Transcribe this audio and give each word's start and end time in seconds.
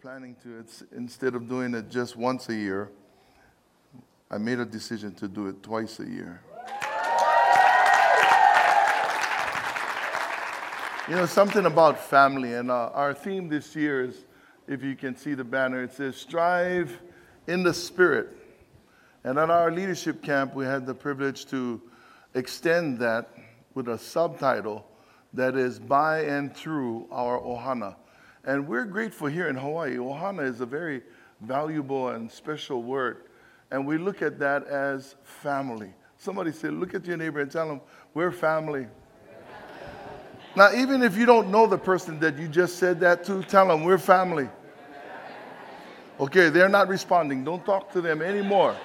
planning 0.00 0.36
to, 0.42 0.58
it's, 0.58 0.82
instead 0.94 1.34
of 1.34 1.48
doing 1.48 1.74
it 1.74 1.90
just 1.90 2.16
once 2.16 2.48
a 2.48 2.54
year, 2.54 2.90
I 4.30 4.38
made 4.38 4.58
a 4.58 4.64
decision 4.64 5.14
to 5.16 5.28
do 5.28 5.48
it 5.48 5.62
twice 5.62 6.00
a 6.00 6.08
year. 6.08 6.40
You 11.08 11.16
know, 11.16 11.26
something 11.26 11.66
about 11.66 12.00
family, 12.00 12.54
and 12.54 12.70
uh, 12.70 12.90
our 12.94 13.12
theme 13.12 13.48
this 13.48 13.76
year 13.76 14.04
is 14.04 14.24
if 14.66 14.82
you 14.82 14.96
can 14.96 15.14
see 15.16 15.34
the 15.34 15.44
banner, 15.44 15.82
it 15.82 15.92
says, 15.92 16.16
Strive 16.16 16.98
in 17.46 17.62
the 17.62 17.74
Spirit. 17.74 18.34
And 19.22 19.38
at 19.38 19.50
our 19.50 19.70
leadership 19.70 20.22
camp, 20.22 20.54
we 20.54 20.64
had 20.64 20.86
the 20.86 20.94
privilege 20.94 21.46
to 21.46 21.80
extend 22.34 22.98
that 23.00 23.30
with 23.74 23.88
a 23.88 23.98
subtitle 23.98 24.86
that 25.34 25.56
is 25.56 25.78
by 25.78 26.20
and 26.22 26.54
through 26.54 27.06
our 27.10 27.38
ohana. 27.38 27.96
And 28.46 28.68
we're 28.68 28.84
grateful 28.84 29.28
here 29.28 29.48
in 29.48 29.56
Hawaii. 29.56 29.96
Ohana 29.96 30.44
is 30.44 30.60
a 30.60 30.66
very 30.66 31.02
valuable 31.40 32.10
and 32.10 32.30
special 32.30 32.82
word. 32.82 33.24
And 33.70 33.86
we 33.86 33.96
look 33.96 34.22
at 34.22 34.38
that 34.38 34.66
as 34.66 35.16
family. 35.24 35.92
Somebody 36.18 36.52
said, 36.52 36.74
look 36.74 36.94
at 36.94 37.06
your 37.06 37.16
neighbor 37.16 37.40
and 37.40 37.50
tell 37.50 37.66
them, 37.66 37.80
we're 38.12 38.30
family. 38.30 38.86
Now, 40.56 40.72
even 40.72 41.02
if 41.02 41.16
you 41.16 41.26
don't 41.26 41.50
know 41.50 41.66
the 41.66 41.78
person 41.78 42.20
that 42.20 42.38
you 42.38 42.46
just 42.46 42.78
said 42.78 43.00
that 43.00 43.24
to, 43.24 43.42
tell 43.42 43.68
them 43.68 43.82
we're 43.82 43.98
family. 43.98 44.48
Okay, 46.20 46.48
they're 46.48 46.68
not 46.68 46.86
responding. 46.86 47.42
Don't 47.42 47.64
talk 47.64 47.90
to 47.92 48.00
them 48.00 48.22
anymore. 48.22 48.76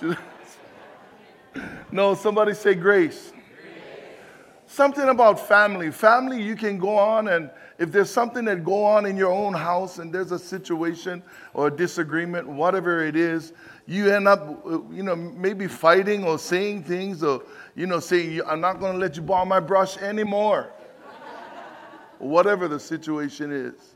no, 1.90 2.14
somebody 2.14 2.54
say 2.54 2.74
grace. 2.74 3.32
Something 4.66 5.08
about 5.08 5.48
family. 5.48 5.90
Family, 5.90 6.40
you 6.40 6.54
can 6.54 6.78
go 6.78 6.96
on 6.96 7.26
and 7.26 7.50
if 7.80 7.90
there's 7.90 8.10
something 8.10 8.44
that 8.44 8.62
go 8.62 8.84
on 8.84 9.06
in 9.06 9.16
your 9.16 9.32
own 9.32 9.54
house 9.54 10.00
and 10.00 10.12
there's 10.12 10.32
a 10.32 10.38
situation 10.38 11.22
or 11.54 11.68
a 11.68 11.70
disagreement, 11.70 12.46
whatever 12.46 13.02
it 13.06 13.16
is, 13.16 13.54
you 13.86 14.12
end 14.12 14.28
up, 14.28 14.66
uh, 14.66 14.82
you 14.90 15.02
know, 15.02 15.16
maybe 15.16 15.66
fighting 15.66 16.22
or 16.22 16.38
saying 16.38 16.84
things 16.84 17.22
or, 17.22 17.42
you 17.74 17.86
know, 17.86 17.98
saying, 17.98 18.42
I'm 18.46 18.60
not 18.60 18.80
going 18.80 18.92
to 18.92 18.98
let 18.98 19.16
you 19.16 19.22
borrow 19.22 19.46
my 19.46 19.60
brush 19.60 19.96
anymore 19.96 20.70
whatever 22.18 22.68
the 22.68 22.78
situation 22.78 23.50
is. 23.50 23.94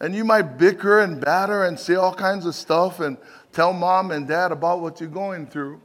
And 0.00 0.12
you 0.12 0.24
might 0.24 0.58
bicker 0.58 0.98
and 0.98 1.20
batter 1.20 1.62
and 1.62 1.78
say 1.78 1.94
all 1.94 2.12
kinds 2.12 2.44
of 2.44 2.56
stuff 2.56 2.98
and 2.98 3.18
tell 3.52 3.72
mom 3.72 4.10
and 4.10 4.26
dad 4.26 4.50
about 4.50 4.80
what 4.80 5.00
you're 5.00 5.08
going 5.08 5.46
through. 5.46 5.80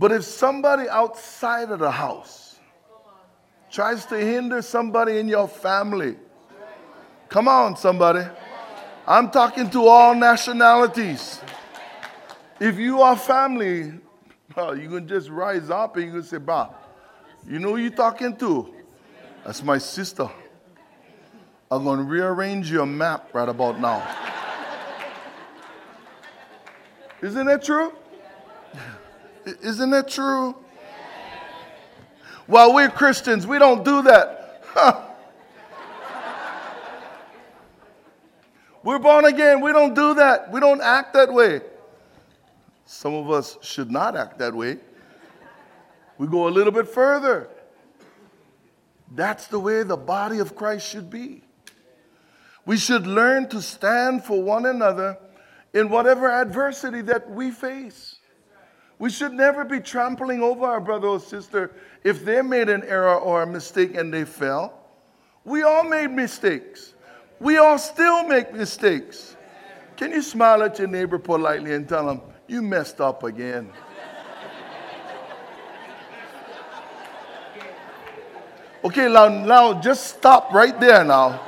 But 0.00 0.10
if 0.10 0.24
somebody 0.24 0.88
outside 0.88 1.70
of 1.70 1.78
the 1.78 1.92
house 1.92 2.51
tries 3.72 4.04
to 4.04 4.18
hinder 4.18 4.60
somebody 4.60 5.18
in 5.18 5.26
your 5.26 5.48
family, 5.48 6.14
come 7.30 7.48
on, 7.48 7.74
somebody. 7.76 8.24
I'm 9.06 9.30
talking 9.30 9.68
to 9.70 9.88
all 9.88 10.14
nationalities. 10.14 11.40
If 12.60 12.78
you 12.78 13.00
are 13.00 13.16
family, 13.16 13.94
you 14.56 14.88
can 14.88 15.08
just 15.08 15.30
rise 15.30 15.70
up 15.70 15.96
and 15.96 16.06
you 16.06 16.12
can 16.12 16.22
say, 16.22 16.36
Bob, 16.36 16.76
you 17.48 17.58
know 17.58 17.70
who 17.70 17.78
you're 17.78 17.90
talking 17.90 18.36
to? 18.36 18.72
That's 19.44 19.62
my 19.62 19.78
sister. 19.78 20.28
I'm 21.70 21.84
going 21.84 21.98
to 21.98 22.04
rearrange 22.04 22.70
your 22.70 22.86
map 22.86 23.30
right 23.32 23.48
about 23.48 23.80
now. 23.80 24.06
Isn't 27.22 27.46
that 27.46 27.64
true? 27.64 27.92
Isn't 29.62 29.90
that 29.90 30.08
true? 30.08 30.61
Well, 32.48 32.74
we're 32.74 32.90
Christians, 32.90 33.46
we 33.46 33.58
don't 33.58 33.84
do 33.84 34.02
that. 34.02 34.38
We're 38.84 38.98
born 38.98 39.24
again, 39.26 39.60
we 39.60 39.72
don't 39.72 39.94
do 39.94 40.14
that. 40.14 40.50
We 40.50 40.58
don't 40.58 40.80
act 40.80 41.14
that 41.14 41.32
way. 41.32 41.60
Some 42.84 43.14
of 43.14 43.30
us 43.30 43.56
should 43.62 43.92
not 43.92 44.16
act 44.16 44.38
that 44.38 44.54
way. 44.54 44.78
We 46.18 46.26
go 46.26 46.48
a 46.48 46.50
little 46.50 46.72
bit 46.72 46.88
further. 46.88 47.48
That's 49.14 49.46
the 49.46 49.60
way 49.60 49.82
the 49.82 49.96
body 49.96 50.40
of 50.40 50.56
Christ 50.56 50.88
should 50.88 51.10
be. 51.10 51.44
We 52.66 52.76
should 52.76 53.06
learn 53.06 53.48
to 53.50 53.62
stand 53.62 54.24
for 54.24 54.42
one 54.42 54.66
another 54.66 55.16
in 55.72 55.88
whatever 55.88 56.30
adversity 56.30 57.02
that 57.02 57.30
we 57.30 57.50
face. 57.50 58.16
We 59.02 59.10
should 59.10 59.32
never 59.32 59.64
be 59.64 59.80
trampling 59.80 60.42
over 60.44 60.64
our 60.64 60.78
brother 60.78 61.08
or 61.08 61.18
sister 61.18 61.72
if 62.04 62.24
they 62.24 62.40
made 62.40 62.68
an 62.68 62.84
error 62.84 63.16
or 63.16 63.42
a 63.42 63.46
mistake 63.48 63.96
and 63.96 64.14
they 64.14 64.24
fell. 64.24 64.78
We 65.44 65.64
all 65.64 65.82
made 65.82 66.12
mistakes. 66.12 66.94
We 67.40 67.56
all 67.56 67.78
still 67.78 68.22
make 68.28 68.54
mistakes. 68.54 69.34
Can 69.96 70.12
you 70.12 70.22
smile 70.22 70.62
at 70.62 70.78
your 70.78 70.86
neighbor 70.86 71.18
politely 71.18 71.74
and 71.74 71.88
tell 71.88 72.06
them, 72.06 72.20
You 72.46 72.62
messed 72.62 73.00
up 73.00 73.24
again? 73.24 73.72
Okay, 78.84 79.12
now, 79.12 79.26
now 79.26 79.80
just 79.80 80.16
stop 80.16 80.52
right 80.52 80.78
there 80.78 81.02
now. 81.02 81.40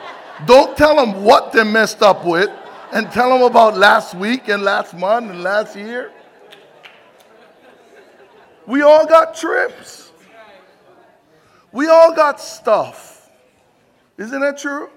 Don't 0.44 0.76
tell 0.76 0.97
them 0.97 1.22
what 1.22 1.53
they 1.53 1.62
messed 1.62 2.03
up 2.03 2.25
with 2.25 2.50
and 2.92 3.09
tell 3.12 3.31
them 3.31 3.42
about 3.42 3.76
last 3.76 4.16
week 4.16 4.48
and 4.48 4.65
last 4.65 4.92
month 4.92 5.31
and 5.31 5.44
last 5.44 5.76
year. 5.76 6.10
We 8.67 8.83
all 8.83 9.07
got 9.07 9.35
trips. 9.35 10.13
We 11.73 11.89
all 11.89 12.15
got 12.15 12.41
stuff. 12.41 13.31
Isn't 14.17 14.41
that 14.41 14.59
true? 14.59 14.91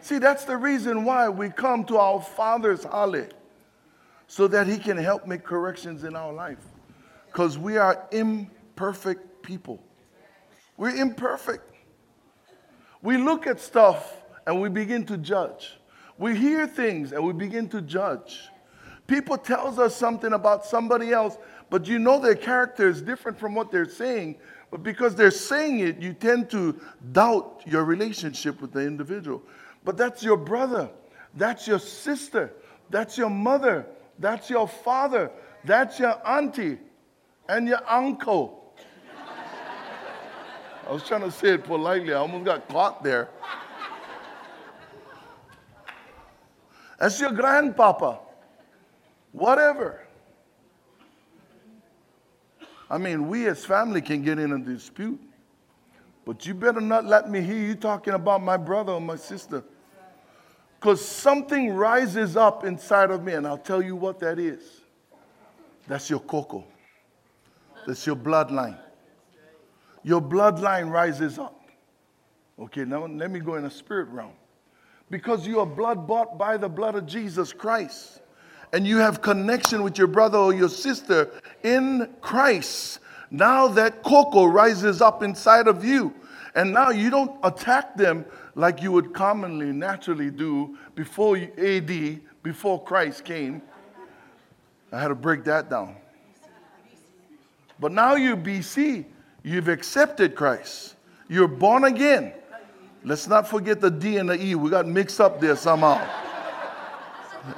See, 0.00 0.18
that's 0.18 0.44
the 0.44 0.56
reason 0.56 1.04
why 1.04 1.28
we 1.28 1.50
come 1.50 1.84
to 1.86 1.96
our 1.98 2.22
Father's 2.22 2.84
holly 2.84 3.26
so 4.28 4.46
that 4.48 4.66
He 4.66 4.78
can 4.78 4.96
help 4.96 5.26
make 5.26 5.42
corrections 5.42 6.04
in 6.04 6.14
our 6.14 6.32
life. 6.32 6.64
Because 7.26 7.58
we 7.58 7.76
are 7.76 8.06
imperfect 8.12 9.42
people. 9.42 9.82
We're 10.76 10.94
imperfect. 10.94 11.72
We 13.02 13.16
look 13.16 13.46
at 13.46 13.60
stuff 13.60 14.16
and 14.46 14.60
we 14.60 14.68
begin 14.68 15.04
to 15.06 15.16
judge. 15.16 15.78
We 16.18 16.36
hear 16.36 16.66
things 16.66 17.12
and 17.12 17.24
we 17.24 17.32
begin 17.32 17.68
to 17.70 17.80
judge. 17.82 18.48
People 19.06 19.38
tells 19.38 19.78
us 19.78 19.94
something 19.94 20.32
about 20.32 20.64
somebody 20.64 21.12
else, 21.12 21.36
but 21.70 21.86
you 21.86 21.98
know 21.98 22.18
their 22.20 22.34
character 22.34 22.88
is 22.88 23.02
different 23.02 23.38
from 23.38 23.54
what 23.54 23.70
they're 23.70 23.88
saying. 23.88 24.36
But 24.70 24.82
because 24.82 25.14
they're 25.14 25.30
saying 25.30 25.80
it, 25.80 26.00
you 26.00 26.12
tend 26.12 26.50
to 26.50 26.80
doubt 27.12 27.62
your 27.66 27.84
relationship 27.84 28.60
with 28.60 28.72
the 28.72 28.80
individual. 28.80 29.42
But 29.84 29.96
that's 29.96 30.22
your 30.22 30.36
brother, 30.36 30.88
that's 31.34 31.66
your 31.66 31.78
sister, 31.78 32.52
that's 32.90 33.16
your 33.16 33.30
mother, 33.30 33.86
that's 34.18 34.50
your 34.50 34.66
father, 34.66 35.30
that's 35.64 35.98
your 35.98 36.20
auntie, 36.26 36.78
and 37.48 37.68
your 37.68 37.80
uncle. 37.88 38.74
I 40.88 40.92
was 40.92 41.02
trying 41.02 41.22
to 41.22 41.32
say 41.32 41.54
it 41.54 41.64
politely. 41.64 42.12
I 42.12 42.18
almost 42.18 42.44
got 42.44 42.68
caught 42.68 43.02
there. 43.02 43.28
That's 46.98 47.20
your 47.20 47.32
grandpapa. 47.32 48.20
Whatever. 49.32 50.05
I 52.90 52.98
mean, 52.98 53.28
we 53.28 53.46
as 53.46 53.64
family 53.64 54.00
can 54.00 54.22
get 54.22 54.38
in 54.38 54.52
a 54.52 54.58
dispute, 54.58 55.20
but 56.24 56.46
you 56.46 56.54
better 56.54 56.80
not 56.80 57.04
let 57.04 57.30
me 57.30 57.40
hear 57.40 57.56
you 57.56 57.74
talking 57.74 58.14
about 58.14 58.42
my 58.42 58.56
brother 58.56 58.92
or 58.92 59.00
my 59.00 59.16
sister. 59.16 59.64
Because 60.78 61.04
something 61.04 61.72
rises 61.72 62.36
up 62.36 62.64
inside 62.64 63.10
of 63.10 63.24
me, 63.24 63.32
and 63.32 63.46
I'll 63.46 63.58
tell 63.58 63.82
you 63.82 63.96
what 63.96 64.20
that 64.20 64.38
is. 64.38 64.82
That's 65.88 66.10
your 66.10 66.20
koko, 66.20 66.64
that's 67.86 68.06
your 68.06 68.16
bloodline 68.16 68.78
your 70.06 70.22
bloodline 70.22 70.88
rises 70.88 71.36
up. 71.36 71.60
Okay, 72.60 72.84
now 72.84 73.06
let 73.06 73.28
me 73.28 73.40
go 73.40 73.56
in 73.56 73.64
a 73.64 73.70
spirit 73.70 74.06
realm. 74.10 74.30
Because 75.10 75.44
you 75.44 75.58
are 75.58 75.66
blood 75.66 76.06
bought 76.06 76.38
by 76.38 76.56
the 76.56 76.68
blood 76.68 76.94
of 76.94 77.06
Jesus 77.06 77.52
Christ, 77.52 78.20
and 78.72 78.86
you 78.86 78.98
have 78.98 79.22
connection 79.22 79.82
with 79.82 79.98
your 79.98 80.06
brother 80.06 80.38
or 80.38 80.52
your 80.52 80.68
sister 80.68 81.30
in 81.62 82.08
Christ. 82.20 83.00
Now 83.30 83.68
that 83.68 84.02
koko 84.02 84.44
rises 84.44 85.00
up 85.00 85.22
inside 85.22 85.66
of 85.66 85.84
you, 85.84 86.14
and 86.54 86.72
now 86.72 86.90
you 86.90 87.10
don't 87.10 87.38
attack 87.42 87.96
them 87.96 88.24
like 88.54 88.82
you 88.82 88.92
would 88.92 89.12
commonly, 89.12 89.72
naturally 89.72 90.30
do 90.30 90.78
before 90.94 91.36
AD, 91.36 92.20
before 92.42 92.82
Christ 92.82 93.24
came. 93.24 93.60
I 94.92 95.00
had 95.00 95.08
to 95.08 95.14
break 95.14 95.44
that 95.44 95.68
down. 95.68 95.96
But 97.78 97.92
now 97.92 98.14
you're 98.14 98.36
BC, 98.36 99.04
You've 99.46 99.68
accepted 99.68 100.34
Christ. 100.34 100.96
You're 101.28 101.46
born 101.46 101.84
again. 101.84 102.32
Let's 103.04 103.28
not 103.28 103.46
forget 103.46 103.80
the 103.80 103.92
D 103.92 104.16
and 104.16 104.28
the 104.28 104.44
E. 104.44 104.56
We 104.56 104.70
got 104.70 104.88
mixed 104.88 105.20
up 105.20 105.40
there 105.40 105.54
somehow. 105.54 106.04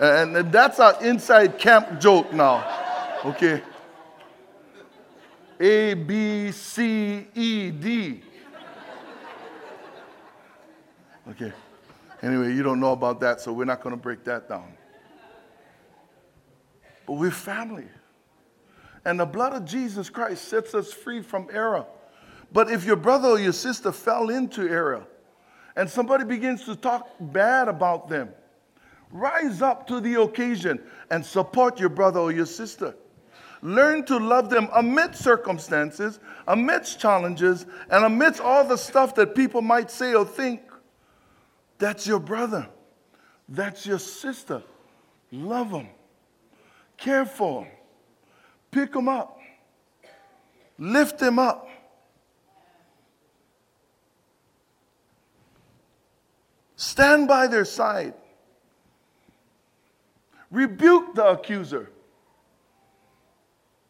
And 0.00 0.52
that's 0.52 0.80
our 0.80 1.02
inside 1.02 1.58
camp 1.58 2.00
joke 2.00 2.32
now. 2.32 3.20
Okay. 3.24 3.62
A, 5.60 5.94
B, 5.94 6.52
C, 6.52 7.26
E, 7.34 7.70
D. 7.70 8.22
Okay. 11.30 11.52
Anyway, 12.22 12.54
you 12.54 12.62
don't 12.62 12.80
know 12.80 12.92
about 12.92 13.20
that, 13.20 13.40
so 13.40 13.52
we're 13.52 13.64
not 13.64 13.80
going 13.80 13.94
to 13.94 14.00
break 14.00 14.24
that 14.24 14.48
down. 14.48 14.72
But 17.06 17.14
we're 17.14 17.30
family. 17.30 17.86
And 19.04 19.18
the 19.18 19.26
blood 19.26 19.52
of 19.52 19.64
Jesus 19.64 20.10
Christ 20.10 20.48
sets 20.48 20.74
us 20.74 20.92
free 20.92 21.22
from 21.22 21.48
error. 21.52 21.86
But 22.52 22.70
if 22.70 22.84
your 22.84 22.96
brother 22.96 23.28
or 23.28 23.38
your 23.38 23.52
sister 23.52 23.92
fell 23.92 24.30
into 24.30 24.62
error 24.62 25.06
and 25.76 25.88
somebody 25.88 26.24
begins 26.24 26.64
to 26.64 26.76
talk 26.76 27.08
bad 27.20 27.68
about 27.68 28.08
them, 28.08 28.30
rise 29.10 29.62
up 29.62 29.86
to 29.88 30.00
the 30.00 30.20
occasion 30.20 30.80
and 31.10 31.24
support 31.24 31.80
your 31.80 31.88
brother 31.88 32.20
or 32.20 32.32
your 32.32 32.46
sister. 32.46 32.94
Learn 33.60 34.04
to 34.06 34.18
love 34.18 34.50
them 34.50 34.68
amidst 34.74 35.22
circumstances, 35.22 36.20
amidst 36.46 37.00
challenges, 37.00 37.66
and 37.90 38.04
amidst 38.04 38.40
all 38.40 38.64
the 38.64 38.76
stuff 38.76 39.14
that 39.16 39.34
people 39.34 39.62
might 39.62 39.90
say 39.90 40.14
or 40.14 40.24
think. 40.24 40.60
That's 41.78 42.06
your 42.06 42.20
brother. 42.20 42.68
That's 43.48 43.84
your 43.86 43.98
sister. 43.98 44.62
Love 45.32 45.70
them. 45.70 45.88
Care 46.96 47.26
for 47.26 47.62
them. 47.62 47.72
Pick 48.70 48.92
them 48.92 49.08
up. 49.08 49.38
Lift 50.78 51.18
them 51.18 51.38
up. 51.38 51.68
Stand 56.76 57.26
by 57.26 57.48
their 57.48 57.64
side. 57.64 58.14
Rebuke 60.50 61.14
the 61.14 61.26
accuser. 61.26 61.90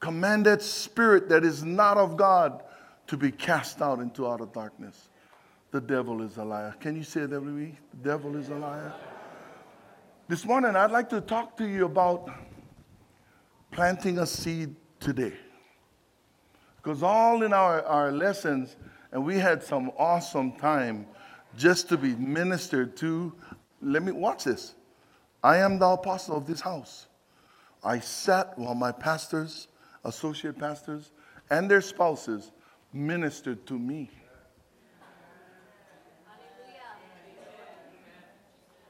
Command 0.01 0.47
that 0.47 0.63
spirit 0.63 1.29
that 1.29 1.45
is 1.45 1.65
not 1.65 1.97
of 1.97 2.17
God 2.17 2.63
to 3.09 3.17
be 3.17 3.31
cast 3.31 3.83
out 3.83 4.01
into 4.01 4.29
outer 4.29 4.47
darkness. 4.47 5.09
The 5.71 5.81
devil 5.81 6.23
is 6.23 6.37
a 6.37 6.45
liar. 6.45 6.75
Can 6.81 6.97
you 6.97 7.03
say 7.03 7.27
that 7.27 7.41
with 7.41 7.53
me? 7.53 7.79
The 7.91 8.11
devil 8.11 8.37
is 8.37 8.49
a 8.49 8.55
liar. 8.55 8.93
This 10.29 10.45
morning, 10.45 10.77
I'd 10.77 10.91
like 10.91 11.09
to 11.11 11.21
talk 11.21 11.57
to 11.59 11.67
you 11.67 11.85
about 11.85 12.31
planting 13.71 14.19
a 14.19 14.27
seed 14.27 14.75
today. 15.01 15.33
Because 16.77 17.03
all 17.03 17.43
in 17.43 17.53
our, 17.53 17.83
our 17.83 18.13
lessons, 18.13 18.77
and 19.13 19.25
we 19.25 19.39
had 19.39 19.63
some 19.63 19.91
awesome 19.99 20.53
time 20.53 21.07
just 21.57 21.89
to 21.89 21.97
be 21.97 22.15
ministered 22.15 22.97
to. 22.99 23.33
Let 23.83 24.03
me 24.03 24.13
watch 24.13 24.45
this. 24.45 24.75
I 25.43 25.59
am 25.59 25.79
the 25.79 25.87
apostle 25.87 26.37
of 26.37 26.47
this 26.47 26.61
house. 26.61 27.07
I 27.85 28.01
sat 28.01 28.59
while 28.59 28.75
my 28.75 28.93
pastors, 28.93 29.69
associate 30.05 30.59
pastors, 30.59 31.11
and 31.51 31.71
their 31.71 31.81
spouses 31.81 32.51
ministered 32.93 33.67
to 33.67 33.79
me. 33.79 34.11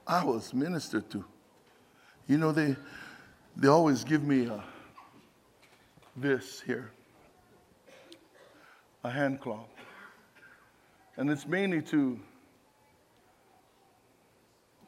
I 0.06 0.24
was 0.24 0.54
ministered 0.54 1.10
to. 1.10 1.24
You 2.26 2.38
know, 2.38 2.50
they, 2.50 2.76
they 3.56 3.68
always 3.68 4.04
give 4.04 4.22
me 4.22 4.48
uh, 4.48 4.60
this 6.16 6.62
here 6.62 6.90
a 9.04 9.10
hand 9.10 9.40
cloth. 9.40 9.68
And 11.16 11.30
it's 11.30 11.46
mainly 11.46 11.82
to 11.82 12.18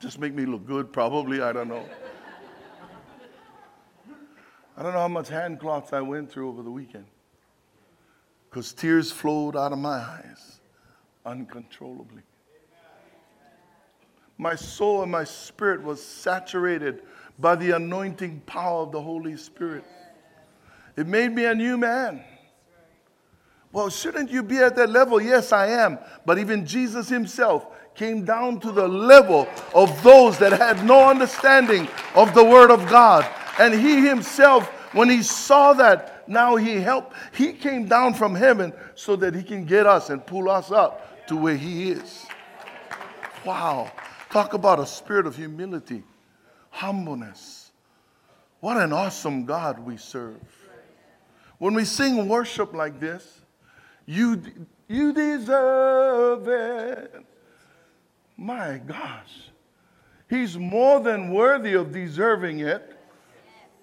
just 0.00 0.18
make 0.18 0.34
me 0.34 0.46
look 0.46 0.66
good, 0.66 0.92
probably. 0.92 1.42
I 1.42 1.52
don't 1.52 1.68
know. 1.68 1.84
I 4.76 4.82
don't 4.82 4.94
know 4.94 5.00
how 5.00 5.08
much 5.08 5.28
hand 5.28 5.60
cloths 5.60 5.92
I 5.92 6.00
went 6.00 6.32
through 6.32 6.48
over 6.48 6.62
the 6.62 6.70
weekend 6.70 7.04
because 8.48 8.72
tears 8.72 9.12
flowed 9.12 9.54
out 9.54 9.72
of 9.72 9.78
my 9.78 9.98
eyes 9.98 10.60
uncontrollably. 11.26 12.22
My 14.38 14.54
soul 14.54 15.02
and 15.02 15.12
my 15.12 15.24
spirit 15.24 15.82
was 15.82 16.02
saturated 16.02 17.02
by 17.38 17.56
the 17.56 17.72
anointing 17.72 18.40
power 18.46 18.82
of 18.82 18.92
the 18.92 19.02
Holy 19.02 19.36
Spirit. 19.36 19.84
It 20.96 21.06
made 21.06 21.32
me 21.32 21.44
a 21.44 21.54
new 21.54 21.76
man. 21.76 22.24
Well, 23.70 23.90
shouldn't 23.90 24.30
you 24.30 24.42
be 24.42 24.56
at 24.58 24.76
that 24.76 24.88
level? 24.88 25.20
Yes, 25.20 25.52
I 25.52 25.66
am. 25.66 25.98
But 26.24 26.38
even 26.38 26.66
Jesus 26.66 27.08
himself 27.08 27.66
came 28.00 28.24
down 28.24 28.58
to 28.58 28.72
the 28.72 28.88
level 28.88 29.46
of 29.74 30.02
those 30.02 30.38
that 30.38 30.52
had 30.52 30.82
no 30.86 31.06
understanding 31.06 31.86
of 32.14 32.32
the 32.32 32.42
Word 32.42 32.70
of 32.70 32.88
God. 32.88 33.28
And 33.58 33.74
he 33.74 34.00
himself, 34.00 34.66
when 34.94 35.10
he 35.10 35.22
saw 35.22 35.74
that, 35.74 36.26
now 36.26 36.56
he 36.56 36.76
helped, 36.76 37.14
he 37.34 37.52
came 37.52 37.84
down 37.84 38.14
from 38.14 38.34
heaven 38.34 38.72
so 38.94 39.16
that 39.16 39.34
he 39.34 39.42
can 39.42 39.66
get 39.66 39.86
us 39.86 40.08
and 40.08 40.24
pull 40.24 40.48
us 40.48 40.72
up 40.72 41.26
to 41.26 41.36
where 41.36 41.58
he 41.58 41.90
is. 41.90 42.24
Wow. 43.44 43.92
Talk 44.30 44.54
about 44.54 44.80
a 44.80 44.86
spirit 44.86 45.26
of 45.26 45.36
humility, 45.36 46.02
humbleness. 46.70 47.70
What 48.60 48.78
an 48.78 48.94
awesome 48.94 49.44
God 49.44 49.78
we 49.78 49.98
serve. 49.98 50.40
When 51.58 51.74
we 51.74 51.84
sing 51.84 52.28
worship 52.28 52.72
like 52.72 52.98
this, 52.98 53.42
you, 54.06 54.40
you 54.88 55.12
deserve 55.12 56.48
it. 56.48 57.26
My 58.40 58.78
gosh. 58.78 59.50
He's 60.30 60.56
more 60.56 60.98
than 60.98 61.30
worthy 61.30 61.74
of 61.74 61.92
deserving 61.92 62.60
it. 62.60 62.96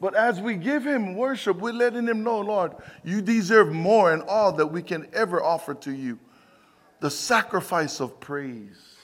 But 0.02 0.16
as 0.16 0.42
we 0.42 0.56
give 0.56 0.84
him 0.84 1.16
worship, 1.16 1.58
we're 1.58 1.74
letting 1.74 2.08
him 2.08 2.24
know, 2.24 2.40
Lord, 2.40 2.74
you 3.04 3.22
deserve 3.22 3.72
more 3.72 4.12
and 4.12 4.24
all 4.24 4.52
that 4.54 4.66
we 4.66 4.82
can 4.82 5.08
ever 5.14 5.44
offer 5.44 5.76
to 5.76 5.92
you. 5.92 6.18
The 7.02 7.12
sacrifice 7.12 8.00
of 8.00 8.20
praise. 8.20 8.96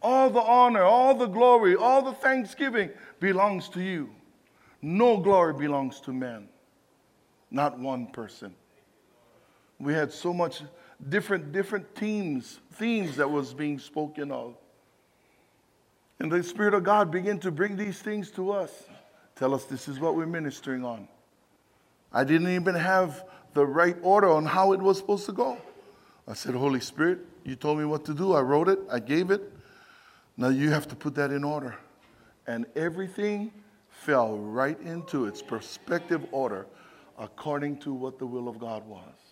All 0.00 0.30
the 0.30 0.40
honor, 0.40 0.84
all 0.84 1.16
the 1.16 1.26
glory, 1.26 1.74
all 1.74 2.02
the 2.02 2.12
thanksgiving 2.12 2.90
belongs 3.18 3.68
to 3.70 3.82
you. 3.82 4.10
No 4.82 5.16
glory 5.16 5.54
belongs 5.54 6.00
to 6.02 6.12
man. 6.12 6.48
Not 7.50 7.76
one 7.76 8.06
person. 8.06 8.54
We 9.80 9.94
had 9.94 10.12
so 10.12 10.32
much 10.32 10.62
different 11.08 11.50
different 11.50 11.92
themes, 11.96 12.60
themes 12.74 13.16
that 13.16 13.28
was 13.28 13.52
being 13.52 13.80
spoken 13.80 14.30
of. 14.30 14.54
And 16.18 16.32
the 16.32 16.42
Spirit 16.42 16.74
of 16.74 16.82
God 16.82 17.10
began 17.10 17.38
to 17.40 17.50
bring 17.50 17.76
these 17.76 18.00
things 18.00 18.30
to 18.32 18.52
us. 18.52 18.84
Tell 19.34 19.54
us 19.54 19.64
this 19.64 19.86
is 19.86 20.00
what 20.00 20.16
we're 20.16 20.26
ministering 20.26 20.84
on. 20.84 21.08
I 22.12 22.24
didn't 22.24 22.48
even 22.48 22.74
have 22.74 23.24
the 23.52 23.66
right 23.66 23.96
order 24.02 24.30
on 24.30 24.46
how 24.46 24.72
it 24.72 24.80
was 24.80 24.98
supposed 24.98 25.26
to 25.26 25.32
go. 25.32 25.58
I 26.26 26.34
said, 26.34 26.54
Holy 26.54 26.80
Spirit, 26.80 27.20
you 27.44 27.54
told 27.54 27.78
me 27.78 27.84
what 27.84 28.04
to 28.06 28.14
do. 28.14 28.32
I 28.32 28.40
wrote 28.40 28.68
it, 28.68 28.78
I 28.90 28.98
gave 28.98 29.30
it. 29.30 29.52
Now 30.36 30.48
you 30.48 30.70
have 30.70 30.88
to 30.88 30.96
put 30.96 31.14
that 31.16 31.30
in 31.30 31.44
order. 31.44 31.76
And 32.46 32.66
everything 32.74 33.52
fell 33.88 34.38
right 34.38 34.80
into 34.80 35.26
its 35.26 35.42
perspective 35.42 36.26
order 36.32 36.66
according 37.18 37.78
to 37.78 37.92
what 37.92 38.18
the 38.18 38.26
will 38.26 38.48
of 38.48 38.58
God 38.58 38.86
was. 38.86 39.25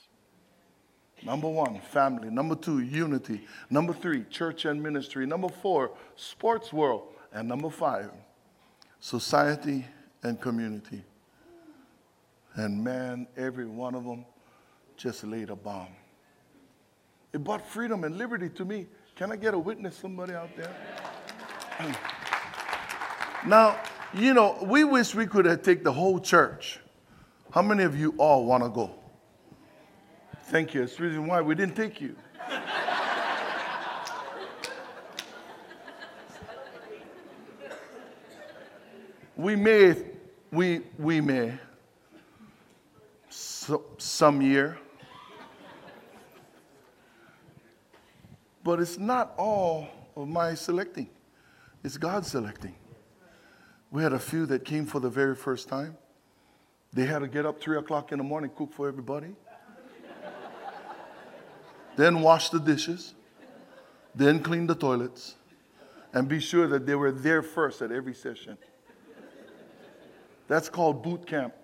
Number 1.25 1.49
one, 1.49 1.81
family. 1.81 2.28
Number 2.28 2.54
two, 2.54 2.81
unity. 2.81 3.47
Number 3.71 3.93
three, 3.95 4.25
church 4.25 4.66
and 4.66 4.83
ministry. 4.83 5.26
Number 5.26 5.49
four, 5.49 5.93
sports 6.16 6.73
world. 6.73 7.09
And 7.33 7.49
number 7.49 7.71
five, 7.71 8.11
society 9.00 9.87
and 10.23 10.40
community. 10.40 11.02
And 12.54 12.85
man, 12.85 13.26
every 13.37 13.66
one 13.66 13.95
of 13.95 14.04
them 14.04 14.25
just 14.97 15.25
laid 15.25 15.50
a 15.50 15.57
bomb. 15.57 15.88
It 17.33 17.43
brought 17.43 17.66
freedom 17.66 18.04
and 18.04 18.16
liberty 18.16 18.49
to 18.50 18.64
me. 18.64 18.87
Can 19.16 19.33
I 19.33 19.37
get 19.37 19.54
a 19.54 19.59
witness, 19.59 19.97
somebody 19.97 20.35
out 20.35 20.50
there? 20.57 20.75
now, 23.47 23.76
you 24.12 24.35
know, 24.35 24.59
we 24.62 24.85
wish 24.85 25.14
we 25.14 25.26
could 25.26 25.47
have 25.47 25.62
taken 25.62 25.83
the 25.83 25.93
whole 25.93 26.21
church. 26.21 26.78
How 27.50 27.62
many 27.62 27.83
of 27.83 27.99
you 27.99 28.14
all 28.19 28.45
want 28.45 28.62
to 28.62 28.71
go? 28.71 28.95
Thank 30.54 30.73
you. 30.73 30.82
That's 30.82 30.94
the 30.94 31.02
reason 31.02 31.26
why 31.26 31.40
we 31.40 31.56
didn't 31.56 31.75
take 31.75 32.00
you. 32.00 32.14
we 39.37 39.56
may, 39.56 39.96
we, 40.52 40.82
we 40.96 41.20
may, 41.20 41.54
so, 43.28 43.84
some 43.99 44.40
year, 44.40 44.78
but 48.62 48.78
it's 48.78 48.96
not 48.96 49.34
all 49.37 49.88
of 50.14 50.28
my 50.28 50.54
selecting. 50.54 51.11
It's 51.82 51.96
God 51.96 52.25
selecting. 52.25 52.76
We 53.90 54.04
had 54.04 54.12
a 54.12 54.20
few 54.20 54.46
that 54.46 54.64
came 54.64 54.87
for 54.87 55.00
the 55.00 55.11
very 55.11 55.34
first 55.34 55.68
time. 55.68 55.96
They 56.92 57.06
had 57.06 57.18
to 57.23 57.26
get 57.26 57.44
up 57.44 57.61
three 57.61 57.76
o'clock 57.76 58.12
in 58.12 58.18
the 58.18 58.25
morning, 58.25 58.52
cook 58.56 58.73
for 58.73 58.87
everybody 58.87 59.34
then 61.96 62.20
wash 62.20 62.50
the 62.50 62.58
dishes, 62.58 63.14
then 64.14 64.40
clean 64.40 64.66
the 64.66 64.74
toilets, 64.74 65.36
and 66.12 66.28
be 66.28 66.40
sure 66.40 66.66
that 66.68 66.86
they 66.86 66.94
were 66.94 67.12
there 67.12 67.42
first 67.42 67.82
at 67.82 67.90
every 67.90 68.14
session. 68.14 68.56
That's 70.46 70.68
called 70.68 71.02
boot 71.02 71.26
camp. 71.26 71.54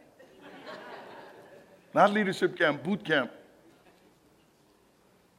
Not 1.93 2.13
leadership 2.13 2.57
camp, 2.57 2.83
boot 2.83 3.05
camp. 3.05 3.31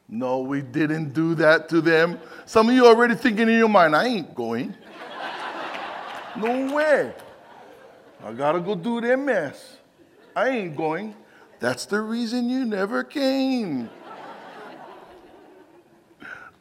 No, 0.08 0.40
we 0.40 0.60
didn't 0.60 1.14
do 1.14 1.34
that 1.36 1.70
to 1.70 1.80
them. 1.80 2.18
Some 2.44 2.68
of 2.68 2.74
you 2.74 2.86
already 2.86 3.14
thinking 3.14 3.48
in 3.48 3.56
your 3.56 3.68
mind, 3.68 3.96
I 3.96 4.06
ain't 4.06 4.34
going. 4.34 4.74
no 6.36 6.74
way. 6.74 7.14
I 8.22 8.32
gotta 8.32 8.60
go 8.60 8.74
do 8.74 9.00
their 9.00 9.16
mess. 9.16 9.78
I 10.36 10.50
ain't 10.50 10.76
going. 10.76 11.14
That's 11.60 11.86
the 11.86 12.00
reason 12.00 12.48
you 12.50 12.64
never 12.64 13.02
came. 13.04 13.88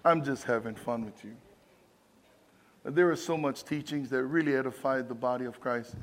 I'm 0.03 0.23
just 0.23 0.43
having 0.43 0.75
fun 0.75 1.05
with 1.05 1.23
you. 1.23 1.35
There 2.83 3.11
are 3.11 3.15
so 3.15 3.37
much 3.37 3.63
teachings 3.63 4.09
that 4.09 4.23
really 4.23 4.55
edified 4.55 5.07
the 5.07 5.13
body 5.13 5.45
of 5.45 5.59
Christ, 5.59 5.93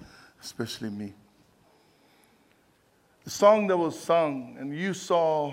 especially 0.40 0.90
me. 0.90 1.14
The 3.25 3.31
song 3.31 3.67
that 3.67 3.76
was 3.76 3.99
sung, 3.99 4.57
and 4.61 4.75
you 4.75 4.95
saw, 4.95 5.52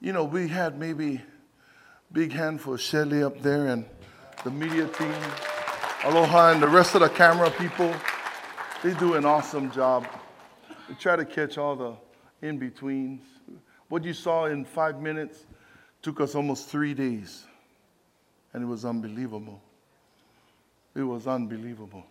you 0.00 0.12
know, 0.12 0.24
we 0.24 0.46
had 0.46 0.78
maybe 0.78 1.22
big 2.12 2.32
hand 2.32 2.60
for 2.60 2.76
Shelly 2.76 3.22
up 3.22 3.40
there 3.40 3.68
and 3.68 3.86
the 4.44 4.50
media 4.50 4.86
team, 4.88 5.14
Aloha, 6.04 6.52
and 6.52 6.62
the 6.62 6.68
rest 6.68 6.94
of 6.94 7.00
the 7.00 7.08
camera 7.08 7.50
people. 7.50 7.94
They 8.82 8.92
do 8.94 9.14
an 9.14 9.24
awesome 9.24 9.70
job. 9.70 10.06
They 10.88 10.94
try 10.94 11.16
to 11.16 11.24
catch 11.24 11.56
all 11.56 11.76
the 11.76 11.96
in 12.46 12.58
betweens. 12.58 13.22
What 13.88 14.04
you 14.04 14.12
saw 14.12 14.46
in 14.46 14.66
five 14.66 15.00
minutes 15.00 15.46
took 16.02 16.20
us 16.20 16.34
almost 16.34 16.68
three 16.68 16.94
days, 16.94 17.44
and 18.52 18.62
it 18.62 18.66
was 18.66 18.84
unbelievable. 18.84 19.62
It 20.94 21.02
was 21.02 21.26
unbelievable. 21.26 22.04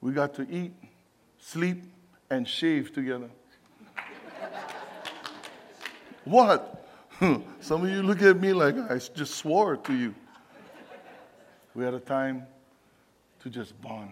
We 0.00 0.12
got 0.12 0.34
to 0.34 0.46
eat, 0.48 0.72
sleep, 1.38 1.82
and 2.30 2.46
shave 2.46 2.92
together. 2.92 3.30
what? 6.24 6.86
Some 7.60 7.84
of 7.84 7.90
you 7.90 8.02
look 8.02 8.20
at 8.22 8.38
me 8.38 8.52
like 8.52 8.76
I 8.90 8.98
just 8.98 9.36
swore 9.36 9.76
to 9.76 9.94
you. 9.94 10.14
We 11.74 11.84
had 11.84 11.94
a 11.94 12.00
time 12.00 12.46
to 13.40 13.50
just 13.50 13.80
bond 13.80 14.10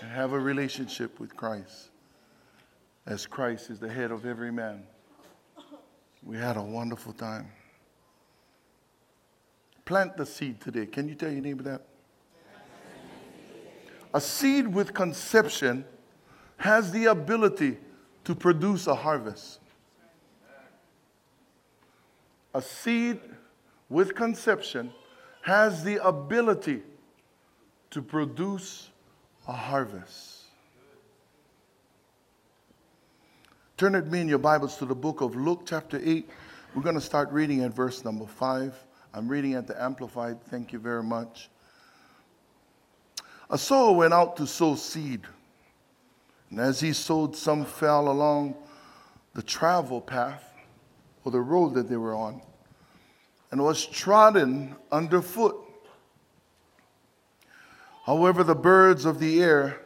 and 0.00 0.10
have 0.10 0.32
a 0.32 0.38
relationship 0.38 1.18
with 1.18 1.36
Christ 1.36 1.90
as 3.06 3.26
Christ 3.26 3.70
is 3.70 3.78
the 3.78 3.88
head 3.88 4.10
of 4.10 4.26
every 4.26 4.52
man. 4.52 4.82
We 6.28 6.36
had 6.36 6.58
a 6.58 6.62
wonderful 6.62 7.14
time. 7.14 7.50
Plant 9.86 10.18
the 10.18 10.26
seed 10.26 10.60
today. 10.60 10.84
Can 10.84 11.08
you 11.08 11.14
tell 11.14 11.30
your 11.30 11.40
neighbor 11.40 11.62
that? 11.62 11.86
A 14.12 14.20
seed 14.20 14.68
with 14.68 14.92
conception 14.92 15.86
has 16.58 16.92
the 16.92 17.06
ability 17.06 17.78
to 18.24 18.34
produce 18.34 18.86
a 18.86 18.94
harvest. 18.94 19.60
A 22.52 22.60
seed 22.60 23.20
with 23.88 24.14
conception 24.14 24.92
has 25.40 25.82
the 25.82 25.96
ability 26.06 26.82
to 27.88 28.02
produce 28.02 28.90
a 29.46 29.52
harvest. 29.54 30.37
Turn 33.78 33.92
with 33.92 34.08
me 34.08 34.20
in 34.20 34.26
your 34.26 34.38
Bibles 34.38 34.76
to 34.78 34.86
the 34.86 34.94
book 34.96 35.20
of 35.20 35.36
Luke, 35.36 35.62
chapter 35.64 36.00
8. 36.02 36.28
We're 36.74 36.82
going 36.82 36.96
to 36.96 37.00
start 37.00 37.30
reading 37.30 37.62
at 37.62 37.72
verse 37.72 38.04
number 38.04 38.26
5. 38.26 38.74
I'm 39.14 39.28
reading 39.28 39.54
at 39.54 39.68
the 39.68 39.80
Amplified. 39.80 40.42
Thank 40.42 40.72
you 40.72 40.80
very 40.80 41.04
much. 41.04 41.48
A 43.48 43.56
sower 43.56 43.92
went 43.92 44.12
out 44.12 44.36
to 44.38 44.48
sow 44.48 44.74
seed. 44.74 45.20
And 46.50 46.58
as 46.58 46.80
he 46.80 46.92
sowed, 46.92 47.36
some 47.36 47.64
fell 47.64 48.08
along 48.08 48.56
the 49.34 49.42
travel 49.42 50.00
path 50.00 50.52
or 51.22 51.30
the 51.30 51.40
road 51.40 51.74
that 51.74 51.88
they 51.88 51.96
were 51.96 52.16
on 52.16 52.42
and 53.52 53.62
was 53.62 53.86
trodden 53.86 54.74
underfoot. 54.90 55.56
However, 58.06 58.42
the 58.42 58.56
birds 58.56 59.04
of 59.04 59.20
the 59.20 59.40
air 59.40 59.80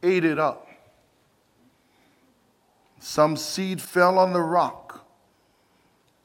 ate 0.00 0.24
it 0.24 0.38
up. 0.38 0.67
Some 3.00 3.36
seed 3.36 3.80
fell 3.80 4.18
on 4.18 4.32
the 4.32 4.40
rock, 4.40 5.06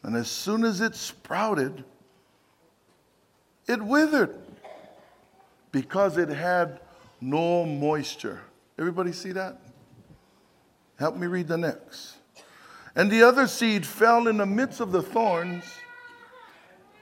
and 0.01 0.15
as 0.15 0.30
soon 0.30 0.63
as 0.63 0.82
it 0.82 0.96
sprouted, 0.96 1.84
it 3.68 3.82
withered 3.82 4.36
because 5.72 6.18
it 6.18 6.30
had 6.30 6.80
no 7.22 7.65
moisture. 7.65 8.42
Everybody 8.77 9.12
see 9.12 9.32
that? 9.32 9.60
Help 10.98 11.15
me 11.15 11.27
read 11.27 11.48
the 11.48 11.58
next. 11.58 12.15
And 12.96 13.10
the 13.10 13.24
other 13.24 13.48
seed 13.48 13.86
fell 13.86 14.27
in 14.27 14.38
the 14.38 14.46
midst 14.46 14.80
of 14.80 14.92
the 14.92 15.01
thorns, 15.01 15.63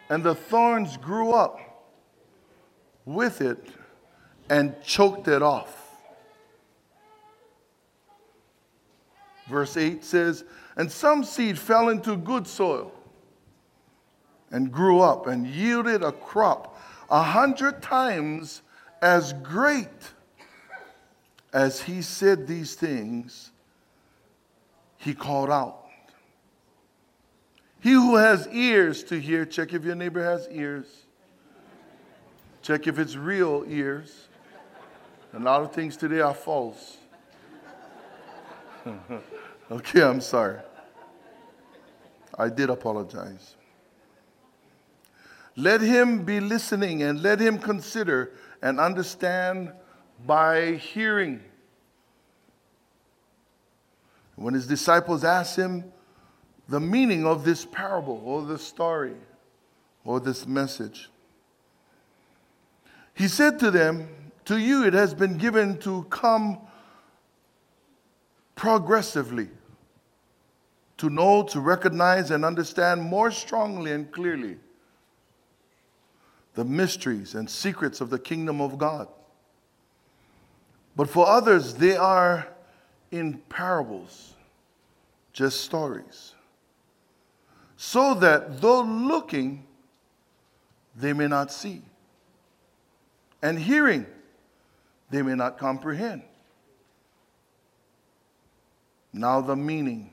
and 0.09 0.23
the 0.23 0.35
thorns 0.35 0.97
grew 0.97 1.31
up 1.31 1.59
with 3.05 3.41
it 3.41 3.65
and 4.49 4.75
choked 4.83 5.27
it 5.27 5.41
off. 5.41 5.80
Verse 9.51 9.75
8 9.75 10.03
says, 10.03 10.45
And 10.77 10.89
some 10.89 11.25
seed 11.25 11.59
fell 11.59 11.89
into 11.89 12.15
good 12.15 12.47
soil 12.47 12.93
and 14.49 14.71
grew 14.71 15.01
up 15.01 15.27
and 15.27 15.45
yielded 15.45 16.03
a 16.03 16.13
crop 16.13 16.79
a 17.09 17.21
hundred 17.21 17.81
times 17.81 18.61
as 19.01 19.33
great 19.33 19.89
as 21.51 21.81
he 21.81 22.01
said 22.01 22.47
these 22.47 22.75
things, 22.75 23.51
he 24.97 25.13
called 25.13 25.49
out. 25.49 25.85
He 27.81 27.91
who 27.91 28.15
has 28.15 28.47
ears 28.47 29.03
to 29.05 29.19
hear, 29.19 29.45
check 29.45 29.73
if 29.73 29.83
your 29.83 29.95
neighbor 29.95 30.23
has 30.23 30.47
ears. 30.49 30.85
Check 32.61 32.87
if 32.87 32.99
it's 32.99 33.17
real 33.17 33.65
ears. 33.67 34.27
A 35.33 35.39
lot 35.39 35.61
of 35.61 35.73
things 35.73 35.97
today 35.97 36.21
are 36.21 36.33
false. 36.33 36.97
okay, 39.71 40.01
I'm 40.01 40.21
sorry. 40.21 40.59
I 42.37 42.49
did 42.49 42.69
apologize. 42.69 43.55
Let 45.55 45.81
him 45.81 46.23
be 46.23 46.39
listening 46.39 47.03
and 47.03 47.21
let 47.21 47.39
him 47.39 47.59
consider 47.59 48.31
and 48.61 48.79
understand 48.79 49.71
by 50.25 50.73
hearing. 50.73 51.41
When 54.35 54.53
his 54.53 54.65
disciples 54.65 55.23
asked 55.23 55.57
him 55.57 55.91
the 56.69 56.79
meaning 56.79 57.25
of 57.25 57.43
this 57.43 57.65
parable 57.65 58.21
or 58.23 58.43
this 58.43 58.65
story 58.65 59.15
or 60.05 60.19
this 60.19 60.47
message, 60.47 61.09
he 63.13 63.27
said 63.27 63.59
to 63.59 63.69
them, 63.69 64.07
To 64.45 64.57
you 64.57 64.85
it 64.85 64.93
has 64.93 65.13
been 65.13 65.37
given 65.37 65.77
to 65.79 66.03
come 66.09 66.59
progressively, 68.61 69.49
to 70.95 71.09
know, 71.09 71.41
to 71.41 71.59
recognize, 71.59 72.29
and 72.29 72.45
understand 72.45 73.01
more 73.01 73.31
strongly 73.31 73.91
and 73.91 74.11
clearly 74.11 74.55
the 76.53 76.63
mysteries 76.63 77.33
and 77.33 77.49
secrets 77.49 78.01
of 78.01 78.11
the 78.11 78.19
kingdom 78.19 78.61
of 78.61 78.77
God. 78.77 79.07
But 80.95 81.09
for 81.09 81.27
others, 81.27 81.73
they 81.73 81.97
are 81.97 82.47
in 83.09 83.39
parables, 83.49 84.35
just 85.33 85.61
stories, 85.61 86.35
so 87.77 88.13
that 88.13 88.61
though 88.61 88.83
looking, 88.83 89.65
they 90.95 91.13
may 91.13 91.27
not 91.27 91.51
see, 91.51 91.81
and 93.41 93.57
hearing, 93.57 94.05
they 95.09 95.23
may 95.23 95.33
not 95.33 95.57
comprehend. 95.57 96.21
Now, 99.13 99.41
the 99.41 99.55
meaning, 99.55 100.11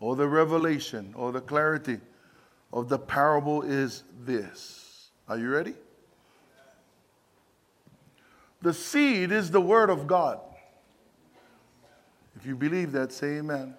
or 0.00 0.16
the 0.16 0.26
revelation, 0.26 1.12
or 1.16 1.32
the 1.32 1.40
clarity 1.40 2.00
of 2.72 2.88
the 2.88 2.98
parable 2.98 3.62
is 3.62 4.04
this. 4.24 5.10
Are 5.28 5.38
you 5.38 5.50
ready? 5.50 5.74
The 8.62 8.72
seed 8.72 9.30
is 9.30 9.50
the 9.50 9.60
word 9.60 9.90
of 9.90 10.06
God. 10.06 10.40
If 12.36 12.46
you 12.46 12.56
believe 12.56 12.92
that, 12.92 13.12
say 13.12 13.36
amen. 13.36 13.56
amen. 13.56 13.74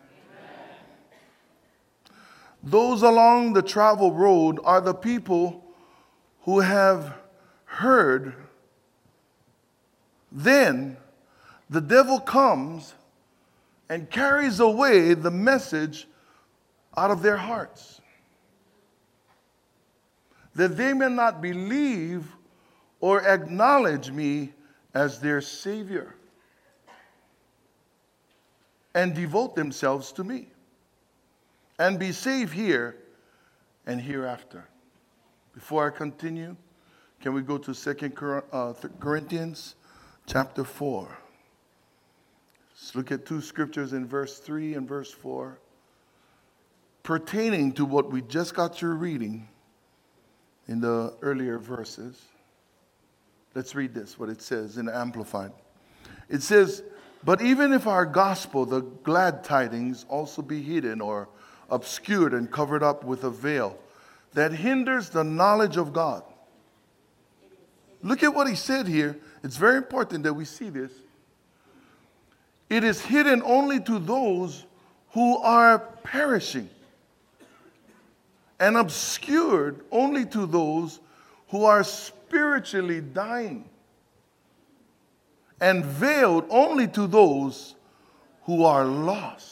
Those 2.63 3.01
along 3.01 3.53
the 3.53 3.61
travel 3.61 4.13
road 4.13 4.59
are 4.63 4.81
the 4.81 4.93
people 4.93 5.63
who 6.41 6.59
have 6.59 7.15
heard. 7.65 8.35
Then 10.31 10.97
the 11.69 11.81
devil 11.81 12.19
comes 12.19 12.93
and 13.89 14.09
carries 14.09 14.59
away 14.59 15.13
the 15.13 15.31
message 15.31 16.07
out 16.97 17.11
of 17.11 17.21
their 17.21 17.37
hearts. 17.37 18.01
That 20.55 20.77
they 20.77 20.93
may 20.93 21.09
not 21.09 21.41
believe 21.41 22.25
or 22.99 23.21
acknowledge 23.27 24.09
me 24.09 24.53
as 24.93 25.19
their 25.19 25.41
Savior 25.41 26.15
and 28.93 29.13
devote 29.13 29.55
themselves 29.55 30.13
to 30.13 30.23
me 30.23 30.47
and 31.77 31.99
be 31.99 32.13
saved 32.13 32.53
here 32.53 32.95
and 33.85 33.99
hereafter. 33.99 34.65
Before 35.53 35.87
I 35.87 35.95
continue, 35.95 36.55
can 37.21 37.33
we 37.33 37.41
go 37.41 37.57
to 37.57 37.73
2 37.73 38.43
uh, 38.51 38.73
Corinthians 38.99 39.75
chapter 40.25 40.63
4? 40.63 41.24
Let's 42.85 42.93
look 42.93 43.11
at 43.11 43.25
two 43.25 43.41
scriptures 43.41 43.93
in 43.93 44.05
verse 44.05 44.37
3 44.37 44.75
and 44.75 44.87
verse 44.87 45.09
4 45.09 45.57
pertaining 47.01 47.71
to 47.71 47.83
what 47.83 48.11
we 48.11 48.21
just 48.21 48.53
got 48.53 48.75
through 48.75 48.93
reading 48.93 49.47
in 50.67 50.81
the 50.81 51.15
earlier 51.23 51.57
verses. 51.57 52.21
Let's 53.55 53.73
read 53.73 53.95
this, 53.95 54.19
what 54.19 54.29
it 54.29 54.39
says 54.39 54.77
in 54.77 54.87
Amplified. 54.87 55.51
It 56.29 56.43
says, 56.43 56.83
But 57.23 57.41
even 57.41 57.73
if 57.73 57.87
our 57.87 58.05
gospel, 58.05 58.67
the 58.67 58.81
glad 58.81 59.43
tidings, 59.43 60.05
also 60.07 60.43
be 60.43 60.61
hidden 60.61 61.01
or 61.01 61.27
obscured 61.71 62.35
and 62.35 62.51
covered 62.51 62.83
up 62.83 63.03
with 63.03 63.23
a 63.23 63.31
veil 63.31 63.79
that 64.33 64.51
hinders 64.51 65.09
the 65.09 65.23
knowledge 65.23 65.77
of 65.77 65.91
God. 65.91 66.21
Look 68.03 68.21
at 68.21 68.35
what 68.35 68.47
he 68.47 68.53
said 68.53 68.87
here. 68.87 69.17
It's 69.43 69.57
very 69.57 69.77
important 69.77 70.23
that 70.25 70.35
we 70.35 70.45
see 70.45 70.69
this. 70.69 70.91
It 72.69 72.83
is 72.83 73.01
hidden 73.01 73.41
only 73.43 73.79
to 73.81 73.99
those 73.99 74.65
who 75.11 75.37
are 75.37 75.79
perishing, 75.79 76.69
and 78.59 78.75
obscured 78.77 79.81
only 79.91 80.25
to 80.27 80.45
those 80.45 80.99
who 81.49 81.63
are 81.63 81.83
spiritually 81.83 83.01
dying, 83.01 83.69
and 85.61 85.85
veiled 85.85 86.45
only 86.49 86.87
to 86.89 87.07
those 87.07 87.75
who 88.43 88.63
are 88.63 88.85
lost. 88.85 89.51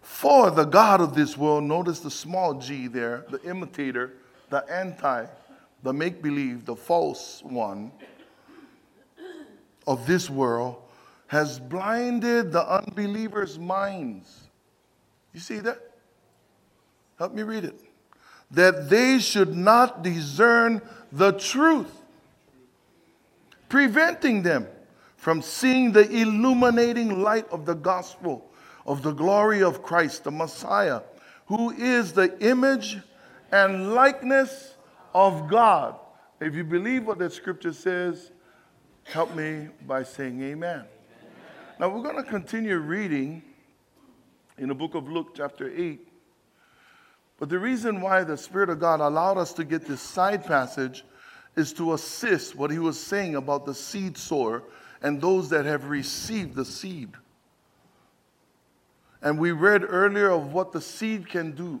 For 0.00 0.50
the 0.50 0.64
God 0.64 1.00
of 1.00 1.14
this 1.14 1.36
world, 1.36 1.64
notice 1.64 2.00
the 2.00 2.10
small 2.10 2.54
g 2.54 2.88
there, 2.88 3.24
the 3.30 3.40
imitator, 3.42 4.14
the 4.50 4.64
anti, 4.70 5.26
the 5.82 5.92
make 5.92 6.22
believe, 6.22 6.64
the 6.64 6.74
false 6.74 7.40
one 7.44 7.92
of 9.88 10.06
this 10.06 10.28
world, 10.28 10.76
has 11.28 11.58
blinded 11.58 12.52
the 12.52 12.62
unbelievers' 12.70 13.58
minds. 13.58 14.48
You 15.32 15.40
see 15.40 15.58
that? 15.60 15.80
Help 17.18 17.34
me 17.34 17.42
read 17.42 17.64
it. 17.64 17.80
That 18.50 18.90
they 18.90 19.18
should 19.18 19.56
not 19.56 20.02
discern 20.02 20.82
the 21.10 21.32
truth, 21.32 21.90
preventing 23.68 24.42
them 24.42 24.66
from 25.16 25.42
seeing 25.42 25.92
the 25.92 26.08
illuminating 26.08 27.22
light 27.22 27.48
of 27.50 27.66
the 27.66 27.74
gospel 27.74 28.50
of 28.86 29.02
the 29.02 29.12
glory 29.12 29.62
of 29.62 29.82
Christ, 29.82 30.24
the 30.24 30.30
Messiah, 30.30 31.00
who 31.46 31.70
is 31.70 32.12
the 32.12 32.38
image 32.46 32.98
and 33.52 33.94
likeness 33.94 34.74
of 35.14 35.48
God. 35.48 35.98
If 36.40 36.54
you 36.54 36.64
believe 36.64 37.06
what 37.06 37.18
the 37.18 37.30
scripture 37.30 37.72
says, 37.72 38.32
help 39.12 39.34
me 39.34 39.68
by 39.86 40.02
saying 40.02 40.42
amen. 40.42 40.52
amen. 40.52 40.84
Now 41.80 41.88
we're 41.88 42.02
going 42.02 42.22
to 42.22 42.30
continue 42.30 42.76
reading 42.76 43.42
in 44.58 44.68
the 44.68 44.74
book 44.74 44.94
of 44.94 45.08
Luke, 45.08 45.34
chapter 45.34 45.72
8. 45.74 46.06
But 47.38 47.48
the 47.48 47.58
reason 47.58 48.02
why 48.02 48.22
the 48.22 48.36
Spirit 48.36 48.68
of 48.68 48.80
God 48.80 49.00
allowed 49.00 49.38
us 49.38 49.54
to 49.54 49.64
get 49.64 49.86
this 49.86 50.02
side 50.02 50.44
passage 50.44 51.04
is 51.56 51.72
to 51.74 51.94
assist 51.94 52.54
what 52.54 52.70
he 52.70 52.78
was 52.78 53.00
saying 53.00 53.36
about 53.36 53.64
the 53.64 53.74
seed 53.74 54.18
sower 54.18 54.62
and 55.00 55.20
those 55.20 55.48
that 55.48 55.64
have 55.64 55.88
received 55.88 56.54
the 56.54 56.64
seed. 56.64 57.10
And 59.22 59.38
we 59.38 59.52
read 59.52 59.84
earlier 59.88 60.30
of 60.30 60.52
what 60.52 60.72
the 60.72 60.82
seed 60.82 61.28
can 61.28 61.52
do. 61.52 61.80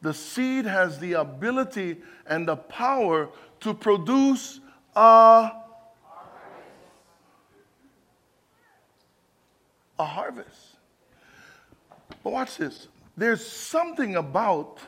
The 0.00 0.14
seed 0.14 0.64
has 0.64 1.00
the 1.00 1.14
ability 1.14 1.96
and 2.26 2.46
the 2.46 2.56
power 2.56 3.30
to 3.60 3.74
produce 3.74 4.60
a, 4.96 5.52
a 9.98 10.04
harvest. 10.04 10.76
But 12.24 12.32
watch 12.32 12.56
this. 12.56 12.88
There's 13.16 13.46
something 13.46 14.16
about 14.16 14.78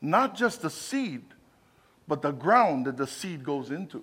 not 0.00 0.34
just 0.34 0.62
the 0.62 0.70
seed, 0.70 1.22
but 2.06 2.22
the 2.22 2.32
ground 2.32 2.86
that 2.86 2.96
the 2.96 3.06
seed 3.06 3.44
goes 3.44 3.70
into. 3.70 4.02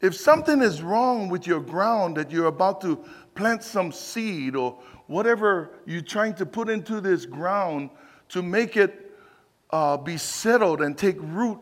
If 0.00 0.14
something 0.14 0.62
is 0.62 0.80
wrong 0.80 1.28
with 1.28 1.46
your 1.46 1.60
ground 1.60 2.16
that 2.16 2.30
you're 2.30 2.46
about 2.46 2.80
to 2.80 3.04
plant 3.34 3.62
some 3.62 3.92
seed 3.92 4.56
or 4.56 4.78
whatever 5.08 5.72
you're 5.84 6.00
trying 6.00 6.34
to 6.36 6.46
put 6.46 6.70
into 6.70 7.02
this 7.02 7.26
ground 7.26 7.90
to 8.30 8.42
make 8.42 8.78
it 8.78 9.09
uh, 9.72 9.96
be 9.96 10.16
settled 10.16 10.80
and 10.82 10.96
take 10.96 11.16
root 11.20 11.58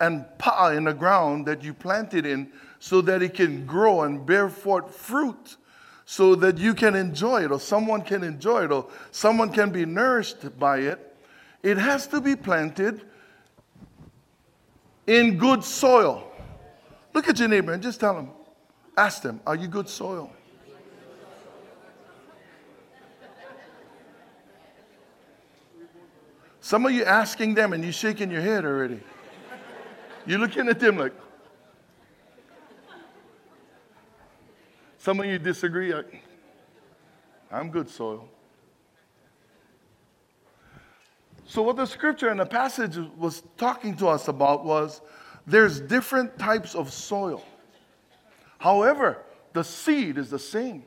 and 0.00 0.24
pa 0.38 0.70
in 0.70 0.84
the 0.84 0.94
ground 0.94 1.46
that 1.46 1.62
you 1.62 1.74
planted 1.74 2.26
in 2.26 2.50
so 2.78 3.00
that 3.02 3.22
it 3.22 3.34
can 3.34 3.66
grow 3.66 4.02
and 4.02 4.24
bear 4.24 4.48
forth 4.48 4.94
fruit 4.94 5.56
so 6.10 6.34
that 6.34 6.58
you 6.58 6.74
can 6.74 6.96
enjoy 6.96 7.44
it 7.44 7.52
or 7.52 7.60
someone 7.60 8.02
can 8.02 8.24
enjoy 8.24 8.64
it 8.64 8.72
or 8.72 8.84
someone 9.12 9.52
can 9.52 9.70
be 9.70 9.84
nourished 9.84 10.58
by 10.58 10.78
it, 10.78 11.16
it 11.62 11.78
has 11.78 12.08
to 12.08 12.20
be 12.20 12.34
planted 12.34 13.02
in 15.06 15.38
good 15.38 15.62
soil. 15.62 16.26
Look 17.14 17.28
at 17.28 17.38
your 17.38 17.46
neighbor 17.46 17.72
and 17.72 17.80
just 17.80 18.00
tell 18.00 18.18
him, 18.18 18.30
ask 18.96 19.22
them, 19.22 19.40
are 19.46 19.54
you 19.54 19.68
good 19.68 19.88
soil? 19.88 20.32
Some 26.60 26.84
of 26.84 26.92
you 26.92 27.04
asking 27.04 27.54
them 27.54 27.72
and 27.72 27.84
you 27.84 27.92
shaking 27.92 28.30
your 28.30 28.42
head 28.42 28.64
already. 28.64 29.00
You're 30.26 30.38
looking 30.38 30.68
at 30.68 30.78
them 30.78 30.98
like, 30.98 31.12
some 34.98 35.18
of 35.18 35.26
you 35.26 35.38
disagree. 35.38 35.94
I'm 37.50 37.70
good 37.70 37.88
soil. 37.88 38.28
So, 41.46 41.62
what 41.62 41.76
the 41.76 41.86
scripture 41.86 42.28
and 42.28 42.38
the 42.38 42.46
passage 42.46 42.96
was 43.16 43.42
talking 43.56 43.96
to 43.96 44.06
us 44.06 44.28
about 44.28 44.64
was 44.64 45.00
there's 45.46 45.80
different 45.80 46.38
types 46.38 46.76
of 46.76 46.92
soil. 46.92 47.42
However, 48.58 49.24
the 49.52 49.64
seed 49.64 50.16
is 50.16 50.30
the 50.30 50.38
same. 50.38 50.84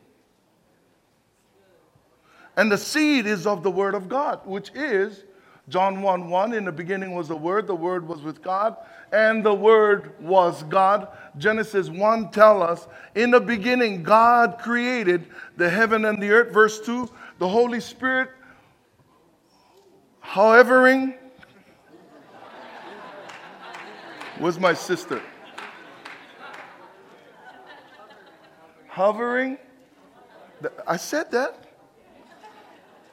And 2.55 2.71
the 2.71 2.77
seed 2.77 3.25
is 3.25 3.45
of 3.47 3.63
the 3.63 3.71
Word 3.71 3.95
of 3.95 4.07
God, 4.07 4.41
which 4.45 4.71
is 4.75 5.23
John 5.69 6.01
1 6.01 6.29
1. 6.29 6.53
In 6.53 6.65
the 6.65 6.71
beginning 6.71 7.13
was 7.13 7.27
the 7.27 7.35
Word, 7.35 7.67
the 7.67 7.75
Word 7.75 8.07
was 8.07 8.21
with 8.21 8.41
God, 8.41 8.75
and 9.11 9.43
the 9.43 9.53
Word 9.53 10.13
was 10.19 10.63
God. 10.63 11.07
Genesis 11.37 11.89
1 11.89 12.31
tell 12.31 12.61
us, 12.61 12.87
in 13.15 13.31
the 13.31 13.39
beginning, 13.39 14.03
God 14.03 14.57
created 14.59 15.27
the 15.57 15.69
heaven 15.69 16.05
and 16.05 16.21
the 16.21 16.31
earth. 16.31 16.53
Verse 16.53 16.79
2, 16.81 17.09
the 17.39 17.47
Holy 17.47 17.79
Spirit, 17.79 18.29
hovering 20.19 21.15
Where's 24.39 24.59
my 24.59 24.73
sister? 24.73 25.21
Hovering. 28.87 29.57
I 30.87 30.97
said 30.97 31.31
that. 31.31 31.63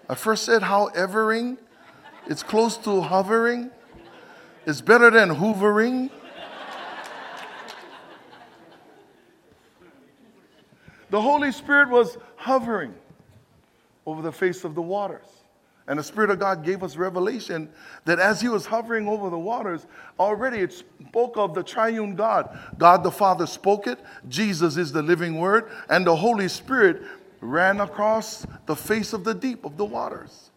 I 0.09 0.15
first 0.15 0.45
said 0.45 0.63
howevering. 0.63 1.59
It's 2.31 2.45
close 2.45 2.77
to 2.79 3.01
hovering. 3.01 3.73
It's 4.65 4.81
better 4.81 5.11
than 5.11 5.31
hoovering. 5.31 6.11
The 11.11 11.21
Holy 11.21 11.51
Spirit 11.51 11.89
was 11.89 12.19
hovering 12.37 12.95
over 14.07 14.23
the 14.23 14.31
face 14.31 14.63
of 14.63 14.77
the 14.77 14.81
waters. 14.81 15.27
And 15.89 15.99
the 15.99 16.05
Spirit 16.05 16.31
of 16.31 16.39
God 16.39 16.65
gave 16.65 16.85
us 16.85 16.97
revelation 16.97 17.69
that 18.05 18.21
as 18.21 18.41
He 18.41 18.49
was 18.49 18.65
hovering 18.65 19.09
over 19.09 19.29
the 19.29 19.37
waters, 19.37 19.89
already 20.21 20.59
it 20.59 20.73
spoke 21.09 21.37
of 21.37 21.53
the 21.53 21.65
triune 21.65 22.15
God. 22.15 22.57
God 22.79 23.03
the 23.03 23.11
Father 23.11 23.45
spoke 23.49 23.89
it, 23.89 23.99
Jesus 24.29 24.77
is 24.77 24.93
the 24.93 25.03
living 25.03 25.41
Word, 25.41 25.69
and 25.89 26.07
the 26.07 26.15
Holy 26.15 26.47
Spirit 26.47 27.03
ran 27.41 27.81
across 27.81 28.47
the 28.67 28.77
face 28.77 29.13
of 29.13 29.25
the 29.25 29.35
deep 29.35 29.65
of 29.65 29.77
the 29.77 29.85
waters. 29.85 30.50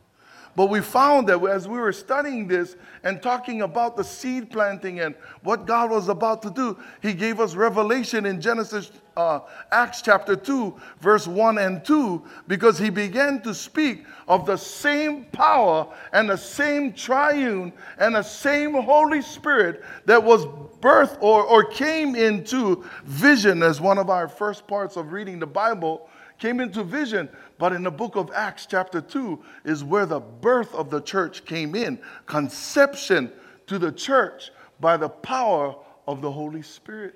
But 0.55 0.67
we 0.67 0.81
found 0.81 1.29
that 1.29 1.43
as 1.43 1.67
we 1.67 1.79
were 1.79 1.91
studying 1.91 2.47
this 2.47 2.75
and 3.03 3.21
talking 3.21 3.63
about 3.63 3.97
the 3.97 4.03
seed 4.03 4.51
planting 4.51 4.99
and 4.99 5.15
what 5.41 5.65
God 5.65 5.89
was 5.89 6.09
about 6.09 6.43
to 6.43 6.51
do, 6.51 6.77
He 7.01 7.13
gave 7.13 7.39
us 7.39 7.55
revelation 7.55 8.27
in 8.27 8.39
Genesis, 8.39 8.91
uh, 9.17 9.39
Acts 9.71 10.03
chapter 10.03 10.35
2, 10.35 10.79
verse 10.99 11.27
1 11.27 11.57
and 11.57 11.83
2, 11.83 12.23
because 12.47 12.77
He 12.77 12.91
began 12.91 13.41
to 13.41 13.53
speak 13.53 14.05
of 14.27 14.45
the 14.45 14.57
same 14.57 15.25
power 15.25 15.87
and 16.11 16.29
the 16.29 16.37
same 16.37 16.93
triune 16.93 17.73
and 17.97 18.13
the 18.13 18.23
same 18.23 18.73
Holy 18.75 19.23
Spirit 19.23 19.83
that 20.05 20.23
was 20.23 20.45
birthed 20.81 21.17
or, 21.19 21.43
or 21.43 21.63
came 21.63 22.15
into 22.15 22.85
vision 23.05 23.63
as 23.63 23.81
one 23.81 23.97
of 23.97 24.11
our 24.11 24.27
first 24.27 24.67
parts 24.67 24.97
of 24.97 25.13
reading 25.13 25.39
the 25.39 25.47
Bible 25.47 26.09
came 26.38 26.60
into 26.60 26.84
vision. 26.84 27.30
But 27.58 27.74
in 27.74 27.84
the 27.84 27.91
book 27.91 28.15
of 28.15 28.32
Acts, 28.34 28.65
chapter 28.65 29.02
2, 29.02 29.41
is 29.65 29.84
where 29.84 30.06
the 30.06 30.19
birth 30.19 30.74
of 30.74 30.89
the 30.89 31.02
church 31.02 31.46
came 31.46 31.76
in 31.76 32.00
conception 32.26 33.32
to 33.67 33.80
the 33.80 33.91
church 33.91 34.52
by 34.80 34.98
the 34.98 35.10
power 35.10 35.76
of 36.08 36.22
the 36.22 36.32
Holy 36.32 36.62
Spirit. 36.62 37.15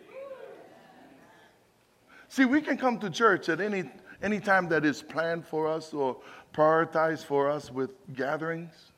See, 2.30 2.46
we 2.46 2.62
can 2.62 2.78
come 2.78 3.00
to 3.00 3.10
church 3.10 3.50
at 3.50 3.60
any, 3.60 3.90
any 4.22 4.40
time 4.40 4.70
that 4.70 4.86
is 4.86 5.02
planned 5.02 5.46
for 5.46 5.68
us 5.68 5.94
or 5.94 6.18
prioritized 6.54 7.26
for 7.26 7.50
us 7.50 7.72
with 7.72 7.92
gatherings. 8.16 8.92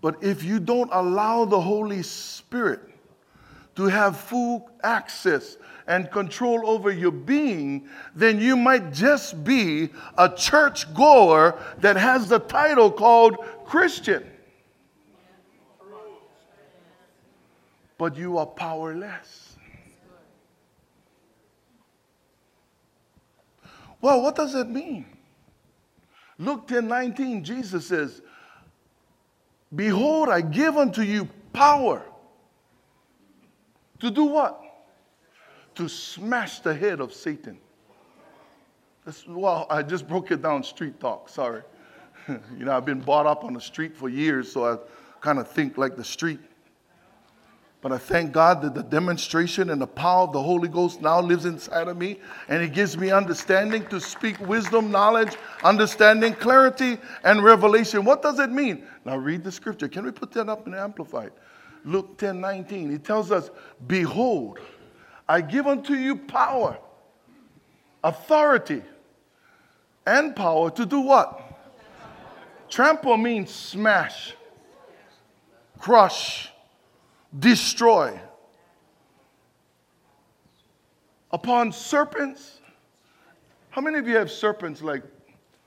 But 0.00 0.22
if 0.22 0.44
you 0.44 0.60
don't 0.60 0.90
allow 0.92 1.44
the 1.44 1.60
Holy 1.60 2.02
Spirit 2.02 2.80
to 3.76 3.84
have 3.84 4.16
full 4.16 4.70
access 4.82 5.56
and 5.86 6.10
control 6.10 6.68
over 6.68 6.90
your 6.90 7.12
being, 7.12 7.88
then 8.14 8.40
you 8.40 8.56
might 8.56 8.92
just 8.92 9.44
be 9.44 9.90
a 10.18 10.28
church 10.28 10.92
goer 10.94 11.58
that 11.78 11.96
has 11.96 12.28
the 12.28 12.40
title 12.40 12.90
called 12.90 13.36
Christian. 13.64 14.24
But 17.98 18.16
you 18.16 18.36
are 18.38 18.46
powerless. 18.46 19.56
Well, 24.00 24.22
what 24.22 24.36
does 24.36 24.54
it 24.54 24.68
mean? 24.68 25.06
Luke 26.38 26.68
10 26.68 26.86
19, 26.86 27.42
Jesus 27.42 27.86
says, 27.86 28.20
Behold, 29.74 30.28
I 30.28 30.42
give 30.42 30.76
unto 30.76 31.02
you 31.02 31.28
power. 31.52 32.02
To 34.00 34.10
do 34.10 34.24
what? 34.24 34.65
To 35.76 35.88
smash 35.88 36.60
the 36.60 36.74
head 36.74 37.00
of 37.00 37.12
Satan. 37.14 37.58
That's, 39.04 39.26
well, 39.26 39.66
I 39.70 39.82
just 39.82 40.08
broke 40.08 40.30
it 40.32 40.42
down 40.42 40.64
street 40.64 40.98
talk, 40.98 41.28
sorry. 41.28 41.62
you 42.28 42.64
know, 42.64 42.76
I've 42.76 42.84
been 42.84 43.00
brought 43.00 43.26
up 43.26 43.44
on 43.44 43.52
the 43.52 43.60
street 43.60 43.96
for 43.96 44.08
years, 44.08 44.50
so 44.50 44.64
I 44.66 44.78
kind 45.20 45.38
of 45.38 45.48
think 45.48 45.78
like 45.78 45.96
the 45.96 46.04
street. 46.04 46.40
But 47.82 47.92
I 47.92 47.98
thank 47.98 48.32
God 48.32 48.62
that 48.62 48.74
the 48.74 48.82
demonstration 48.82 49.70
and 49.70 49.80
the 49.80 49.86
power 49.86 50.22
of 50.22 50.32
the 50.32 50.42
Holy 50.42 50.66
Ghost 50.66 51.02
now 51.02 51.20
lives 51.20 51.44
inside 51.44 51.86
of 51.86 51.96
me, 51.96 52.18
and 52.48 52.60
it 52.60 52.72
gives 52.72 52.96
me 52.96 53.12
understanding 53.12 53.86
to 53.86 54.00
speak 54.00 54.40
wisdom, 54.40 54.90
knowledge, 54.90 55.36
understanding, 55.62 56.34
clarity, 56.34 56.98
and 57.22 57.44
revelation. 57.44 58.04
What 58.04 58.22
does 58.22 58.40
it 58.40 58.50
mean? 58.50 58.84
Now 59.04 59.16
read 59.16 59.44
the 59.44 59.52
scripture. 59.52 59.88
Can 59.88 60.04
we 60.04 60.10
put 60.10 60.32
that 60.32 60.48
up 60.48 60.66
and 60.66 60.74
amplified? 60.74 61.30
Luke 61.84 62.18
10 62.18 62.40
19. 62.40 62.90
He 62.90 62.98
tells 62.98 63.30
us, 63.30 63.50
Behold, 63.86 64.58
I 65.28 65.40
give 65.40 65.66
unto 65.66 65.94
you 65.94 66.16
power, 66.16 66.78
authority, 68.02 68.82
and 70.06 70.36
power 70.36 70.70
to 70.70 70.86
do 70.86 71.00
what? 71.00 71.42
Trample 72.68 73.16
means 73.16 73.50
smash, 73.50 74.34
crush, 75.78 76.50
destroy. 77.36 78.18
Upon 81.32 81.72
serpents, 81.72 82.60
how 83.70 83.80
many 83.80 83.98
of 83.98 84.06
you 84.06 84.16
have 84.16 84.30
serpents 84.30 84.80
like 84.80 85.02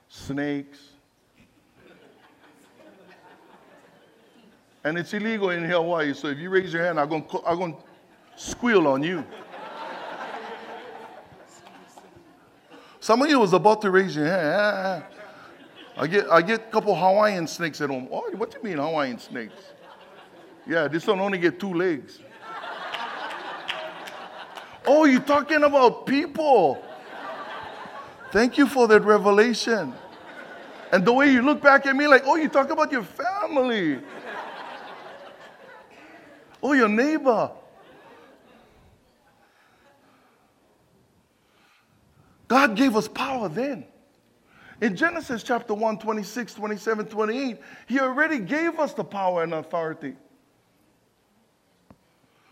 snakes? 0.08 0.80
And 4.86 4.98
it's 4.98 5.14
illegal 5.14 5.50
in 5.50 5.66
Hawaii, 5.66 6.14
so 6.14 6.30
if 6.30 6.38
you 6.38 6.50
raise 6.50 6.72
your 6.72 6.84
hand, 6.84 7.00
I'm 7.00 7.10
going 7.10 7.24
to, 7.28 7.78
squeal 8.38 8.88
on 8.88 9.04
you. 9.04 9.26
Some 13.10 13.24
of 13.24 13.30
you 13.32 13.40
was 13.40 13.54
about 13.54 13.82
to 13.82 13.90
raise 13.90 14.16
your 14.16 14.28
hand. 14.28 15.04
I 15.98 16.06
get, 16.06 16.30
I 16.30 16.44
get 16.44 16.60
a 16.60 16.72
couple 16.72 16.96
Hawaiian 16.96 17.48
snakes 17.48 17.82
at 17.82 17.90
home. 17.90 18.08
Oh, 18.12 18.30
what 18.36 18.52
do 18.52 18.60
you 18.60 18.64
mean 18.64 18.78
Hawaiian 18.78 19.18
snakes? 19.18 19.56
Yeah, 20.68 20.88
this 20.88 21.08
one 21.08 21.20
only 21.20 21.40
get 21.40 21.60
two 21.60 21.74
legs. 21.74 22.20
Oh, 24.86 25.06
you're 25.06 25.22
talking 25.22 25.64
about 25.64 26.06
people. 26.06 26.86
Thank 28.32 28.60
you 28.60 28.68
for 28.68 28.88
that 28.88 29.02
revelation. 29.02 29.92
And 30.92 31.04
the 31.04 31.12
way 31.12 31.32
you 31.32 31.42
look 31.42 31.64
back 31.64 31.88
at 31.88 31.96
me 31.96 32.06
like, 32.06 32.22
oh, 32.28 32.36
you 32.36 32.48
talk 32.48 32.70
about 32.70 32.92
your 32.92 33.02
family. 33.02 34.02
Oh, 36.62 36.74
your 36.74 36.90
neighbor. 36.90 37.50
God 42.50 42.76
gave 42.76 42.98
us 42.98 43.08
power 43.08 43.48
then. 43.48 43.86
In 44.82 44.96
Genesis 44.96 45.44
chapter 45.44 45.74
1, 45.74 46.00
26, 46.00 46.56
27, 46.56 47.06
28, 47.06 47.58
He 47.88 48.00
already 48.00 48.40
gave 48.40 48.80
us 48.80 48.94
the 48.94 49.04
power 49.04 49.44
and 49.44 49.54
authority. 49.54 50.16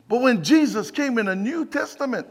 But 0.07 0.21
when 0.21 0.43
Jesus 0.43 0.91
came 0.91 1.17
in 1.17 1.25
the 1.25 1.36
New 1.36 1.65
Testament, 1.65 2.27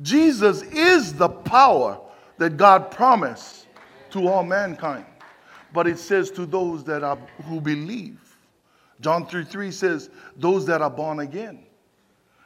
Jesus 0.00 0.62
is 0.62 1.12
the 1.12 1.28
power 1.28 2.00
that 2.38 2.56
God 2.56 2.90
promised 2.90 3.66
to 4.10 4.28
all 4.28 4.44
mankind. 4.44 5.04
But 5.72 5.86
it 5.86 5.98
says 5.98 6.30
to 6.32 6.46
those 6.46 6.84
that 6.84 7.02
are 7.02 7.18
who 7.44 7.60
believe. 7.60 8.18
John 9.00 9.26
3 9.26 9.44
3 9.44 9.72
says, 9.72 10.10
those 10.36 10.66
that 10.66 10.82
are 10.82 10.90
born 10.90 11.20
again. 11.20 11.64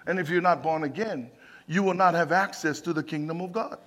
And 0.06 0.18
if 0.18 0.30
you're 0.30 0.40
not 0.40 0.62
born 0.62 0.84
again, 0.84 1.30
you 1.66 1.82
will 1.82 1.94
not 1.94 2.14
have 2.14 2.32
access 2.32 2.80
to 2.82 2.92
the 2.92 3.02
kingdom 3.02 3.40
of 3.40 3.52
God 3.52 3.78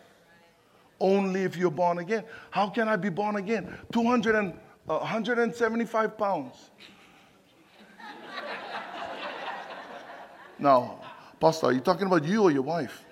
only 1.00 1.44
if 1.44 1.56
you're 1.56 1.72
born 1.72 2.00
again. 2.00 2.24
How 2.52 2.70
can 2.70 2.88
I 2.88 2.96
be 2.96 3.10
born 3.10 3.36
again? 3.36 3.78
200 3.92 4.36
and, 4.36 4.54
uh, 4.90 4.98
175 5.00 6.18
pounds. 6.18 6.72
now, 10.60 11.00
Pastor, 11.40 11.68
are 11.68 11.74
you 11.74 11.82
talking 11.82 12.08
about 12.08 12.24
you 12.24 12.44
or 12.44 12.52
your 12.52 12.64
wife? 12.64 13.04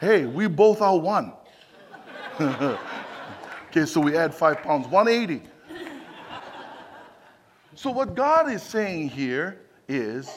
hey, 0.00 0.26
we 0.26 0.46
both 0.46 0.80
are 0.80 0.98
one. 0.98 1.32
okay, 2.40 3.84
so 3.86 4.00
we 4.00 4.16
add 4.16 4.34
five 4.34 4.62
pounds, 4.62 4.86
180. 4.88 5.46
So, 7.74 7.90
what 7.90 8.14
God 8.14 8.50
is 8.50 8.62
saying 8.62 9.08
here 9.08 9.60
is 9.88 10.30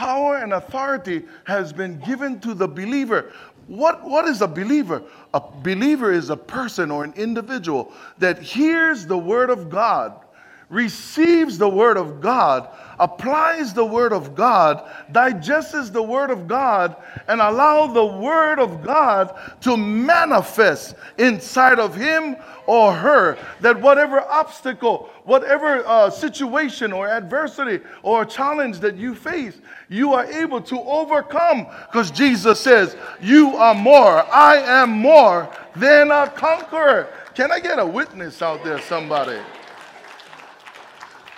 power 0.00 0.38
and 0.38 0.54
authority 0.54 1.22
has 1.44 1.74
been 1.74 2.00
given 2.00 2.40
to 2.40 2.54
the 2.54 2.66
believer. 2.66 3.32
What, 3.66 4.02
what 4.02 4.24
is 4.24 4.40
a 4.40 4.48
believer? 4.48 5.02
A 5.34 5.42
believer 5.62 6.10
is 6.10 6.30
a 6.30 6.36
person 6.38 6.90
or 6.90 7.04
an 7.04 7.12
individual 7.16 7.92
that 8.16 8.38
hears 8.38 9.04
the 9.04 9.18
word 9.18 9.50
of 9.50 9.68
God, 9.68 10.24
receives 10.70 11.58
the 11.58 11.68
word 11.68 11.96
of 11.96 12.20
God, 12.20 12.68
applies 13.00 13.74
the 13.74 13.84
word 13.84 14.12
of 14.12 14.36
God, 14.36 14.88
digests 15.10 15.90
the 15.90 16.02
word 16.02 16.30
of 16.30 16.46
God, 16.46 16.94
and 17.26 17.40
allow 17.40 17.88
the 17.88 18.04
word 18.04 18.60
of 18.60 18.82
God 18.82 19.36
to 19.62 19.76
manifest 19.76 20.94
inside 21.18 21.80
of 21.80 21.94
him 21.94 22.36
or 22.66 22.92
her. 22.92 23.36
That 23.60 23.80
whatever 23.80 24.20
obstacle, 24.20 25.10
whatever 25.24 25.84
uh, 25.86 26.08
situation 26.08 26.92
or 26.92 27.08
adversity 27.08 27.84
or 28.02 28.24
challenge 28.24 28.78
that 28.78 28.96
you 28.96 29.16
face, 29.16 29.60
you 29.88 30.14
are 30.14 30.26
able 30.26 30.60
to 30.62 30.80
overcome 30.80 31.66
because 31.86 32.12
Jesus 32.12 32.60
says, 32.60 32.96
You 33.20 33.56
are 33.56 33.74
more, 33.74 34.24
I 34.32 34.58
am 34.58 34.90
more 34.90 35.52
than 35.74 36.12
a 36.12 36.28
conqueror. 36.28 37.08
Can 37.34 37.50
I 37.50 37.58
get 37.58 37.80
a 37.80 37.86
witness 37.86 38.40
out 38.40 38.62
there, 38.62 38.80
somebody? 38.82 39.40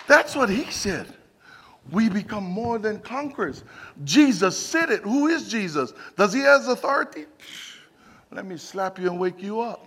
That's 0.07 0.35
what 0.35 0.49
he 0.49 0.71
said 0.71 1.15
we 1.91 2.09
become 2.09 2.45
more 2.45 2.79
than 2.79 3.01
conquerors. 3.01 3.65
Jesus 4.05 4.57
said 4.57 4.91
it. 4.91 5.01
Who 5.01 5.27
is 5.27 5.49
Jesus? 5.49 5.93
Does 6.17 6.33
he 6.33 6.41
have 6.41 6.69
authority? 6.69 7.27
Let 8.31 8.47
me 8.47 8.57
slap 8.57 8.99
you 8.99 9.11
and 9.11 9.19
wake 9.19 9.43
you 9.43 9.61
up. 9.61 9.87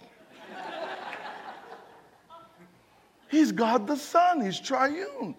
He's 3.29 3.51
God 3.51 3.87
the 3.87 3.97
Son, 3.97 4.41
He's 4.41 4.59
triune. 4.59 5.35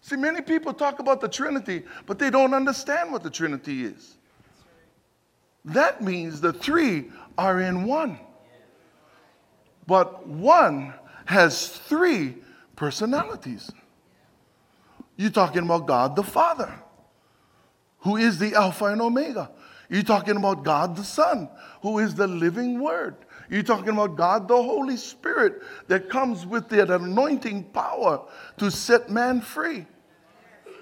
See, 0.00 0.16
many 0.16 0.40
people 0.40 0.72
talk 0.72 0.98
about 0.98 1.20
the 1.20 1.28
Trinity, 1.28 1.82
but 2.06 2.18
they 2.18 2.30
don't 2.30 2.54
understand 2.54 3.10
what 3.10 3.22
the 3.22 3.30
Trinity 3.30 3.84
is. 3.84 4.16
That 5.64 6.02
means 6.02 6.40
the 6.40 6.52
three 6.52 7.10
are 7.38 7.60
in 7.60 7.84
one. 7.84 8.18
but 9.86 10.26
one 10.26 10.94
has 11.24 11.68
three 11.68 12.36
personalities. 12.76 13.70
You're 15.16 15.30
talking 15.30 15.64
about 15.64 15.86
God 15.86 16.16
the 16.16 16.22
Father, 16.22 16.72
who 17.98 18.16
is 18.16 18.38
the 18.38 18.54
Alpha 18.54 18.86
and 18.86 19.00
Omega. 19.00 19.50
You're 19.88 20.02
talking 20.02 20.36
about 20.36 20.64
God 20.64 20.96
the 20.96 21.04
Son, 21.04 21.48
who 21.82 21.98
is 21.98 22.14
the 22.14 22.26
living 22.26 22.80
Word. 22.80 23.16
You're 23.50 23.62
talking 23.62 23.90
about 23.90 24.16
God 24.16 24.48
the 24.48 24.56
Holy 24.56 24.96
Spirit 24.96 25.62
that 25.88 26.08
comes 26.08 26.46
with 26.46 26.68
that 26.70 26.90
anointing 26.90 27.64
power 27.64 28.26
to 28.56 28.70
set 28.70 29.10
man 29.10 29.40
free. 29.40 29.86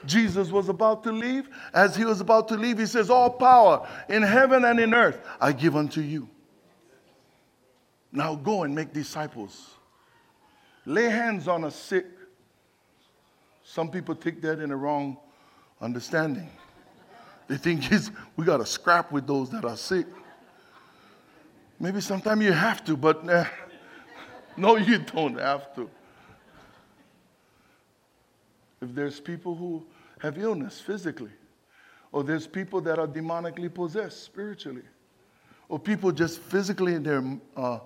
Jesus 0.07 0.51
was 0.51 0.69
about 0.69 1.05
to 1.05 1.13
leave. 1.13 1.49
As 1.75 1.97
he 1.97 2.05
was 2.05 2.21
about 2.21 2.49
to 2.49 2.57
leave, 2.57 2.79
he 2.79 2.87
says, 2.87 3.11
All 3.11 3.31
power 3.31 3.87
in 4.09 4.23
heaven 4.23 4.65
and 4.65 4.81
in 4.81 4.95
earth 4.95 5.21
I 5.41 5.53
give 5.53 5.77
unto 5.77 6.01
you. 6.01 6.29
Now 8.11 8.35
go 8.35 8.63
and 8.63 8.75
make 8.75 8.93
disciples. 8.93 9.77
Lay 10.85 11.05
hands 11.05 11.49
on 11.49 11.65
a 11.65 11.71
sick. 11.71 12.07
Some 13.65 13.91
people 13.91 14.15
take 14.15 14.43
that 14.43 14.61
in 14.61 14.71
the 14.71 14.77
wrong 14.77 15.17
understanding. 15.81 16.49
They 17.49 17.57
think 17.57 17.91
it's, 17.93 18.11
we 18.37 18.45
got 18.45 18.59
to 18.59 18.67
scrap 18.67 19.13
with 19.13 19.27
those 19.27 19.51
that 19.51 19.65
are 19.65 19.77
sick. 19.77 20.07
Maybe 21.79 22.01
sometimes 22.01 22.45
you 22.45 22.53
have 22.53 22.85
to, 22.85 22.97
but 22.97 23.29
uh, 23.29 23.45
no, 24.57 24.77
you 24.77 24.99
don't 24.99 25.39
have 25.39 25.75
to. 25.75 25.91
If 28.81 28.95
there's 28.95 29.21
people 29.21 29.55
who 29.55 29.85
have 30.19 30.39
illness 30.39 30.81
physically, 30.81 31.31
or 32.11 32.23
there's 32.23 32.47
people 32.47 32.81
that 32.83 32.99
are 32.99 33.07
demonically 33.07 33.73
possessed 33.73 34.25
spiritually, 34.25 34.83
or 35.69 35.79
people 35.79 36.13
just 36.13 36.41
physically 36.41 36.95
in 36.95 37.03
their, 37.03 37.25
uh, 37.57 37.79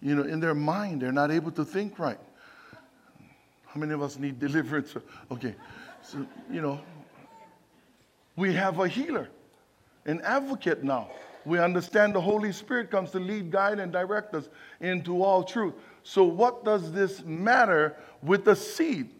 you 0.00 0.14
know, 0.14 0.22
in 0.22 0.40
their 0.40 0.54
mind, 0.54 1.02
they're 1.02 1.12
not 1.12 1.30
able 1.30 1.50
to 1.50 1.64
think 1.64 1.98
right. 1.98 2.18
How 3.74 3.80
many 3.80 3.92
of 3.92 4.02
us 4.02 4.20
need 4.20 4.38
deliverance? 4.38 4.94
Okay, 5.32 5.56
so, 6.00 6.24
you 6.48 6.62
know, 6.62 6.80
we 8.36 8.54
have 8.54 8.78
a 8.78 8.86
healer, 8.86 9.28
an 10.06 10.20
advocate 10.20 10.84
now. 10.84 11.10
We 11.44 11.58
understand 11.58 12.14
the 12.14 12.20
Holy 12.20 12.52
Spirit 12.52 12.88
comes 12.88 13.10
to 13.10 13.18
lead, 13.18 13.50
guide, 13.50 13.80
and 13.80 13.90
direct 13.90 14.32
us 14.32 14.48
into 14.80 15.24
all 15.24 15.42
truth. 15.42 15.74
So, 16.04 16.22
what 16.22 16.64
does 16.64 16.92
this 16.92 17.24
matter 17.24 17.96
with 18.22 18.44
the 18.44 18.54
seed? 18.54 19.10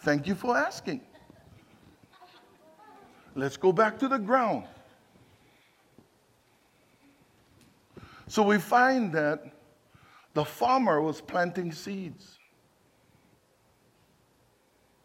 Thank 0.00 0.26
you 0.26 0.34
for 0.34 0.56
asking. 0.56 1.00
Let's 3.36 3.56
go 3.56 3.72
back 3.72 3.96
to 4.00 4.08
the 4.08 4.18
ground. 4.18 4.64
So, 8.26 8.42
we 8.42 8.58
find 8.58 9.12
that 9.12 9.52
the 10.34 10.44
farmer 10.44 11.00
was 11.00 11.20
planting 11.20 11.70
seeds. 11.70 12.40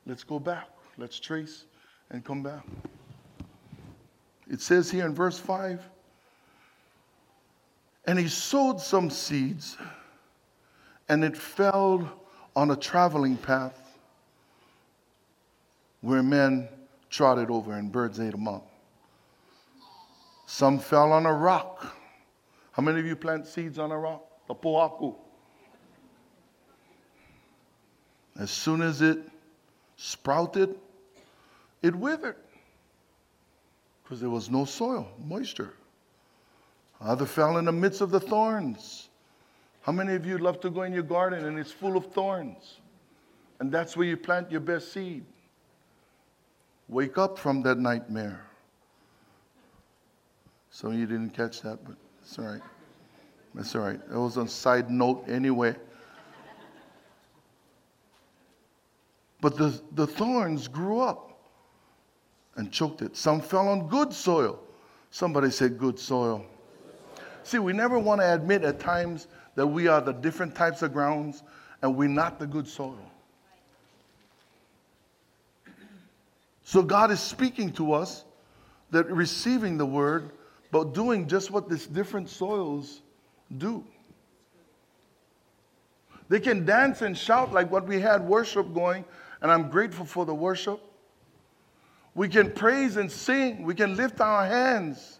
Let's 0.05 0.23
go 0.23 0.39
back. 0.39 0.67
Let's 0.97 1.19
trace 1.19 1.65
and 2.09 2.23
come 2.23 2.43
back. 2.43 2.65
It 4.49 4.62
says 4.62 4.89
here 4.89 5.05
in 5.05 5.13
verse 5.13 5.38
5 5.38 5.81
and 8.09 8.17
he 8.17 8.27
sowed 8.27 8.81
some 8.81 9.12
seeds, 9.12 9.77
and 11.09 11.23
it 11.23 11.38
fell 11.38 12.12
on 12.55 12.71
a 12.71 12.75
traveling 12.75 13.38
path 13.38 13.99
where 16.01 16.23
men 16.23 16.67
trotted 17.12 17.51
over 17.51 17.73
and 17.73 17.91
birds 17.91 18.19
ate 18.19 18.31
them 18.31 18.47
up. 18.47 18.67
Some 20.47 20.79
fell 20.79 21.12
on 21.12 21.27
a 21.27 21.33
rock. 21.33 21.95
How 22.71 22.81
many 22.81 22.99
of 22.99 23.05
you 23.05 23.15
plant 23.15 23.45
seeds 23.45 23.77
on 23.77 23.91
a 23.91 23.97
rock? 23.99 24.23
The 24.47 24.55
pohaku. 24.55 25.15
As 28.39 28.49
soon 28.49 28.81
as 28.81 29.03
it 29.03 29.19
sprouted, 29.99 30.75
it 31.81 31.93
withered 31.93 32.38
because 34.01 34.21
there 34.21 34.29
was 34.29 34.49
no 34.49 34.65
soil, 34.65 35.07
moisture. 35.23 35.73
Other 37.01 37.25
fell 37.25 37.57
in 37.57 37.65
the 37.65 37.71
midst 37.71 38.01
of 38.01 38.09
the 38.09 38.19
thorns. 38.19 39.09
How 39.81 39.91
many 39.91 40.15
of 40.15 40.25
you 40.25 40.38
love 40.38 40.59
to 40.62 40.69
go 40.69 40.83
in 40.83 40.93
your 40.93 41.03
garden 41.03 41.45
and 41.45 41.59
it's 41.59 41.71
full 41.71 41.95
of 41.97 42.12
thorns? 42.12 42.77
And 43.59 43.71
that's 43.71 43.95
where 43.95 44.07
you 44.07 44.17
plant 44.17 44.49
your 44.49 44.62
best 44.62 44.93
seed. 44.93 45.23
Wake 46.88 47.17
up 47.17 47.38
from 47.38 47.62
that 47.63 47.77
nightmare. 47.77 48.45
Some 50.71 50.93
of 50.93 50.97
you 50.97 51.05
didn't 51.05 51.31
catch 51.31 51.62
that, 51.62 51.83
but 51.85 51.95
it's 52.21 52.39
all 52.39 52.45
right. 52.45 52.62
That's 53.53 53.75
all 53.75 53.81
right. 53.81 53.99
It 54.12 54.17
was 54.17 54.38
on 54.38 54.47
side 54.47 54.89
note 54.89 55.25
anyway. 55.27 55.75
But 59.41 59.58
the, 59.58 59.82
the 59.93 60.06
thorns 60.06 60.67
grew 60.67 60.99
up 60.99 61.39
and 62.56 62.71
choked 62.71 63.02
it. 63.02 63.15
Some 63.15 63.41
fell 63.41 63.69
on 63.69 63.88
good 63.88 64.13
soil. 64.13 64.60
Somebody 65.12 65.49
said 65.49 65.78
good 65.78 65.97
soil. 65.97 66.45
See, 67.43 67.58
we 67.58 67.73
never 67.73 67.97
want 67.97 68.21
to 68.21 68.34
admit 68.34 68.63
at 68.63 68.80
times 68.80 69.28
that 69.56 69.65
we 69.65 69.88
are 69.88 70.02
the 70.02 70.12
different 70.12 70.56
types 70.56 70.82
of 70.82 70.93
grounds 70.93 71.43
and 71.82 71.95
we're 71.95 72.10
not 72.10 72.39
the 72.39 72.45
good 72.45 72.67
soil. 72.67 72.99
So 76.63 76.84
God 76.84 77.10
is 77.10 77.19
speaking 77.19 77.71
to 77.73 77.93
us 77.93 78.25
that 78.91 79.10
receiving 79.10 79.78
the 79.78 79.86
word, 79.86 80.32
but 80.71 80.93
doing 80.93 81.28
just 81.28 81.49
what 81.49 81.69
these 81.69 81.88
different 81.88 82.30
soils 82.30 83.02
do. 83.58 83.84
They 86.28 86.39
can 86.39 86.65
dance 86.65 87.02
and 87.02 87.17
shout 87.17 87.52
like 87.52 87.71
what 87.71 87.88
we 87.88 87.99
had 87.99 88.21
worship 88.21 88.71
going, 88.73 89.04
and 89.41 89.52
I'm 89.52 89.69
grateful 89.69 90.06
for 90.06 90.25
the 90.25 90.34
worship. 90.34 90.82
We 92.15 92.28
can 92.28 92.52
praise 92.52 92.97
and 92.97 93.12
sing, 93.12 93.63
we 93.63 93.75
can 93.75 93.95
lift 93.95 94.19
our 94.19 94.45
hands. 94.45 95.19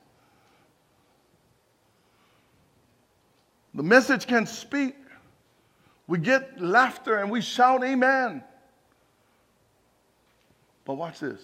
The 3.74 3.84
message 3.84 4.28
can 4.28 4.46
speak. 4.46 4.96
We 6.08 6.18
get 6.18 6.60
laughter 6.60 7.18
and 7.18 7.30
we 7.30 7.40
shout, 7.42 7.84
Amen. 7.84 8.44
But 10.84 10.96
watch 10.96 11.20
this. 11.20 11.42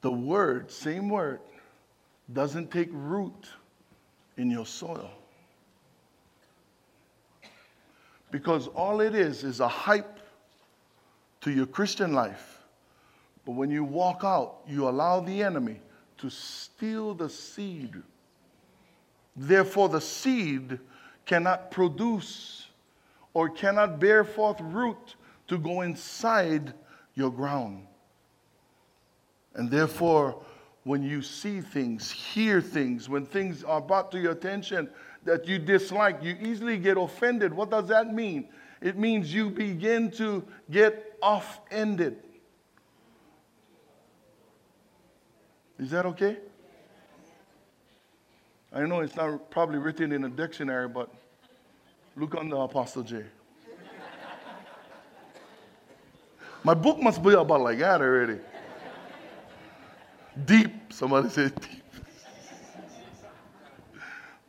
The 0.00 0.10
word, 0.10 0.70
same 0.70 1.10
word, 1.10 1.40
doesn't 2.32 2.70
take 2.70 2.88
root 2.90 3.48
in 4.38 4.50
your 4.50 4.66
soil. 4.66 5.10
Because 8.30 8.66
all 8.68 9.02
it 9.02 9.14
is 9.14 9.44
is 9.44 9.60
a 9.60 9.68
hype 9.68 10.18
to 11.42 11.50
your 11.50 11.66
Christian 11.66 12.12
life. 12.12 12.58
But 13.44 13.52
when 13.52 13.70
you 13.70 13.84
walk 13.84 14.22
out, 14.24 14.60
you 14.66 14.88
allow 14.88 15.20
the 15.20 15.42
enemy 15.42 15.80
to 16.18 16.30
steal 16.30 17.14
the 17.14 17.28
seed 17.28 18.02
Therefore, 19.36 19.88
the 19.88 20.00
seed 20.00 20.78
cannot 21.24 21.70
produce 21.70 22.68
or 23.34 23.48
cannot 23.48 23.98
bear 23.98 24.24
forth 24.24 24.60
root 24.60 25.16
to 25.48 25.58
go 25.58 25.80
inside 25.80 26.74
your 27.14 27.30
ground. 27.30 27.86
And 29.54 29.70
therefore, 29.70 30.42
when 30.84 31.02
you 31.02 31.22
see 31.22 31.60
things, 31.60 32.10
hear 32.10 32.60
things, 32.60 33.08
when 33.08 33.24
things 33.24 33.64
are 33.64 33.80
brought 33.80 34.10
to 34.12 34.18
your 34.18 34.32
attention 34.32 34.90
that 35.24 35.46
you 35.46 35.58
dislike, 35.58 36.22
you 36.22 36.36
easily 36.40 36.76
get 36.76 36.98
offended. 36.98 37.54
What 37.54 37.70
does 37.70 37.86
that 37.88 38.12
mean? 38.12 38.48
It 38.80 38.98
means 38.98 39.32
you 39.32 39.48
begin 39.48 40.10
to 40.12 40.44
get 40.70 41.11
off 41.22 41.60
ended. 41.70 42.16
Is 45.78 45.90
that 45.90 46.04
okay? 46.06 46.36
I 48.72 48.80
know 48.86 49.00
it's 49.00 49.16
not 49.16 49.50
probably 49.50 49.78
written 49.78 50.12
in 50.12 50.24
a 50.24 50.28
dictionary, 50.28 50.88
but 50.88 51.10
look 52.16 52.34
on 52.34 52.48
the 52.48 52.56
Apostle 52.56 53.02
J. 53.02 53.24
My 56.64 56.74
book 56.74 57.00
must 57.00 57.22
be 57.22 57.32
about 57.32 57.60
like 57.60 57.78
that 57.78 58.00
already. 58.00 58.38
Deep. 60.44 60.92
Somebody 60.92 61.28
said 61.28 61.60
deep. 61.60 61.82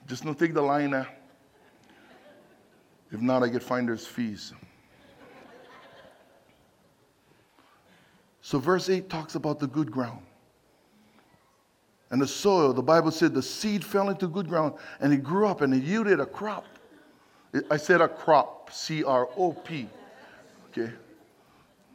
Just 0.08 0.24
don't 0.24 0.38
take 0.38 0.54
the 0.54 0.62
line 0.62 0.92
now. 0.92 1.08
If 3.12 3.20
not, 3.22 3.44
I 3.44 3.48
get 3.48 3.64
finder's 3.64 4.06
fees. 4.06 4.54
So, 8.46 8.60
verse 8.60 8.90
8 8.90 9.10
talks 9.10 9.36
about 9.36 9.60
the 9.60 9.68
good 9.68 9.90
ground. 9.90 10.20
And 12.12 12.22
the 12.22 12.28
soil, 12.28 12.74
the 12.74 12.84
Bible 12.84 13.10
said 13.10 13.34
the 13.34 13.42
seed 13.42 13.84
fell 13.84 14.10
into 14.10 14.28
good 14.28 14.50
ground 14.50 14.76
and 15.00 15.14
it 15.14 15.24
grew 15.24 15.48
up 15.48 15.62
and 15.62 15.74
it 15.74 15.82
yielded 15.82 16.20
a 16.20 16.26
crop. 16.26 16.66
I 17.72 17.78
said 17.78 18.02
a 18.02 18.08
crop, 18.08 18.70
C 18.72 19.04
R 19.04 19.30
O 19.38 19.54
P. 19.54 19.88
Okay. 20.70 20.92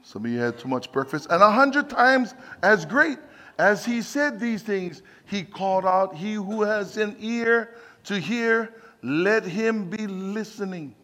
Some 0.02 0.24
of 0.24 0.30
you 0.30 0.38
had 0.38 0.58
too 0.58 0.68
much 0.68 0.90
breakfast. 0.90 1.26
And 1.30 1.42
a 1.42 1.50
hundred 1.50 1.90
times 1.90 2.34
as 2.62 2.86
great 2.86 3.18
as 3.58 3.84
he 3.84 4.00
said 4.00 4.40
these 4.40 4.62
things, 4.62 5.02
he 5.26 5.42
called 5.44 5.84
out, 5.84 6.16
He 6.16 6.32
who 6.34 6.62
has 6.62 6.96
an 6.96 7.14
ear 7.20 7.74
to 8.04 8.18
hear, 8.18 8.74
let 9.02 9.44
him 9.44 9.90
be 9.90 10.06
listening. 10.06 10.94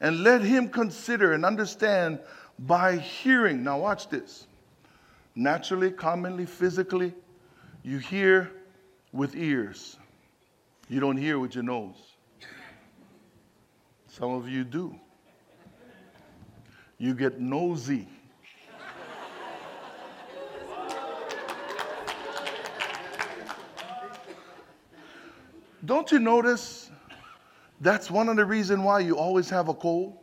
And 0.00 0.22
let 0.22 0.42
him 0.42 0.68
consider 0.68 1.32
and 1.32 1.44
understand 1.44 2.20
by 2.60 2.96
hearing. 2.98 3.64
Now, 3.64 3.80
watch 3.80 4.08
this. 4.08 4.46
Naturally, 5.40 5.90
commonly, 5.90 6.44
physically, 6.44 7.14
you 7.82 7.96
hear 7.96 8.52
with 9.10 9.34
ears. 9.34 9.96
You 10.86 11.00
don't 11.00 11.16
hear 11.16 11.38
with 11.38 11.54
your 11.54 11.64
nose. 11.64 11.96
Some 14.06 14.32
of 14.32 14.50
you 14.50 14.64
do. 14.64 14.94
You 16.98 17.14
get 17.14 17.40
nosy. 17.40 18.06
Don't 25.86 26.12
you 26.12 26.18
notice 26.18 26.90
that's 27.80 28.10
one 28.10 28.28
of 28.28 28.36
the 28.36 28.44
reasons 28.44 28.82
why 28.82 28.98
you 28.98 29.16
always 29.16 29.48
have 29.48 29.68
a 29.68 29.74
cold? 29.74 30.19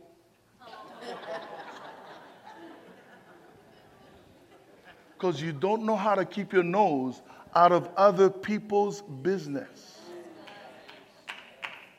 Because 5.18 5.42
you 5.42 5.52
don't 5.52 5.82
know 5.82 5.96
how 5.96 6.14
to 6.14 6.24
keep 6.24 6.52
your 6.52 6.62
nose 6.62 7.22
out 7.56 7.72
of 7.72 7.88
other 7.96 8.30
people's 8.30 9.02
business. 9.02 9.98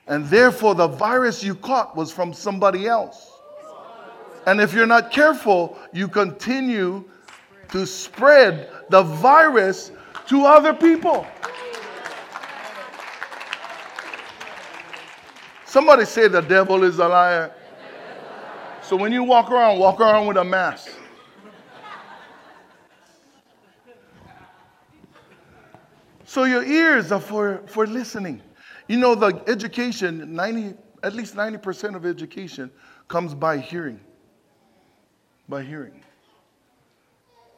And 0.07 0.25
therefore, 0.27 0.73
the 0.73 0.87
virus 0.87 1.43
you 1.43 1.53
caught 1.53 1.97
was 1.97 2.13
from 2.13 2.31
somebody 2.33 2.87
else. 2.87 3.33
And 4.45 4.61
if 4.61 4.73
you're 4.73 4.87
not 4.87 5.11
careful, 5.11 5.77
you 5.91 6.07
continue 6.07 7.03
to 7.73 7.85
spread 7.85 8.69
the 8.89 9.03
virus 9.03 9.91
to 10.27 10.45
other 10.45 10.73
people. 10.73 11.27
Somebody 15.65 16.05
say 16.05 16.29
the 16.29 16.41
devil 16.41 16.85
is 16.85 16.99
a 16.99 17.07
liar. 17.09 17.51
So 18.81 18.95
when 18.95 19.11
you 19.11 19.25
walk 19.25 19.51
around, 19.51 19.77
walk 19.77 19.99
around 19.99 20.25
with 20.25 20.37
a 20.37 20.43
mask. 20.45 20.89
So 26.29 26.43
your 26.43 26.63
ears 26.63 27.11
are 27.11 27.19
for, 27.19 27.63
for 27.65 27.87
listening. 27.87 28.43
You 28.87 28.97
know, 28.97 29.15
the 29.15 29.41
education, 29.47 30.35
90, 30.35 30.77
at 31.01 31.15
least 31.15 31.35
90% 31.35 31.95
of 31.95 32.05
education 32.05 32.69
comes 33.07 33.33
by 33.33 33.57
hearing. 33.57 33.99
By 35.47 35.63
hearing. 35.63 36.03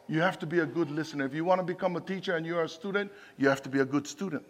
You 0.08 0.22
have 0.22 0.40
to 0.40 0.46
be 0.46 0.60
a 0.60 0.66
good 0.66 0.90
listener. 0.90 1.26
If 1.26 1.34
you 1.34 1.44
want 1.44 1.60
to 1.60 1.66
become 1.66 1.98
a 1.98 2.00
teacher 2.00 2.38
and 2.38 2.46
you're 2.46 2.64
a 2.64 2.70
student, 2.70 3.12
you 3.38 3.50
have 3.50 3.62
to 3.64 3.68
be 3.68 3.80
a 3.80 3.86
good 3.86 4.08
student. 4.08 4.46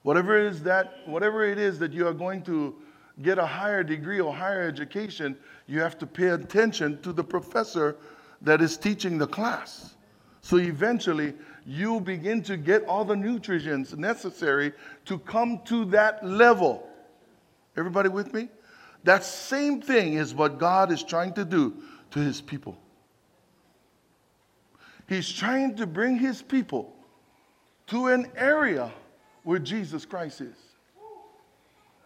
Whatever 0.00 0.38
it 0.38 0.46
is 0.46 0.62
that, 0.62 1.00
whatever 1.04 1.44
it 1.44 1.58
is 1.58 1.78
that 1.78 1.92
you 1.92 2.06
are 2.06 2.14
going 2.14 2.42
to 2.44 2.74
get 3.20 3.36
a 3.36 3.44
higher 3.44 3.84
degree 3.84 4.20
or 4.20 4.34
higher 4.34 4.62
education, 4.62 5.36
you 5.66 5.78
have 5.78 5.98
to 5.98 6.06
pay 6.06 6.28
attention 6.28 7.02
to 7.02 7.12
the 7.12 7.22
professor 7.22 7.98
that 8.40 8.62
is 8.62 8.78
teaching 8.78 9.18
the 9.18 9.26
class. 9.26 9.94
So 10.40 10.56
eventually, 10.56 11.34
you 11.66 12.00
begin 12.00 12.42
to 12.44 12.56
get 12.56 12.84
all 12.84 13.04
the 13.04 13.16
nutrients 13.16 13.94
necessary 13.94 14.72
to 15.04 15.18
come 15.18 15.60
to 15.66 15.84
that 15.86 16.24
level. 16.24 16.88
Everybody 17.76 18.08
with 18.08 18.32
me? 18.32 18.48
That 19.04 19.24
same 19.24 19.80
thing 19.80 20.14
is 20.14 20.34
what 20.34 20.58
God 20.58 20.92
is 20.92 21.02
trying 21.02 21.32
to 21.34 21.44
do 21.44 21.74
to 22.10 22.18
his 22.18 22.40
people. 22.40 22.78
He's 25.08 25.30
trying 25.30 25.76
to 25.76 25.86
bring 25.86 26.16
his 26.16 26.42
people 26.42 26.94
to 27.88 28.08
an 28.08 28.30
area 28.36 28.92
where 29.42 29.58
Jesus 29.58 30.04
Christ 30.04 30.40
is. 30.40 30.56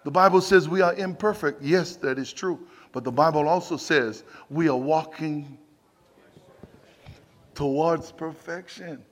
The 0.04 0.10
Bible 0.10 0.40
says 0.40 0.68
we 0.68 0.80
are 0.82 0.94
imperfect. 0.94 1.62
Yes, 1.62 1.96
that 1.96 2.18
is 2.18 2.32
true. 2.32 2.66
But 2.92 3.04
the 3.04 3.12
Bible 3.12 3.48
also 3.48 3.76
says 3.76 4.24
we 4.50 4.68
are 4.68 4.76
walking 4.76 5.58
towards 7.54 8.12
perfection. 8.12 9.04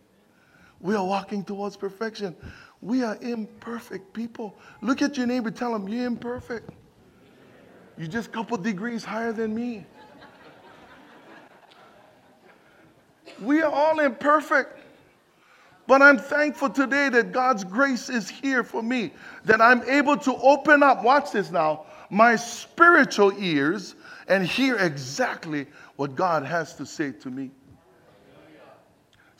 We 0.82 0.96
are 0.96 1.04
walking 1.04 1.44
towards 1.44 1.76
perfection. 1.76 2.36
We 2.80 3.04
are 3.04 3.16
imperfect 3.20 4.12
people. 4.12 4.58
Look 4.80 5.00
at 5.00 5.16
your 5.16 5.26
neighbor, 5.26 5.50
tell 5.50 5.74
him 5.74 5.88
you're 5.88 6.06
imperfect. 6.06 6.70
You're 7.96 8.08
just 8.08 8.28
a 8.28 8.32
couple 8.32 8.56
degrees 8.56 9.04
higher 9.04 9.32
than 9.32 9.54
me. 9.54 9.86
We 13.40 13.62
are 13.62 13.70
all 13.70 14.00
imperfect. 14.00 14.80
But 15.86 16.02
I'm 16.02 16.18
thankful 16.18 16.70
today 16.70 17.08
that 17.10 17.32
God's 17.32 17.64
grace 17.64 18.08
is 18.08 18.28
here 18.28 18.62
for 18.64 18.82
me, 18.82 19.12
that 19.44 19.60
I'm 19.60 19.82
able 19.88 20.16
to 20.18 20.34
open 20.36 20.82
up, 20.82 21.02
watch 21.02 21.32
this 21.32 21.50
now, 21.50 21.86
my 22.08 22.36
spiritual 22.36 23.32
ears 23.38 23.94
and 24.28 24.46
hear 24.46 24.76
exactly 24.76 25.66
what 25.96 26.14
God 26.14 26.44
has 26.44 26.74
to 26.76 26.86
say 26.86 27.12
to 27.12 27.30
me. 27.30 27.50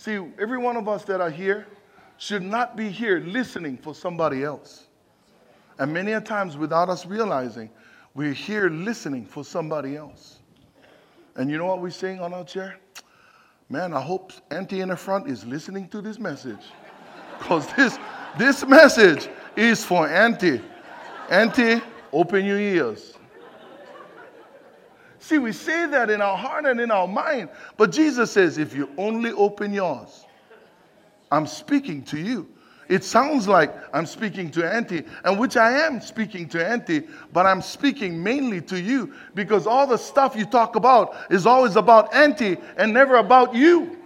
See, 0.03 0.19
every 0.41 0.59
one 0.59 0.77
of 0.77 0.88
us 0.88 1.05
that 1.05 1.21
are 1.21 1.31
here 1.31 1.65
should 2.19 2.43
not 2.43 2.77
be 2.77 2.88
here 2.88 3.21
listening 3.21 3.79
for 3.79 3.95
somebody 3.95 4.43
else. 4.43 4.88
And 5.79 5.93
many 5.93 6.15
a 6.15 6.21
times, 6.21 6.57
without 6.57 6.88
us 6.88 7.07
realizing, 7.07 7.71
we're 8.12 8.33
here 8.33 8.69
listening 8.69 9.25
for 9.25 9.45
somebody 9.45 9.95
else. 9.95 10.41
And 11.37 11.49
you 11.49 11.57
know 11.57 11.67
what 11.67 11.81
we 11.81 11.93
sing 11.93 12.19
on 12.19 12.35
our 12.35 12.43
chair? 12.43 12.81
Man, 13.69 13.95
I 13.95 14.01
hope 14.01 14.33
Auntie 14.51 14.81
in 14.81 14.88
the 14.88 14.97
front 14.97 15.29
is 15.29 15.45
listening 15.45 15.88
to 15.91 16.03
this 16.03 16.19
message. 16.19 16.65
Because 17.38 17.73
this, 17.75 17.97
this 18.37 18.67
message 18.67 19.29
is 19.55 19.85
for 19.85 20.09
Auntie. 20.09 20.62
Auntie, 21.31 21.81
open 22.12 22.45
your 22.45 22.59
ears. 22.59 23.12
See, 25.23 25.39
we 25.39 25.53
say 25.53 25.87
that 25.87 26.11
in 26.11 26.21
our 26.21 26.37
heart 26.37 26.67
and 26.67 26.81
in 26.81 26.91
our 26.91 27.07
mind, 27.07 27.49
but 27.77 27.93
Jesus 27.93 28.33
says, 28.33 28.59
if 28.59 28.75
you 28.75 28.91
only 28.99 29.31
open 29.31 29.73
yours, 29.73 30.27
I'm 31.31 31.47
speaking 31.47 32.03
to 32.07 32.19
you. 32.19 32.49
It 32.89 33.05
sounds 33.05 33.47
like 33.47 33.73
I'm 33.95 34.05
speaking 34.05 34.51
to 34.51 34.69
Auntie, 34.69 35.05
and 35.25 35.39
which 35.39 35.57
I 35.57 35.79
am 35.87 36.01
speaking 36.01 36.49
to 36.49 36.67
Auntie, 36.67 37.05
but 37.33 37.47
I'm 37.47 37.63
speaking 37.63 38.21
mainly 38.21 38.61
to 38.63 38.81
you 38.81 39.15
because 39.37 39.65
all 39.65 39.87
the 39.87 39.97
stuff 39.97 40.35
you 40.35 40.45
talk 40.45 40.75
about 40.75 41.15
is 41.31 41.47
always 41.47 41.77
about 41.77 42.13
Auntie 42.13 42.57
and 42.77 42.93
never 42.93 43.19
about 43.19 43.55
you. 43.55 43.97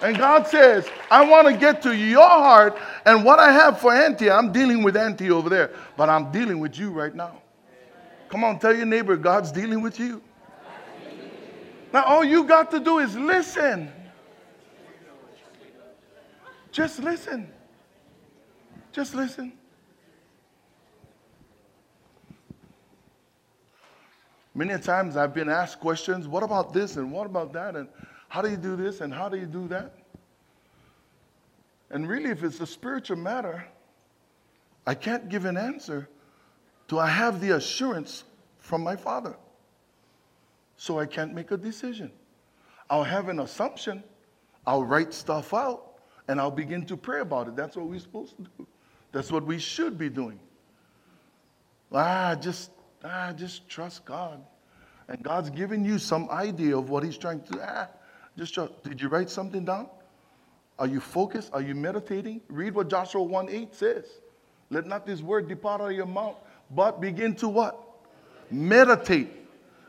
And 0.00 0.16
God 0.16 0.46
says, 0.46 0.88
I 1.10 1.28
want 1.28 1.48
to 1.48 1.56
get 1.56 1.82
to 1.82 1.94
your 1.94 2.26
heart, 2.26 2.78
and 3.04 3.26
what 3.26 3.38
I 3.38 3.52
have 3.52 3.78
for 3.78 3.92
Auntie, 3.92 4.30
I'm 4.30 4.52
dealing 4.52 4.82
with 4.82 4.96
Auntie 4.96 5.30
over 5.30 5.50
there, 5.50 5.70
but 5.98 6.08
I'm 6.08 6.32
dealing 6.32 6.60
with 6.60 6.78
you 6.78 6.90
right 6.92 7.14
now. 7.14 7.42
Come 8.34 8.42
on, 8.42 8.58
tell 8.58 8.74
your 8.74 8.84
neighbor, 8.84 9.16
God's 9.16 9.52
dealing 9.52 9.80
with 9.80 10.00
you. 10.00 10.20
Now, 11.92 12.02
all 12.02 12.24
you 12.24 12.42
got 12.42 12.68
to 12.72 12.80
do 12.80 12.98
is 12.98 13.16
listen. 13.16 13.92
Just 16.72 16.98
listen. 16.98 17.48
Just 18.90 19.14
listen. 19.14 19.52
Many 24.52 24.80
times 24.82 25.16
I've 25.16 25.32
been 25.32 25.48
asked 25.48 25.78
questions 25.78 26.26
what 26.26 26.42
about 26.42 26.72
this 26.72 26.96
and 26.96 27.12
what 27.12 27.26
about 27.26 27.52
that? 27.52 27.76
And 27.76 27.86
how 28.28 28.42
do 28.42 28.50
you 28.50 28.56
do 28.56 28.74
this 28.74 29.00
and 29.00 29.14
how 29.14 29.28
do 29.28 29.36
you 29.36 29.46
do 29.46 29.68
that? 29.68 29.94
And 31.88 32.08
really, 32.08 32.30
if 32.30 32.42
it's 32.42 32.58
a 32.58 32.66
spiritual 32.66 33.16
matter, 33.16 33.64
I 34.88 34.94
can't 34.94 35.28
give 35.28 35.44
an 35.44 35.56
answer 35.56 36.08
do 36.88 36.98
I 36.98 37.08
have 37.08 37.40
the 37.40 37.56
assurance 37.56 38.24
from 38.58 38.82
my 38.82 38.96
Father? 38.96 39.36
So 40.76 40.98
I 40.98 41.06
can't 41.06 41.34
make 41.34 41.50
a 41.50 41.56
decision. 41.56 42.10
I'll 42.90 43.04
have 43.04 43.28
an 43.28 43.40
assumption, 43.40 44.02
I'll 44.66 44.84
write 44.84 45.14
stuff 45.14 45.54
out, 45.54 45.94
and 46.28 46.40
I'll 46.40 46.50
begin 46.50 46.84
to 46.86 46.96
pray 46.96 47.20
about 47.20 47.48
it. 47.48 47.56
That's 47.56 47.76
what 47.76 47.86
we're 47.86 47.98
supposed 47.98 48.36
to 48.36 48.42
do. 48.42 48.66
That's 49.12 49.30
what 49.30 49.44
we 49.46 49.58
should 49.58 49.96
be 49.96 50.08
doing. 50.10 50.40
Ah, 51.92 52.34
just, 52.34 52.70
ah, 53.04 53.32
just 53.32 53.68
trust 53.68 54.04
God. 54.04 54.44
And 55.08 55.22
God's 55.22 55.50
giving 55.50 55.84
you 55.84 55.98
some 55.98 56.28
idea 56.30 56.76
of 56.76 56.90
what 56.90 57.04
He's 57.04 57.18
trying 57.18 57.42
to. 57.42 57.52
Do. 57.52 57.60
Ah, 57.62 57.88
just 58.36 58.54
trust. 58.54 58.82
Did 58.82 59.00
you 59.00 59.08
write 59.08 59.30
something 59.30 59.64
down? 59.64 59.88
Are 60.78 60.88
you 60.88 60.98
focused? 60.98 61.50
Are 61.52 61.62
you 61.62 61.74
meditating? 61.74 62.40
Read 62.48 62.74
what 62.74 62.88
Joshua 62.88 63.22
1 63.22 63.48
8 63.48 63.74
says. 63.74 64.04
Let 64.70 64.86
not 64.86 65.06
this 65.06 65.20
word 65.20 65.48
depart 65.48 65.80
out 65.80 65.90
of 65.90 65.96
your 65.96 66.06
mouth, 66.06 66.36
but 66.70 67.00
begin 67.00 67.34
to 67.36 67.48
what? 67.48 67.80
Meditate. 68.50 69.28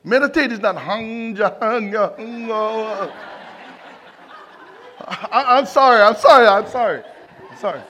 Meditate 0.03 0.51
is 0.51 0.59
not 0.59 0.75
hung, 0.77 1.35
hung, 1.35 1.91
hung. 1.91 2.51
I, 5.08 5.60
am 5.60 5.65
sorry, 5.65 6.02
I'm 6.02 6.15
sorry, 6.15 6.47
I'm 6.47 6.67
sorry. 6.67 7.04
I'm 7.52 7.58
sorry. 7.58 7.81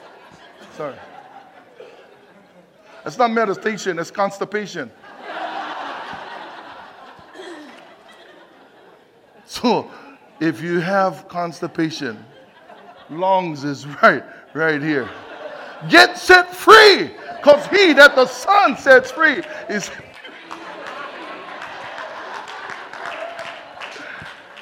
Sorry. 0.76 0.95
It's 3.05 3.18
not 3.18 3.32
meditation, 3.32 3.99
it's 3.99 4.12
constipation. 4.12 4.91
So, 9.45 9.89
if 10.39 10.62
you 10.62 10.80
have 10.80 11.28
constipation, 11.28 12.26
lungs 13.10 13.64
is 13.64 13.86
right, 14.01 14.24
right 14.53 14.82
here. 14.82 15.10
Get 15.89 16.17
set 16.17 16.53
free 16.55 17.11
Because 17.45 17.67
he 17.67 17.93
that 17.93 18.15
the 18.15 18.26
Son 18.26 18.76
sets 18.76 19.11
free 19.11 19.43
is. 19.69 19.91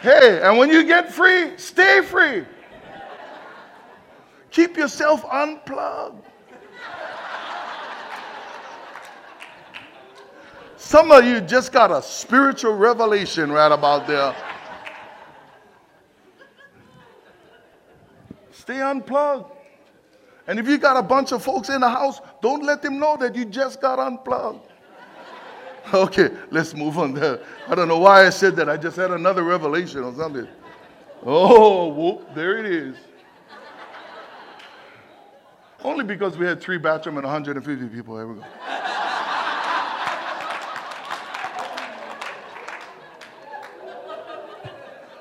Hey, 0.02 0.42
and 0.44 0.58
when 0.58 0.70
you 0.70 0.84
get 0.84 1.14
free, 1.14 1.58
stay 1.58 2.02
free. 2.02 2.44
Keep 4.52 4.76
yourself 4.76 5.24
unplugged. 5.32 6.26
Some 10.76 11.10
of 11.12 11.24
you 11.24 11.40
just 11.40 11.72
got 11.72 11.90
a 11.90 12.02
spiritual 12.02 12.74
revelation 12.74 13.50
right 13.50 13.72
about 13.72 14.06
there. 14.06 14.36
Stay 18.52 18.82
unplugged. 18.82 19.63
And 20.48 20.60
if 20.60 20.68
you 20.68 20.78
got 20.78 20.98
a 20.98 21.02
bunch 21.02 21.32
of 21.32 21.44
folks 21.44 21.70
in 21.70 21.82
the 21.82 21.90
house, 21.90 22.20
don't 22.42 22.64
let 22.64 22.82
them 22.82 23.00
know 23.00 23.16
that 23.18 23.36
you 23.36 23.46
just 23.46 23.82
got 23.82 24.00
unplugged. 24.00 24.70
Okay, 25.94 26.30
let's 26.50 26.74
move 26.74 26.98
on 26.98 27.14
there. 27.14 27.42
I 27.68 27.76
don't 27.76 27.90
know 27.90 28.00
why 28.00 28.26
I 28.26 28.30
said 28.30 28.56
that. 28.56 28.70
I 28.70 28.78
just 28.78 28.96
had 28.96 29.12
another 29.12 29.44
revelation 29.44 30.02
or 30.02 30.16
something. 30.16 30.48
Oh, 31.26 31.90
whoop, 31.90 32.34
there 32.34 32.58
it 32.58 32.66
is. 32.66 32.96
Only 35.84 36.06
because 36.06 36.38
we 36.38 36.46
had 36.46 36.62
three 36.62 36.78
bathrooms 36.78 37.18
and 37.18 37.26
150 37.26 37.88
people. 37.88 38.16
Here 38.16 38.28
we 38.28 38.40
go. 38.40 38.46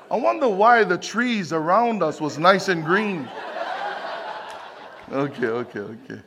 I 0.09 0.15
wonder 0.15 0.47
why 0.47 0.83
the 0.83 0.97
trees 0.97 1.51
around 1.51 2.03
us 2.03 2.21
was 2.21 2.37
nice 2.37 2.69
and 2.69 2.85
green. 2.85 3.27
Okay, 5.11 5.47
okay, 5.47 5.79
okay. 5.79 6.21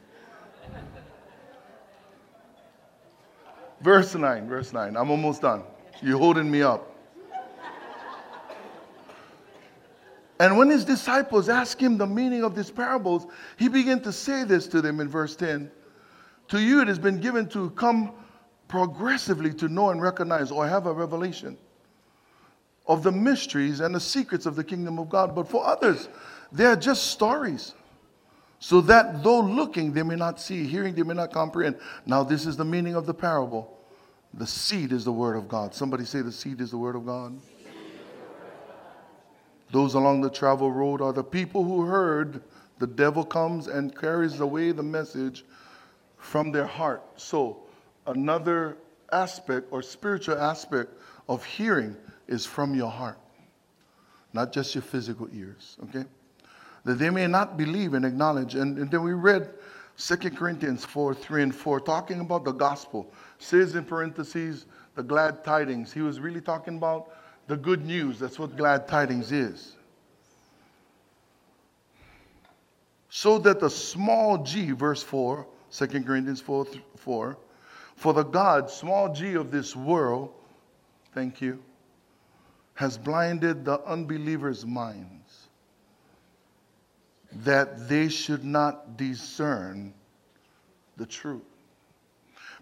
Verse 3.81 4.15
9, 4.15 4.49
verse 4.49 4.73
9. 4.73 4.97
I'm 4.97 5.11
almost 5.11 5.43
done. 5.43 5.63
You're 6.03 6.19
holding 6.19 6.51
me 6.51 6.63
up. 6.63 6.93
And 10.39 10.59
when 10.59 10.69
his 10.69 10.85
disciples 10.85 11.49
asked 11.49 11.81
him 11.81 11.97
the 11.97 12.07
meaning 12.07 12.45
of 12.45 12.55
these 12.55 12.71
parables, 12.71 13.27
he 13.57 13.69
began 13.69 14.01
to 14.03 14.13
say 14.13 14.45
this 14.45 14.67
to 14.69 14.83
them 14.83 15.01
in 15.01 15.09
verse 15.09 15.35
10 15.35 15.71
To 16.49 16.61
you 16.61 16.83
it 16.83 16.89
has 16.89 16.99
been 16.99 17.21
given 17.21 17.49
to 17.51 17.71
come 17.71 18.13
progressively 18.69 19.55
to 19.55 19.69
know 19.69 19.91
and 19.91 20.03
recognize 20.03 20.51
or 20.51 20.67
have 20.67 20.87
a 20.87 20.93
revelation 20.93 21.57
of 22.87 23.03
the 23.03 23.13
mysteries 23.13 23.81
and 23.81 23.95
the 23.95 24.01
secrets 24.01 24.45
of 24.45 24.57
the 24.57 24.65
kingdom 24.65 24.99
of 24.99 25.09
God. 25.09 25.35
But 25.35 25.49
for 25.49 25.65
others, 25.67 26.09
they 26.53 26.67
are 26.67 26.77
just 26.77 27.07
stories. 27.07 27.75
So 28.59 28.81
that 28.83 29.23
though 29.23 29.41
looking, 29.41 29.93
they 29.93 30.03
may 30.03 30.17
not 30.17 30.41
see, 30.41 30.67
hearing, 30.67 30.95
they 30.95 31.03
may 31.03 31.15
not 31.15 31.33
comprehend. 31.33 31.77
Now, 32.07 32.23
this 32.23 32.47
is 32.47 32.57
the 32.57 32.65
meaning 32.65 32.95
of 32.95 33.07
the 33.07 33.15
parable. 33.15 33.77
The 34.35 34.47
seed 34.47 34.93
is 34.93 35.05
the 35.05 35.13
word 35.13 35.37
of 35.37 35.49
God. 35.49 35.75
Somebody 35.75 36.05
say, 36.05 36.23
The 36.23 36.33
seed 36.33 36.61
is 36.61 36.71
the 36.71 36.79
word 36.79 36.97
of 36.97 37.07
God. 37.07 37.39
Those 39.71 39.95
along 39.95 40.21
the 40.21 40.31
travel 40.31 40.71
road 40.71 41.01
are 41.01 41.13
the 41.13 41.25
people 41.25 41.65
who 41.65 41.83
heard 41.83 42.43
the 42.79 42.87
devil 42.87 43.25
comes 43.25 43.67
and 43.67 43.97
carries 43.97 44.39
away 44.41 44.73
the 44.73 44.83
message 44.83 45.45
from 46.19 46.53
their 46.53 46.67
heart. 46.67 47.03
So, 47.17 47.63
another 48.07 48.77
aspect 49.13 49.67
or 49.71 49.83
spiritual 49.83 50.39
aspect 50.39 50.93
of 51.29 51.45
hearing 51.45 51.97
is 52.29 52.47
from 52.47 52.75
your 52.75 52.91
heart, 52.91 53.19
not 54.33 54.53
just 54.53 54.75
your 54.75 54.83
physical 54.83 55.29
ears, 55.33 55.77
okay? 55.85 56.05
That 56.87 57.01
they 57.01 57.11
may 57.11 57.27
not 57.27 57.57
believe 57.57 57.95
and 57.95 58.05
acknowledge. 58.05 58.55
And, 58.55 58.79
and 58.79 58.89
then 58.89 59.03
we 59.03 59.13
read 59.13 59.51
2 59.99 60.17
Corinthians 60.31 60.85
4 60.85 61.17
3 61.17 61.43
and 61.43 61.55
4, 61.55 61.81
talking 61.81 62.21
about 62.21 62.45
the 62.45 62.53
gospel. 62.53 63.13
Says 63.39 63.75
in 63.75 63.85
parentheses, 63.85 64.67
the 64.95 65.03
glad 65.03 65.43
tidings. 65.43 65.93
He 65.93 66.01
was 66.01 66.21
really 66.21 66.41
talking 66.41 66.77
about 66.77 67.11
the 67.49 67.57
good 67.57 67.85
news. 67.85 68.21
That's 68.21 68.39
what 68.39 68.57
glad 68.57 68.87
tidings 68.87 69.33
is. 69.33 69.75
So 73.11 73.39
that 73.39 73.59
the 73.59 73.71
small 73.71 74.39
g, 74.45 74.71
verse 74.71 75.03
4, 75.03 75.45
2 75.73 75.87
Corinthians 76.05 76.41
4, 76.41 76.67
4, 76.99 77.37
for 77.97 78.13
the 78.13 78.23
God, 78.23 78.71
small 78.71 79.13
g 79.13 79.35
of 79.35 79.51
this 79.51 79.75
world, 79.75 80.33
thank 81.13 81.41
you, 81.41 81.61
has 82.75 82.97
blinded 82.97 83.65
the 83.65 83.81
unbelievers' 83.81 84.65
minds 84.65 85.16
that 87.45 87.89
they 87.89 88.09
should 88.09 88.45
not 88.45 88.97
discern 88.97 89.93
the 90.97 91.07
truth, 91.07 91.43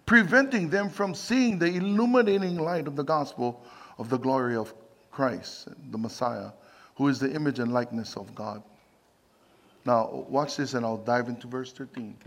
preventing 0.05 0.69
them 0.69 0.89
from 0.89 1.13
seeing 1.13 1.57
the 1.57 1.67
illuminating 1.67 2.57
light 2.57 2.87
of 2.87 2.95
the 2.95 3.03
gospel 3.03 3.63
of 3.97 4.09
the 4.09 4.17
glory 4.17 4.55
of 4.55 4.73
Christ, 5.11 5.69
the 5.91 5.97
Messiah, 5.97 6.51
who 6.95 7.07
is 7.07 7.19
the 7.19 7.31
image 7.31 7.59
and 7.59 7.73
likeness 7.73 8.17
of 8.17 8.33
God. 8.35 8.61
Now, 9.85 10.25
watch 10.27 10.57
this, 10.57 10.73
and 10.73 10.85
I'll 10.85 10.97
dive 10.97 11.29
into 11.29 11.47
verse 11.47 11.71
13. 11.71 12.17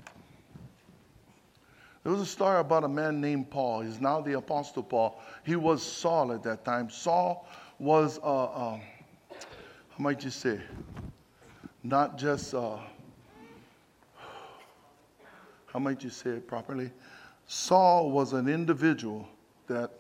There 2.04 2.12
was 2.12 2.22
a 2.22 2.26
story 2.26 2.60
about 2.60 2.84
a 2.84 2.88
man 2.88 3.20
named 3.20 3.50
Paul. 3.50 3.80
He's 3.80 4.00
now 4.00 4.20
the 4.20 4.34
Apostle 4.34 4.82
Paul. 4.82 5.20
He 5.44 5.56
was 5.56 5.82
Saul 5.82 6.32
at 6.32 6.42
that 6.44 6.64
time. 6.64 6.88
Saul 6.88 7.46
was, 7.78 8.18
uh, 8.22 8.44
uh, 8.44 8.78
how 8.78 9.98
might 9.98 10.24
you 10.24 10.30
say, 10.30 10.60
not 11.82 12.18
just, 12.18 12.54
uh, 12.54 12.78
how 15.66 15.78
might 15.78 16.02
you 16.02 16.10
say 16.10 16.30
it 16.30 16.46
properly? 16.46 16.90
Saul 17.46 18.10
was 18.10 18.32
an 18.32 18.48
individual 18.48 19.28
that 19.68 19.92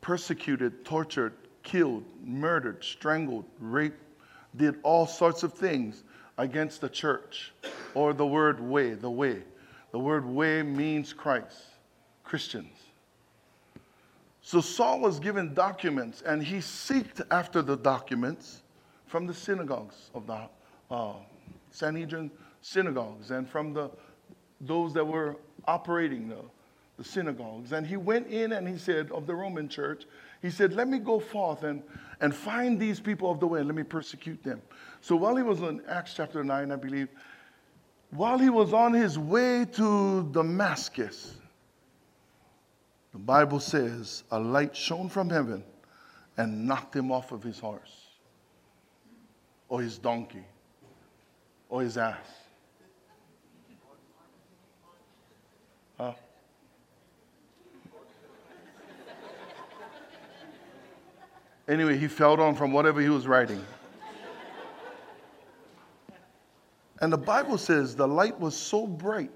persecuted, 0.00 0.84
tortured, 0.84 1.34
killed, 1.62 2.04
murdered, 2.24 2.82
strangled, 2.82 3.44
raped, 3.60 4.02
did 4.56 4.76
all 4.82 5.06
sorts 5.06 5.42
of 5.42 5.52
things 5.52 6.02
against 6.38 6.80
the 6.80 6.88
church 6.88 7.52
or 7.94 8.12
the 8.12 8.26
word 8.26 8.60
way, 8.60 8.94
the 8.94 9.10
way. 9.10 9.42
The 9.92 9.98
word 9.98 10.24
way 10.24 10.62
means 10.62 11.12
Christ, 11.12 11.62
Christians. 12.24 12.72
So 14.40 14.60
Saul 14.60 15.00
was 15.00 15.20
given 15.20 15.54
documents, 15.54 16.22
and 16.22 16.42
he 16.42 16.60
sought 16.60 17.20
after 17.30 17.62
the 17.62 17.76
documents 17.76 18.62
from 19.06 19.26
the 19.26 19.34
synagogues 19.34 20.10
of 20.14 20.26
the 20.26 20.48
uh, 20.92 21.14
Sanhedrin 21.70 22.30
synagogues 22.60 23.30
and 23.30 23.48
from 23.48 23.72
the 23.72 23.90
those 24.62 24.94
that 24.94 25.04
were 25.04 25.36
operating 25.66 26.28
the, 26.28 26.38
the 26.96 27.04
synagogues. 27.04 27.72
And 27.72 27.86
he 27.86 27.96
went 27.96 28.28
in 28.28 28.52
and 28.52 28.66
he 28.66 28.78
said, 28.78 29.10
of 29.10 29.26
the 29.26 29.34
Roman 29.34 29.68
church, 29.68 30.04
he 30.40 30.50
said, 30.50 30.72
Let 30.72 30.88
me 30.88 30.98
go 30.98 31.18
forth 31.18 31.64
and, 31.64 31.82
and 32.20 32.34
find 32.34 32.78
these 32.78 33.00
people 33.00 33.30
of 33.30 33.40
the 33.40 33.46
way, 33.46 33.60
and 33.60 33.68
let 33.68 33.76
me 33.76 33.82
persecute 33.82 34.42
them. 34.42 34.62
So 35.00 35.16
while 35.16 35.36
he 35.36 35.42
was 35.42 35.60
in 35.60 35.82
Acts 35.88 36.14
chapter 36.14 36.44
9, 36.44 36.70
I 36.70 36.76
believe, 36.76 37.08
while 38.10 38.38
he 38.38 38.50
was 38.50 38.72
on 38.72 38.92
his 38.92 39.18
way 39.18 39.64
to 39.72 40.28
Damascus, 40.32 41.34
the 43.12 43.18
Bible 43.18 43.60
says 43.60 44.24
a 44.30 44.38
light 44.38 44.76
shone 44.76 45.08
from 45.08 45.28
heaven 45.28 45.64
and 46.36 46.66
knocked 46.66 46.94
him 46.94 47.10
off 47.10 47.32
of 47.32 47.42
his 47.42 47.58
horse 47.58 48.06
or 49.68 49.82
his 49.82 49.98
donkey 49.98 50.44
or 51.72 51.80
his 51.80 51.96
ass. 51.96 52.18
Huh? 55.96 56.12
Anyway, 61.66 61.96
he 61.96 62.08
fell 62.08 62.36
down 62.36 62.54
from 62.56 62.72
whatever 62.72 63.00
he 63.00 63.08
was 63.08 63.26
riding. 63.26 63.64
And 67.00 67.10
the 67.10 67.16
Bible 67.16 67.56
says 67.56 67.96
the 67.96 68.06
light 68.06 68.38
was 68.38 68.54
so 68.54 68.86
bright 68.86 69.30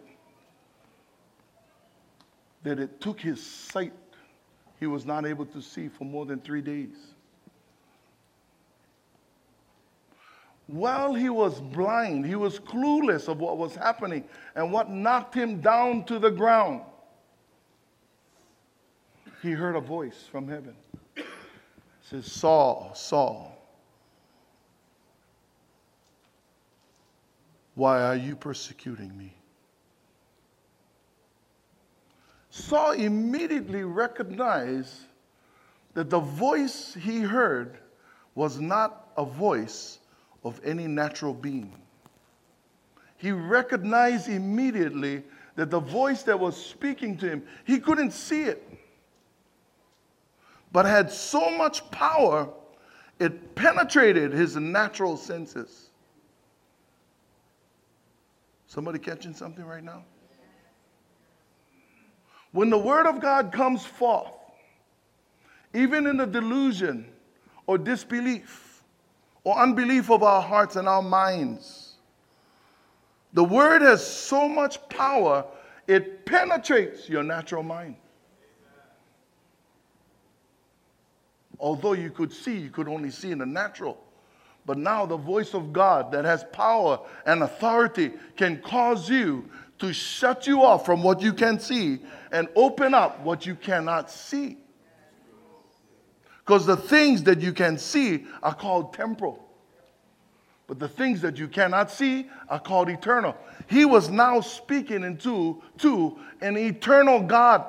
that 2.64 2.78
it 2.78 3.00
took 3.00 3.18
his 3.18 3.44
sight. 3.44 3.94
He 4.78 4.86
was 4.86 5.06
not 5.06 5.24
able 5.24 5.46
to 5.46 5.62
see 5.62 5.88
for 5.88 6.04
more 6.04 6.26
than 6.26 6.40
three 6.40 6.60
days. 6.60 7.15
While 10.66 11.14
he 11.14 11.28
was 11.28 11.60
blind, 11.60 12.26
he 12.26 12.34
was 12.34 12.58
clueless 12.58 13.28
of 13.28 13.38
what 13.38 13.56
was 13.56 13.76
happening 13.76 14.24
and 14.56 14.72
what 14.72 14.90
knocked 14.90 15.34
him 15.34 15.60
down 15.60 16.04
to 16.04 16.18
the 16.18 16.30
ground. 16.30 16.82
He 19.42 19.52
heard 19.52 19.76
a 19.76 19.80
voice 19.80 20.26
from 20.30 20.48
heaven. 20.48 20.74
It 21.14 21.24
says, 22.02 22.30
Saul, 22.30 22.92
Saul, 22.94 23.56
why 27.76 28.02
are 28.02 28.16
you 28.16 28.34
persecuting 28.34 29.16
me? 29.16 29.32
Saul 32.50 32.92
immediately 32.92 33.84
recognized 33.84 34.94
that 35.94 36.10
the 36.10 36.18
voice 36.18 36.94
he 36.94 37.20
heard 37.20 37.78
was 38.34 38.58
not 38.58 39.12
a 39.16 39.24
voice 39.24 39.98
of 40.46 40.60
any 40.64 40.86
natural 40.86 41.34
being. 41.34 41.74
He 43.16 43.32
recognized 43.32 44.28
immediately 44.28 45.24
that 45.56 45.70
the 45.70 45.80
voice 45.80 46.22
that 46.22 46.38
was 46.38 46.56
speaking 46.56 47.16
to 47.18 47.28
him, 47.28 47.42
he 47.64 47.80
couldn't 47.80 48.12
see 48.12 48.42
it, 48.42 48.62
but 50.70 50.86
had 50.86 51.10
so 51.10 51.50
much 51.50 51.90
power, 51.90 52.48
it 53.18 53.56
penetrated 53.56 54.32
his 54.32 54.54
natural 54.56 55.16
senses. 55.16 55.90
Somebody 58.68 59.00
catching 59.00 59.34
something 59.34 59.64
right 59.64 59.82
now? 59.82 60.04
When 62.52 62.70
the 62.70 62.78
word 62.78 63.06
of 63.06 63.20
God 63.20 63.50
comes 63.50 63.84
forth, 63.84 64.32
even 65.74 66.06
in 66.06 66.18
the 66.18 66.26
delusion 66.26 67.06
or 67.66 67.78
disbelief 67.78 68.65
or 69.46 69.56
unbelief 69.60 70.10
of 70.10 70.24
our 70.24 70.42
hearts 70.42 70.74
and 70.74 70.88
our 70.88 71.00
minds, 71.00 71.92
the 73.32 73.44
word 73.44 73.80
has 73.80 74.04
so 74.04 74.48
much 74.48 74.76
power, 74.88 75.44
it 75.86 76.26
penetrates 76.26 77.08
your 77.08 77.22
natural 77.22 77.62
mind. 77.62 77.94
Although 81.60 81.92
you 81.92 82.10
could 82.10 82.32
see, 82.32 82.58
you 82.58 82.70
could 82.70 82.88
only 82.88 83.08
see 83.08 83.30
in 83.30 83.38
the 83.38 83.46
natural. 83.46 84.02
But 84.66 84.78
now 84.78 85.06
the 85.06 85.16
voice 85.16 85.54
of 85.54 85.72
God 85.72 86.10
that 86.10 86.24
has 86.24 86.42
power 86.52 86.98
and 87.24 87.44
authority 87.44 88.10
can 88.36 88.60
cause 88.62 89.08
you 89.08 89.48
to 89.78 89.92
shut 89.92 90.48
you 90.48 90.64
off 90.64 90.84
from 90.84 91.04
what 91.04 91.22
you 91.22 91.32
can 91.32 91.60
see 91.60 92.00
and 92.32 92.48
open 92.56 92.94
up 92.94 93.20
what 93.20 93.46
you 93.46 93.54
cannot 93.54 94.10
see. 94.10 94.56
Because 96.46 96.64
the 96.64 96.76
things 96.76 97.24
that 97.24 97.40
you 97.40 97.52
can 97.52 97.76
see 97.76 98.24
are 98.40 98.54
called 98.54 98.94
temporal. 98.94 99.42
But 100.68 100.78
the 100.78 100.88
things 100.88 101.20
that 101.22 101.38
you 101.38 101.48
cannot 101.48 101.90
see 101.90 102.28
are 102.48 102.60
called 102.60 102.88
eternal. 102.88 103.36
He 103.68 103.84
was 103.84 104.10
now 104.10 104.40
speaking 104.40 105.02
into 105.02 105.60
to 105.78 106.16
an 106.40 106.56
eternal 106.56 107.20
God. 107.20 107.66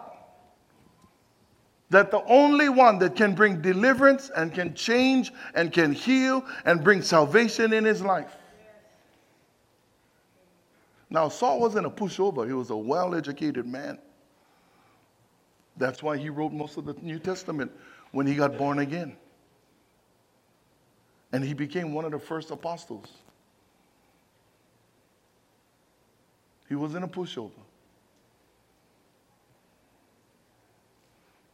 That 1.89 2.11
the 2.11 2.23
only 2.25 2.69
one 2.69 2.99
that 2.99 3.15
can 3.15 3.33
bring 3.33 3.61
deliverance 3.61 4.29
and 4.35 4.53
can 4.53 4.75
change 4.75 5.31
and 5.55 5.71
can 5.73 5.93
heal 5.93 6.45
and 6.65 6.83
bring 6.83 7.01
salvation 7.01 7.73
in 7.73 7.83
his 7.83 8.03
life. 8.03 8.35
Now, 11.09 11.29
Saul 11.29 11.59
wasn't 11.59 11.87
a 11.87 11.89
pushover, 11.89 12.45
he 12.45 12.53
was 12.53 12.69
a 12.69 12.77
well 12.77 13.15
educated 13.15 13.65
man. 13.65 13.97
That's 15.77 16.03
why 16.03 16.17
he 16.17 16.29
wrote 16.29 16.51
most 16.51 16.77
of 16.77 16.85
the 16.85 16.93
New 17.01 17.19
Testament 17.19 17.71
when 18.11 18.27
he 18.27 18.35
got 18.35 18.57
born 18.57 18.79
again. 18.79 19.15
And 21.31 21.43
he 21.43 21.53
became 21.53 21.93
one 21.93 22.05
of 22.05 22.11
the 22.11 22.19
first 22.19 22.51
apostles. 22.51 23.09
He 26.69 26.75
wasn't 26.75 27.03
a 27.03 27.07
pushover. 27.07 27.51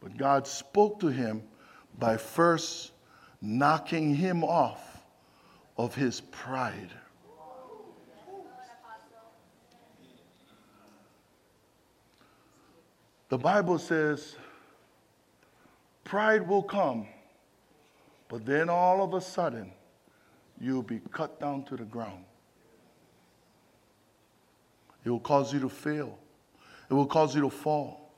But 0.00 0.16
God 0.16 0.46
spoke 0.46 1.00
to 1.00 1.08
him 1.08 1.42
by 1.98 2.16
first 2.16 2.92
knocking 3.40 4.14
him 4.14 4.44
off 4.44 5.02
of 5.76 5.94
his 5.94 6.20
pride. 6.20 6.90
The 13.28 13.38
Bible 13.38 13.78
says 13.78 14.36
pride 16.04 16.46
will 16.46 16.62
come, 16.62 17.06
but 18.28 18.46
then 18.46 18.68
all 18.68 19.02
of 19.02 19.14
a 19.14 19.20
sudden, 19.20 19.72
you'll 20.60 20.82
be 20.82 21.00
cut 21.10 21.40
down 21.40 21.64
to 21.64 21.76
the 21.76 21.84
ground. 21.84 22.24
It 25.04 25.10
will 25.10 25.20
cause 25.20 25.52
you 25.52 25.60
to 25.60 25.68
fail. 25.68 26.18
It 26.90 26.94
will 26.94 27.06
cause 27.06 27.34
you 27.34 27.42
to 27.42 27.50
fall. 27.50 28.12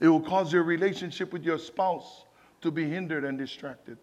It 0.00 0.08
will 0.08 0.20
cause 0.20 0.52
your 0.52 0.62
relationship 0.62 1.32
with 1.32 1.42
your 1.42 1.58
spouse 1.58 2.24
to 2.60 2.70
be 2.70 2.88
hindered 2.88 3.24
and 3.24 3.36
distracted. 3.36 3.98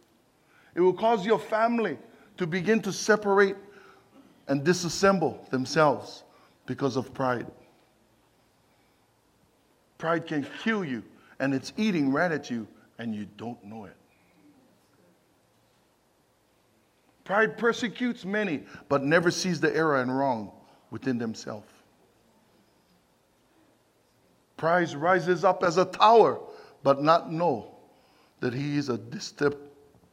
It 0.76 0.82
will 0.82 0.94
cause 0.94 1.26
your 1.26 1.40
family 1.40 1.98
to 2.38 2.46
begin 2.46 2.82
to 2.82 2.92
separate 2.92 3.56
and 4.48 4.64
disassemble 4.64 5.50
themselves 5.50 6.24
because 6.66 6.98
of 6.98 7.14
pride. 7.14 7.48
Pride 9.98 10.28
can 10.28 10.46
kill 10.62 10.84
you, 10.84 11.02
and 11.40 11.54
it's 11.54 11.72
eating 11.78 12.12
right 12.12 12.32
at 12.32 12.50
you, 12.50 12.68
and 13.00 13.14
you 13.14 13.26
don't 13.38 13.64
know 13.64 13.86
it. 13.86 13.96
Pride 17.24 17.58
persecutes 17.58 18.24
many, 18.24 18.64
but 18.88 19.04
never 19.04 19.32
sees 19.32 19.60
the 19.60 19.76
error 19.76 20.02
and 20.02 20.16
wrong 20.16 20.52
within 20.92 21.18
themselves. 21.18 21.68
Pride 24.58 24.94
rises 24.94 25.44
up 25.44 25.64
as 25.64 25.78
a 25.78 25.86
tower, 25.86 26.40
but 26.84 27.04
not 27.04 27.32
know 27.32 27.76
that 28.40 28.54
he 28.54 28.78
is 28.78 28.90
a 28.90 29.00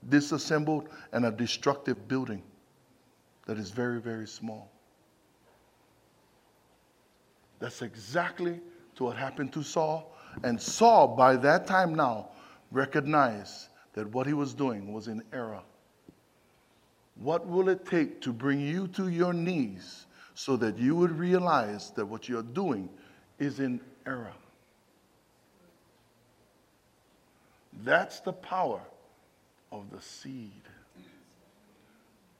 disassembled 0.08 0.88
and 1.12 1.26
a 1.26 1.30
destructive 1.30 2.08
building 2.08 2.42
that 3.46 3.58
is 3.58 3.70
very, 3.70 4.00
very 4.00 4.26
small. 4.26 4.70
That's 7.58 7.82
exactly 7.82 8.58
to 8.96 9.04
what 9.04 9.16
happened 9.16 9.52
to 9.52 9.62
Saul. 9.62 10.16
And 10.42 10.60
Saul, 10.60 11.08
by 11.08 11.36
that 11.36 11.66
time 11.66 11.94
now, 11.94 12.30
recognized 12.72 13.68
that 13.94 14.06
what 14.08 14.26
he 14.26 14.32
was 14.32 14.54
doing 14.54 14.92
was 14.92 15.08
in 15.08 15.22
error. 15.32 15.60
What 17.16 17.46
will 17.46 17.68
it 17.68 17.86
take 17.86 18.20
to 18.22 18.32
bring 18.32 18.60
you 18.60 18.88
to 18.88 19.08
your 19.08 19.32
knees 19.32 20.06
so 20.34 20.56
that 20.56 20.78
you 20.78 20.96
would 20.96 21.16
realize 21.18 21.90
that 21.90 22.06
what 22.06 22.28
you're 22.28 22.42
doing 22.42 22.88
is 23.38 23.60
in 23.60 23.80
error? 24.06 24.32
That's 27.84 28.20
the 28.20 28.32
power 28.32 28.80
of 29.70 29.90
the 29.90 30.00
seed. 30.00 30.50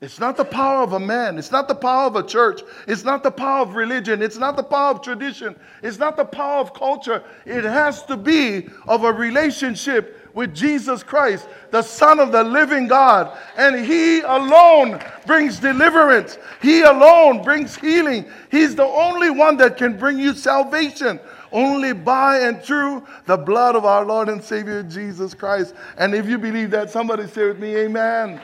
It's 0.01 0.19
not 0.19 0.37
the 0.37 0.45
power 0.45 0.83
of 0.83 0.95
a 0.95 0.99
man. 0.99 1.39
It's 1.39 1.53
not 1.53 1.69
the 1.69 1.77
power 1.77 2.07
of 2.07 2.17
a 2.17 2.25
church. 2.25 2.63
It's 2.89 3.05
not 3.05 3.23
the 3.23 3.31
power 3.31 3.63
of 3.63 3.77
religion. 3.77 4.21
It's 4.21 4.37
not 4.37 4.57
the 4.57 4.63
power 4.65 4.91
of 4.91 5.01
tradition. 5.01 5.55
It's 5.81 5.99
not 5.99 6.17
the 6.17 6.25
power 6.25 6.59
of 6.59 6.75
culture. 6.75 7.23
It 7.47 7.63
has 7.63 8.03
to 8.07 8.17
be 8.17 8.69
of 8.89 9.05
a 9.05 9.13
relationship 9.13 10.22
with 10.35 10.55
Jesus 10.55 11.03
Christ, 11.03 11.49
the 11.71 11.83
Son 11.83 12.19
of 12.21 12.33
the 12.33 12.43
living 12.43 12.87
God. 12.87 13.37
And 13.57 13.85
He 13.85 14.21
alone 14.21 15.03
brings 15.27 15.59
deliverance, 15.59 16.39
He 16.61 16.83
alone 16.83 17.43
brings 17.43 17.77
healing. 17.77 18.27
He's 18.51 18.75
the 18.75 18.85
only 18.85 19.31
one 19.31 19.57
that 19.59 19.77
can 19.77 19.97
bring 19.99 20.19
you 20.19 20.35
salvation. 20.35 21.21
Only 21.53 21.93
by 21.93 22.39
and 22.39 22.63
through 22.63 23.07
the 23.27 23.37
blood 23.37 23.77
of 23.77 23.85
our 23.85 24.07
Lord 24.07 24.31
and 24.31 24.43
Savior 24.43 24.83
Jesus 24.83 25.35
Christ. 25.35 25.75
And 25.99 26.15
if 26.15 26.27
you 26.27 26.39
believe 26.39 26.71
that, 26.71 26.89
somebody 26.89 27.27
say 27.27 27.47
with 27.47 27.59
me, 27.59 27.77
Amen. 27.77 28.41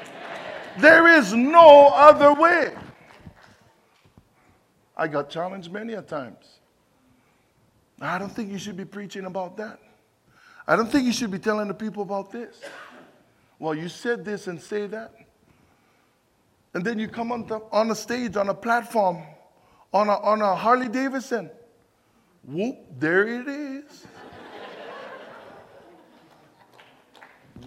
There 0.78 1.08
is 1.08 1.32
no 1.32 1.88
other 1.88 2.34
way. 2.34 2.74
I 4.96 5.08
got 5.08 5.30
challenged 5.30 5.72
many 5.72 5.94
a 5.94 6.02
times. 6.02 6.58
I 8.00 8.18
don't 8.18 8.30
think 8.30 8.50
you 8.50 8.58
should 8.58 8.76
be 8.76 8.84
preaching 8.84 9.24
about 9.24 9.56
that. 9.56 9.80
I 10.68 10.76
don't 10.76 10.92
think 10.92 11.06
you 11.06 11.14
should 11.14 11.30
be 11.30 11.38
telling 11.38 11.66
the 11.66 11.74
people 11.74 12.02
about 12.02 12.30
this. 12.30 12.60
Well, 13.58 13.74
you 13.74 13.88
said 13.88 14.22
this 14.22 14.48
and 14.48 14.60
say 14.60 14.86
that. 14.86 15.14
And 16.74 16.84
then 16.84 16.98
you 16.98 17.08
come 17.08 17.32
on, 17.32 17.46
the, 17.46 17.62
on 17.72 17.90
a 17.90 17.94
stage, 17.94 18.36
on 18.36 18.50
a 18.50 18.54
platform, 18.54 19.22
on 19.94 20.10
a, 20.10 20.16
on 20.18 20.42
a 20.42 20.54
Harley 20.54 20.90
Davidson. 20.90 21.50
Whoop, 22.44 22.76
there 22.98 23.26
it 23.26 23.48
is. 23.48 24.06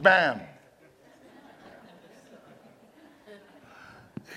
Bam. 0.04 0.42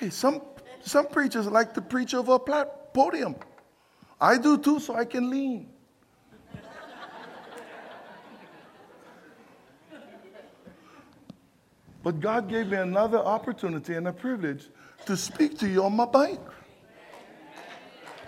Hey, 0.01 0.09
some, 0.09 0.41
some 0.81 1.07
preachers 1.07 1.47
like 1.47 1.75
to 1.75 1.83
preach 1.83 2.15
over 2.15 2.33
a 2.33 2.39
plat- 2.39 2.95
podium. 2.95 3.37
I 4.19 4.39
do 4.39 4.57
too, 4.57 4.81
so 4.81 4.95
I 4.97 5.05
can 5.05 5.29
lean. 5.29 5.69
But 12.05 12.21
God 12.21 12.51
gave 12.51 12.69
me 12.69 12.77
another 12.77 13.19
opportunity 13.19 13.95
and 13.95 14.07
a 14.07 14.13
privilege 14.13 14.69
to 15.07 15.17
speak 15.17 15.59
to 15.59 15.67
you 15.67 15.83
on 15.83 15.97
my 15.97 16.05
bike. 16.05 16.39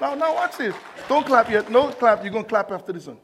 Now, 0.01 0.15
now 0.15 0.35
watch 0.35 0.57
this. 0.57 0.75
Don't 1.09 1.27
clap 1.27 1.51
yet. 1.51 1.71
No 1.71 1.89
clap. 1.89 2.25
You're 2.25 2.33
going 2.33 2.45
to 2.45 2.49
clap 2.49 2.73
after 2.73 2.93
this 2.93 3.07
one. 3.07 3.19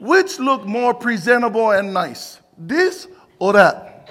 Which 0.00 0.38
look 0.38 0.64
more 0.64 0.94
presentable 0.94 1.72
and 1.72 1.92
nice? 1.92 2.40
This 2.56 3.06
or 3.38 3.52
that? 3.52 4.10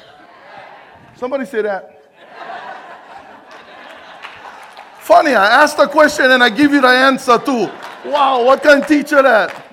Somebody 1.15 1.45
say 1.45 1.63
that. 1.63 1.93
Funny, 4.99 5.33
I 5.33 5.63
asked 5.63 5.79
a 5.79 5.87
question 5.87 6.29
and 6.29 6.43
I 6.43 6.49
give 6.49 6.73
you 6.73 6.81
the 6.81 6.87
answer 6.87 7.39
too. 7.39 7.71
Wow, 8.05 8.43
what 8.43 8.61
kind 8.61 8.81
of 8.81 8.87
teacher 8.87 9.21
that? 9.23 9.66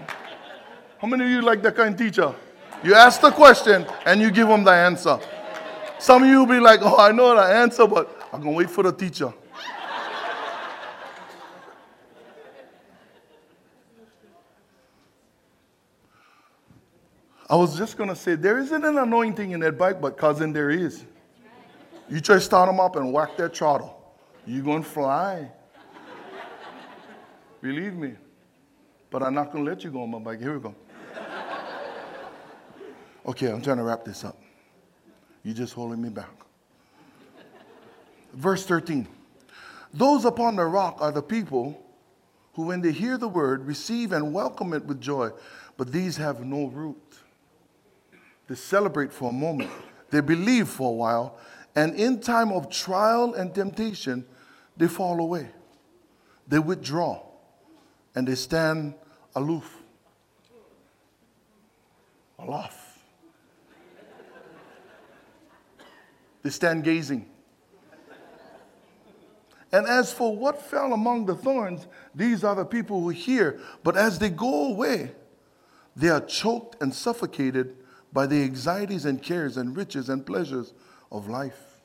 How 1.05 1.11
many 1.11 1.25
of 1.25 1.31
you 1.31 1.43
like 1.43 1.61
that 1.61 1.77
kind 1.77 1.93
of 1.93 2.01
teacher? 2.01 2.35
You 2.83 2.95
ask 2.95 3.21
the 3.21 3.31
question 3.31 3.85
and 4.07 4.23
you 4.23 4.31
give 4.31 4.49
them 4.49 4.65
the 4.65 4.71
answer. 4.71 5.21
Some 5.99 6.23
of 6.23 6.29
you 6.31 6.39
will 6.39 6.47
be 6.47 6.59
like, 6.59 6.81
oh, 6.83 6.97
I 6.97 7.13
know 7.13 7.37
the 7.37 7.43
answer, 7.43 7.87
but 7.87 8.27
I'm 8.33 8.41
going 8.41 8.55
to 8.55 8.57
wait 8.57 8.71
for 8.71 8.83
the 8.85 8.91
teacher. 8.91 9.31
I 17.51 17.55
was 17.55 17.77
just 17.77 17.99
going 17.99 18.09
to 18.09 18.17
say, 18.17 18.35
there 18.35 18.59
isn't 18.59 18.83
an 18.83 18.97
anointing 18.97 19.51
in 19.51 19.61
that 19.61 19.77
bike, 19.77 20.01
but 20.01 20.17
cousin, 20.17 20.55
there 20.55 20.71
is. 20.71 21.05
You 22.09 22.23
try 22.23 22.37
to 22.37 22.41
start 22.41 22.67
them 22.67 22.81
up 22.81 22.97
and 22.97 23.13
whack 23.13 23.37
their 23.37 23.51
throttle. 23.51 24.17
You're 24.47 24.65
going 24.65 24.83
to 24.83 24.89
fly. 24.89 25.51
Believe 27.61 27.93
me. 27.93 28.15
But 29.11 29.23
I'm 29.23 29.35
not 29.35 29.53
going 29.53 29.67
to 29.67 29.71
let 29.71 29.85
you 29.85 29.91
go 29.91 30.03
on 30.03 30.11
my 30.11 30.19
bike. 30.19 30.41
Here 30.41 30.55
we 30.55 30.61
go. 30.61 30.75
Okay, 33.27 33.51
I'm 33.51 33.63
trying 33.63 33.79
to 33.79 33.83
wrap 33.83 34.05
this 34.05 34.25
up. 34.25 34.39
You're 35.43 35.55
just 35.55 35.73
holding 35.73 36.01
me 36.01 36.11
back. 36.11 36.31
Verse 38.33 38.67
13 38.67 39.07
Those 39.93 40.25
upon 40.25 40.57
the 40.57 40.65
rock 40.65 40.99
are 41.01 41.13
the 41.13 41.23
people 41.23 41.81
who, 42.55 42.67
when 42.67 42.81
they 42.81 42.93
hear 42.93 43.17
the 43.17 43.29
word, 43.29 43.67
receive 43.67 44.13
and 44.13 44.33
welcome 44.33 44.73
it 44.75 44.85
with 44.85 45.01
joy, 45.01 45.31
but 45.77 45.91
these 45.91 46.17
have 46.19 46.45
no 46.45 46.67
root. 46.67 46.97
They 48.47 48.55
celebrate 48.55 49.13
for 49.13 49.31
a 49.31 49.33
moment, 49.33 49.71
they 50.11 50.21
believe 50.21 50.69
for 50.69 50.91
a 50.91 50.95
while, 50.95 51.39
and 51.75 51.95
in 51.95 52.21
time 52.21 52.53
of 52.53 52.71
trial 52.71 53.35
and 53.35 53.55
temptation, 53.55 54.27
they 54.77 54.87
fall 54.87 55.21
away. 55.21 55.49
They 56.47 56.59
withdraw 56.59 57.23
and 58.15 58.29
they 58.29 58.35
stand 58.35 58.95
aloof, 59.35 59.79
aloft. 62.39 62.84
They 66.45 66.51
stand 66.51 66.85
gazing. 66.85 67.27
And 69.73 69.89
as 69.89 70.13
for 70.13 70.37
what 70.37 70.63
fell 70.63 70.93
among 70.93 71.27
the 71.27 71.35
thorns, 71.35 71.89
these 72.15 72.45
are 72.45 72.55
the 72.55 72.65
people 72.65 73.01
who 73.01 73.09
hear, 73.09 73.59
but 73.83 73.97
as 73.97 74.21
they 74.21 74.31
go 74.31 74.69
away, 74.69 75.11
they 75.97 76.11
are 76.11 76.21
choked 76.21 76.81
and 76.81 76.95
suffocated 76.95 77.75
by 78.13 78.27
the 78.29 78.45
anxieties 78.45 79.05
and 79.05 79.21
cares 79.21 79.57
and 79.57 79.77
riches 79.77 80.09
and 80.09 80.25
pleasures 80.25 80.75
of 81.11 81.29
life. 81.29 81.81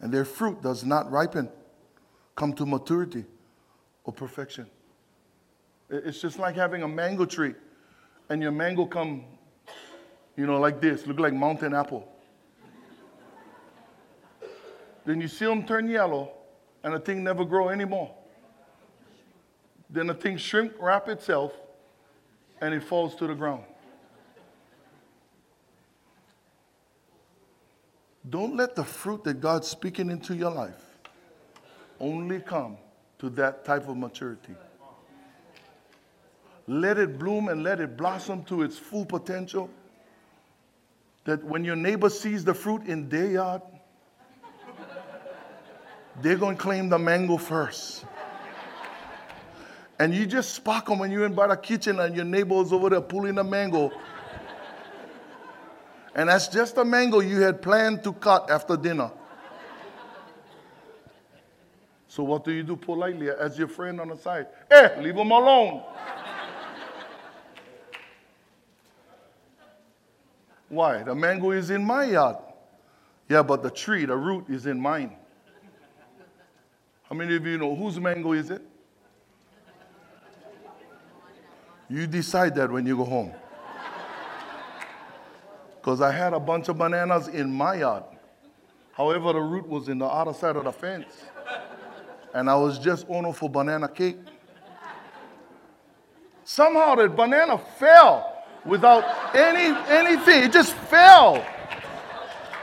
And 0.00 0.12
their 0.12 0.24
fruit 0.24 0.60
does 0.60 0.82
not 0.82 1.08
ripen, 1.12 1.48
come 2.34 2.52
to 2.54 2.66
maturity 2.66 3.24
or 4.02 4.12
perfection. 4.12 4.66
It's 5.88 6.20
just 6.20 6.38
like 6.38 6.56
having 6.56 6.82
a 6.82 6.88
mango 6.88 7.26
tree 7.26 7.54
and 8.28 8.42
your 8.42 8.50
mango 8.50 8.86
come, 8.86 9.24
you 10.36 10.46
know, 10.46 10.58
like 10.58 10.80
this, 10.80 11.06
look 11.06 11.20
like 11.20 11.34
mountain 11.34 11.74
apple. 11.74 12.08
Then 15.04 15.20
you 15.20 15.28
see 15.28 15.44
them 15.44 15.66
turn 15.66 15.88
yellow, 15.88 16.30
and 16.82 16.94
the 16.94 16.98
thing 16.98 17.22
never 17.22 17.44
grow 17.44 17.68
anymore. 17.68 18.14
Then 19.90 20.06
the 20.06 20.14
thing 20.14 20.36
shrink 20.36 20.72
wrap 20.80 21.08
itself, 21.08 21.52
and 22.60 22.74
it 22.74 22.82
falls 22.82 23.14
to 23.16 23.26
the 23.26 23.34
ground. 23.34 23.64
Don't 28.28 28.56
let 28.56 28.74
the 28.74 28.84
fruit 28.84 29.22
that 29.24 29.40
God's 29.40 29.68
speaking 29.68 30.10
into 30.10 30.34
your 30.34 30.50
life 30.50 30.82
only 32.00 32.40
come 32.40 32.78
to 33.18 33.28
that 33.30 33.64
type 33.64 33.88
of 33.88 33.96
maturity. 33.96 34.54
Let 36.66 36.98
it 36.98 37.18
bloom 37.18 37.48
and 37.48 37.62
let 37.62 37.80
it 37.80 37.96
blossom 37.96 38.42
to 38.44 38.62
its 38.62 38.78
full 38.78 39.04
potential. 39.04 39.68
That 41.24 41.44
when 41.44 41.64
your 41.64 41.76
neighbor 41.76 42.08
sees 42.08 42.44
the 42.44 42.54
fruit 42.54 42.86
in 42.86 43.08
their 43.10 43.30
yard, 43.30 43.62
they're 46.20 46.36
going 46.36 46.56
to 46.56 46.62
claim 46.62 46.88
the 46.88 46.98
mango 46.98 47.36
first. 47.36 48.04
And 49.98 50.14
you 50.14 50.26
just 50.26 50.54
spark 50.54 50.86
them 50.86 50.98
when 50.98 51.10
you're 51.10 51.24
in 51.24 51.34
by 51.34 51.46
the 51.46 51.56
kitchen 51.56 52.00
and 52.00 52.16
your 52.16 52.24
neighbor's 52.24 52.72
over 52.72 52.90
there 52.90 53.00
pulling 53.00 53.36
the 53.36 53.44
mango. 53.44 53.92
And 56.14 56.28
that's 56.28 56.48
just 56.48 56.76
a 56.78 56.84
mango 56.84 57.20
you 57.20 57.40
had 57.40 57.62
planned 57.62 58.02
to 58.04 58.12
cut 58.12 58.50
after 58.50 58.76
dinner. 58.76 59.10
So 62.08 62.22
what 62.22 62.44
do 62.44 62.52
you 62.52 62.62
do 62.62 62.76
politely 62.76 63.28
as 63.28 63.58
your 63.58 63.66
friend 63.66 64.00
on 64.00 64.08
the 64.08 64.16
side? 64.16 64.46
Eh, 64.70 65.00
leave 65.00 65.16
them 65.16 65.32
alone. 65.32 65.82
Why? 70.68 71.02
The 71.02 71.14
mango 71.14 71.50
is 71.50 71.70
in 71.70 71.84
my 71.84 72.04
yard. 72.04 72.36
Yeah, 73.28 73.42
but 73.42 73.62
the 73.62 73.70
tree, 73.70 74.04
the 74.04 74.16
root 74.16 74.48
is 74.48 74.66
in 74.66 74.80
mine. 74.80 75.16
How 77.14 77.18
many 77.18 77.36
of 77.36 77.46
you 77.46 77.58
know 77.58 77.76
whose 77.76 78.00
mango 78.00 78.32
is 78.32 78.50
it? 78.50 78.60
You 81.88 82.08
decide 82.08 82.56
that 82.56 82.72
when 82.72 82.84
you 82.86 82.96
go 82.96 83.04
home. 83.04 83.32
Because 85.76 86.00
I 86.00 86.10
had 86.10 86.32
a 86.32 86.40
bunch 86.40 86.68
of 86.68 86.76
bananas 86.76 87.28
in 87.28 87.52
my 87.52 87.76
yard. 87.76 88.02
However, 88.94 89.32
the 89.32 89.38
root 89.38 89.68
was 89.68 89.88
in 89.88 89.98
the 89.98 90.06
other 90.06 90.34
side 90.34 90.56
of 90.56 90.64
the 90.64 90.72
fence. 90.72 91.22
And 92.34 92.50
I 92.50 92.56
was 92.56 92.80
just 92.80 93.06
owner 93.08 93.32
for 93.32 93.48
banana 93.48 93.86
cake. 93.86 94.18
Somehow 96.42 96.96
the 96.96 97.08
banana 97.08 97.58
fell 97.78 98.42
without 98.66 99.04
any 99.36 99.72
anything. 99.88 100.42
It 100.42 100.52
just 100.52 100.74
fell. 100.74 101.46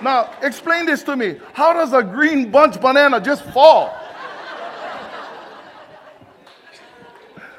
Now, 0.02 0.30
explain 0.42 0.88
this 0.88 1.04
to 1.04 1.16
me. 1.16 1.40
How 1.54 1.72
does 1.72 1.94
a 1.94 2.04
green 2.04 2.52
bunch 2.52 2.82
banana 2.82 3.22
just 3.22 3.46
fall? 3.54 4.00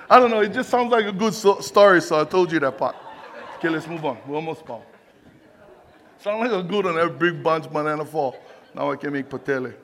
I 0.09 0.18
don't 0.18 0.30
know. 0.30 0.40
It 0.40 0.53
just 0.53 0.68
sounds 0.68 0.90
like 0.90 1.07
a 1.07 1.12
good 1.12 1.34
so- 1.34 1.61
story, 1.61 2.00
so 2.00 2.20
I 2.20 2.24
told 2.24 2.53
you 2.53 2.61
that 2.61 2.76
part. 2.76 2.96
Okay, 3.57 3.68
let's 3.68 3.86
move 3.86 4.05
on. 4.05 4.18
We're 4.26 4.36
almost 4.36 4.64
Paul. 4.64 4.84
Sound 6.18 6.40
like 6.40 6.53
a 6.53 6.62
good 6.62 6.84
one, 6.84 6.98
every 6.98 7.32
big 7.32 7.42
bunch 7.42 7.70
banana 7.70 8.05
fall. 8.05 8.36
Now 8.74 8.90
I 8.90 8.96
can 8.96 9.12
make 9.12 9.28
patele. 9.28 9.74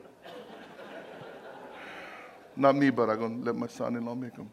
Not 2.55 2.75
me, 2.75 2.89
but 2.89 3.09
I'm 3.09 3.19
going 3.19 3.39
to 3.39 3.45
let 3.45 3.55
my 3.55 3.67
son-in-law 3.67 4.15
make 4.15 4.35
them. 4.35 4.49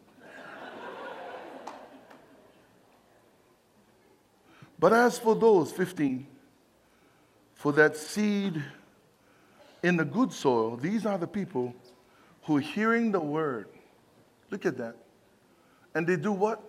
But 4.79 4.93
as 4.93 5.17
for 5.17 5.35
those, 5.35 5.71
15, 5.71 6.25
for 7.55 7.71
that 7.73 7.97
seed 7.97 8.63
in 9.81 9.97
the 9.97 10.05
good 10.05 10.31
soil, 10.31 10.77
these 10.77 11.05
are 11.05 11.17
the 11.17 11.27
people 11.27 11.73
who 12.43 12.57
hearing 12.57 13.11
the 13.11 13.19
word. 13.19 13.67
Look 14.51 14.65
at 14.65 14.77
that 14.77 14.95
and 15.97 16.05
they 16.05 16.15
do 16.15 16.31
what? 16.31 16.61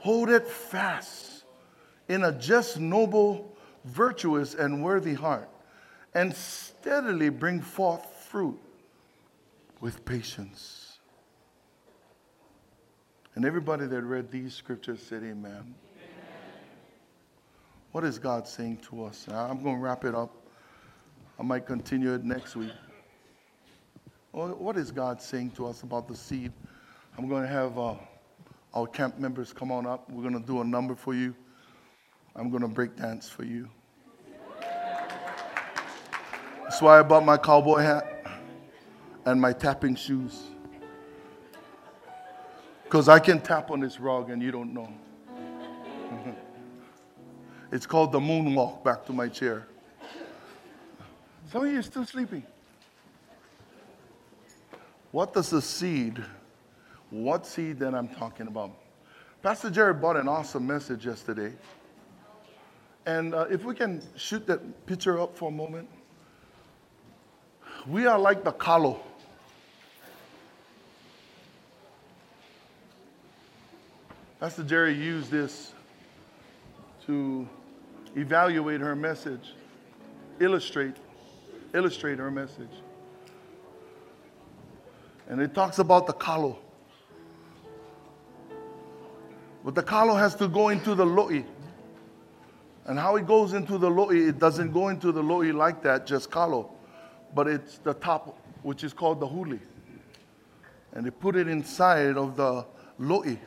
Hold 0.00 0.28
it 0.28 0.46
fast 0.46 1.44
in 2.08 2.24
a 2.24 2.30
just, 2.30 2.78
noble, 2.78 3.56
virtuous, 3.86 4.54
and 4.54 4.84
worthy 4.84 5.14
heart, 5.14 5.48
and 6.12 6.34
steadily 6.34 7.30
bring 7.30 7.62
forth 7.62 8.04
fruit 8.28 8.60
with 9.80 10.04
patience. 10.04 10.98
And 13.34 13.46
everybody 13.46 13.86
that 13.86 14.02
read 14.02 14.30
these 14.30 14.52
scriptures 14.52 15.00
said, 15.02 15.22
Amen. 15.22 15.32
Amen. 15.46 15.74
What 17.92 18.04
is 18.04 18.18
God 18.18 18.46
saying 18.46 18.80
to 18.90 19.04
us? 19.04 19.26
I'm 19.30 19.62
going 19.62 19.76
to 19.76 19.82
wrap 19.82 20.04
it 20.04 20.14
up. 20.14 20.34
I 21.38 21.42
might 21.42 21.64
continue 21.64 22.12
it 22.12 22.24
next 22.24 22.56
week. 22.56 22.72
What 24.32 24.76
is 24.76 24.90
God 24.90 25.22
saying 25.22 25.52
to 25.52 25.66
us 25.66 25.82
about 25.82 26.08
the 26.08 26.14
seed? 26.14 26.52
I'm 27.16 27.26
going 27.26 27.44
to 27.44 27.48
have. 27.48 27.78
Uh, 27.78 27.94
our 28.78 28.86
camp 28.86 29.18
members, 29.18 29.52
come 29.52 29.72
on 29.72 29.86
up. 29.86 30.08
We're 30.08 30.22
going 30.22 30.40
to 30.40 30.46
do 30.46 30.60
a 30.60 30.64
number 30.64 30.94
for 30.94 31.12
you. 31.12 31.34
I'm 32.36 32.48
going 32.48 32.62
to 32.62 32.68
break 32.68 32.96
dance 32.96 33.28
for 33.28 33.44
you. 33.44 33.68
That's 36.62 36.80
why 36.80 37.00
I 37.00 37.02
bought 37.02 37.24
my 37.24 37.36
cowboy 37.36 37.78
hat 37.80 38.24
and 39.24 39.40
my 39.40 39.52
tapping 39.52 39.96
shoes. 39.96 40.42
Because 42.84 43.08
I 43.08 43.18
can 43.18 43.40
tap 43.40 43.70
on 43.70 43.80
this 43.80 43.98
rug 43.98 44.30
and 44.30 44.40
you 44.40 44.52
don't 44.52 44.72
know. 44.72 44.88
it's 47.72 47.84
called 47.84 48.12
the 48.12 48.20
moonwalk 48.20 48.84
back 48.84 49.04
to 49.06 49.12
my 49.12 49.28
chair. 49.28 49.66
Some 51.50 51.64
of 51.64 51.72
you 51.72 51.78
are 51.78 51.82
still 51.82 52.06
sleeping. 52.06 52.44
What 55.10 55.32
does 55.32 55.50
the 55.50 55.62
seed 55.62 56.22
what 57.10 57.46
seed 57.46 57.78
that 57.78 57.94
I'm 57.94 58.08
talking 58.08 58.46
about. 58.46 58.70
Pastor 59.42 59.70
Jerry 59.70 59.94
brought 59.94 60.16
an 60.16 60.28
awesome 60.28 60.66
message 60.66 61.06
yesterday. 61.06 61.52
And 63.06 63.34
uh, 63.34 63.46
if 63.50 63.64
we 63.64 63.74
can 63.74 64.02
shoot 64.16 64.46
that 64.46 64.86
picture 64.86 65.18
up 65.20 65.36
for 65.36 65.48
a 65.48 65.52
moment. 65.52 65.88
We 67.86 68.06
are 68.06 68.18
like 68.18 68.44
the 68.44 68.52
kalo. 68.52 69.00
Pastor 74.40 74.62
Jerry 74.62 74.94
used 74.94 75.30
this 75.30 75.72
to 77.06 77.48
evaluate 78.14 78.80
her 78.80 78.94
message, 78.94 79.54
illustrate, 80.38 80.96
illustrate 81.72 82.18
her 82.18 82.30
message. 82.30 82.68
And 85.28 85.40
it 85.40 85.54
talks 85.54 85.78
about 85.78 86.06
the 86.06 86.12
kalo. 86.12 86.58
But 89.64 89.74
the 89.74 89.82
kalo 89.82 90.14
has 90.14 90.34
to 90.36 90.48
go 90.48 90.68
into 90.68 90.94
the 90.94 91.04
lo'i. 91.04 91.44
And 92.86 92.98
how 92.98 93.16
it 93.16 93.26
goes 93.26 93.52
into 93.52 93.76
the 93.76 93.90
lo'i, 93.90 94.28
it 94.28 94.38
doesn't 94.38 94.72
go 94.72 94.88
into 94.88 95.12
the 95.12 95.22
lo'i 95.22 95.54
like 95.54 95.82
that, 95.82 96.06
just 96.06 96.30
kalo. 96.30 96.70
But 97.34 97.46
it's 97.46 97.78
the 97.78 97.94
top, 97.94 98.38
which 98.62 98.82
is 98.82 98.92
called 98.92 99.20
the 99.20 99.26
huli. 99.26 99.60
And 100.92 101.04
they 101.04 101.10
put 101.10 101.36
it 101.36 101.48
inside 101.48 102.16
of 102.16 102.36
the 102.36 102.64
lo'i. 102.98 103.38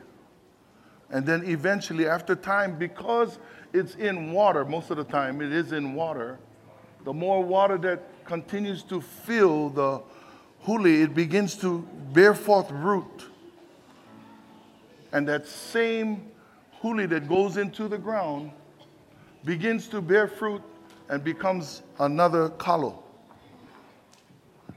And 1.10 1.26
then 1.26 1.44
eventually, 1.44 2.06
after 2.06 2.34
time, 2.34 2.78
because 2.78 3.38
it's 3.72 3.96
in 3.96 4.32
water, 4.32 4.64
most 4.64 4.90
of 4.90 4.96
the 4.96 5.04
time 5.04 5.40
it 5.40 5.52
is 5.52 5.72
in 5.72 5.94
water, 5.94 6.38
the 7.04 7.12
more 7.12 7.42
water 7.42 7.76
that 7.78 8.24
continues 8.24 8.82
to 8.84 9.00
fill 9.00 9.70
the 9.70 10.00
huli, 10.64 11.02
it 11.02 11.14
begins 11.14 11.56
to 11.56 11.80
bear 12.12 12.34
forth 12.34 12.70
root. 12.70 13.31
And 15.12 15.28
that 15.28 15.46
same 15.46 16.30
huli 16.82 17.08
that 17.08 17.28
goes 17.28 17.56
into 17.56 17.88
the 17.88 17.98
ground 17.98 18.50
begins 19.44 19.88
to 19.88 20.00
bear 20.00 20.26
fruit 20.26 20.62
and 21.08 21.22
becomes 21.22 21.82
another 21.98 22.48
kalo. 22.50 23.02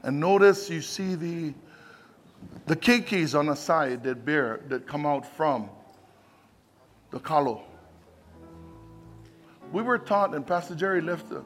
And 0.02 0.20
notice 0.20 0.68
you 0.68 0.82
see 0.82 1.14
the, 1.14 1.54
the 2.66 2.76
keikis 2.76 3.38
on 3.38 3.46
the 3.46 3.54
side 3.54 4.04
that 4.04 4.24
bear, 4.24 4.60
that 4.68 4.86
come 4.86 5.06
out 5.06 5.26
from 5.36 5.70
the 7.10 7.18
kalo. 7.18 7.62
We 9.72 9.82
were 9.82 9.98
taught, 9.98 10.34
and 10.34 10.46
Pastor 10.46 10.74
Jerry 10.74 11.00
left, 11.00 11.32
a, 11.32 11.42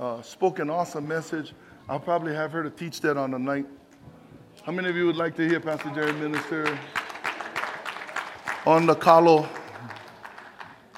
uh, 0.00 0.22
spoke 0.22 0.58
an 0.58 0.70
awesome 0.70 1.08
message. 1.08 1.54
I'll 1.88 1.98
probably 1.98 2.34
have 2.34 2.52
her 2.52 2.62
to 2.62 2.70
teach 2.70 3.00
that 3.00 3.16
on 3.16 3.32
the 3.32 3.38
night. 3.38 3.66
How 4.62 4.72
many 4.72 4.88
of 4.88 4.96
you 4.96 5.06
would 5.06 5.16
like 5.16 5.34
to 5.36 5.48
hear 5.48 5.58
Pastor 5.58 5.90
Jerry 5.90 6.12
minister 6.12 6.78
on 8.68 8.84
the 8.84 8.94
kalo? 8.94 9.48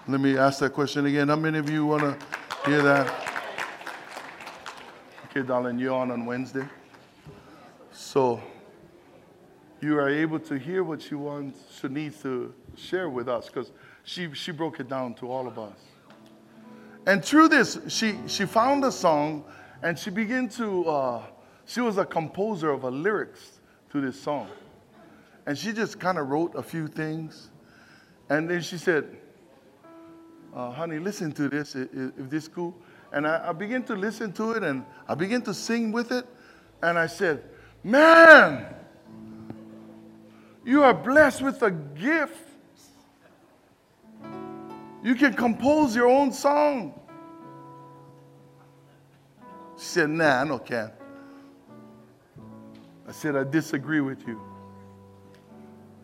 Let 0.09 0.21
me 0.21 0.37
ask 0.37 0.59
that 0.59 0.73
question 0.73 1.07
again. 1.07 1.29
How 1.29 1.37
many 1.37 1.57
of 1.57 1.71
you 1.71 1.87
want 1.87 2.03
to 2.03 2.69
hear 2.69 2.83
that? 2.83 3.07
Okay, 5.27 5.47
darling, 5.47 5.79
you're 5.79 5.95
on 5.95 6.11
on 6.11 6.27
Wednesday. 6.27 6.65
So 7.93 8.43
you 9.81 9.97
are 10.01 10.09
able 10.09 10.41
to 10.41 10.59
hear 10.59 10.83
what 10.83 11.01
she 11.01 11.15
wants, 11.15 11.61
she 11.81 11.87
needs 11.87 12.21
to 12.23 12.53
share 12.77 13.09
with 13.09 13.29
us 13.29 13.47
because 13.47 13.71
she, 14.03 14.35
she 14.35 14.51
broke 14.51 14.81
it 14.81 14.89
down 14.89 15.15
to 15.15 15.31
all 15.31 15.47
of 15.47 15.57
us. 15.57 15.79
And 17.07 17.25
through 17.25 17.51
this, 17.51 17.79
she, 17.87 18.19
she 18.27 18.47
found 18.47 18.85
a 18.85 18.91
song 18.91 19.45
and 19.85 19.97
she 19.97 20.11
began 20.11 20.49
to, 20.49 20.87
uh, 20.89 21.23
she 21.67 21.81
was 21.81 21.99
a 21.99 22.05
composer 22.05 22.71
of 22.71 22.83
a 22.83 22.91
lyrics 22.91 23.61
to 23.93 24.01
this 24.01 24.21
song. 24.21 24.49
And 25.47 25.57
she 25.57 25.73
just 25.73 26.01
kind 26.01 26.19
of 26.19 26.31
wrote 26.31 26.57
a 26.57 26.65
few 26.65 26.89
things. 26.89 27.51
And 28.31 28.49
then 28.49 28.63
she 28.63 28.79
said, 28.79 29.19
uh, 30.55 30.71
honey, 30.71 30.99
listen 30.99 31.33
to 31.33 31.49
this, 31.49 31.75
if, 31.75 31.89
if 31.93 32.31
this 32.31 32.49
cool. 32.49 32.75
And 33.13 33.27
I, 33.27 33.51
I 33.51 33.53
began 33.53 33.83
to 33.85 33.95
listen 33.95 34.33
to 34.35 34.53
it 34.53 34.63
and 34.63 34.85
I 35.07 35.15
began 35.15 35.43
to 35.43 35.53
sing 35.53 35.93
with 35.93 36.13
it. 36.13 36.27
And 36.83 36.99
I 36.99 37.07
said, 37.07 37.43
man, 37.85 38.75
you 40.65 40.83
are 40.83 40.95
blessed 40.95 41.43
with 41.43 41.63
a 41.63 41.71
gift 41.71 42.47
you 45.03 45.15
can 45.15 45.35
compose 45.35 45.97
your 45.97 46.09
own 46.09 46.33
song. 46.33 46.95
She 49.79 49.87
said, 49.87 50.11
Nah, 50.11 50.43
I 50.43 50.47
don't 50.47 50.65
can. 50.65 50.91
I 53.09 53.13
said, 53.13 53.35
I 53.35 53.45
disagree 53.45 54.01
with 54.01 54.27
you. 54.27 54.41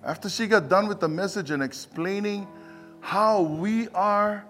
After 0.07 0.29
she 0.29 0.47
got 0.47 0.69
done 0.69 0.87
with 0.87 1.01
the 1.01 1.09
message 1.09 1.51
and 1.51 1.63
explaining 1.63 2.47
how 3.01 3.43
we 3.43 3.89
are 3.89 4.47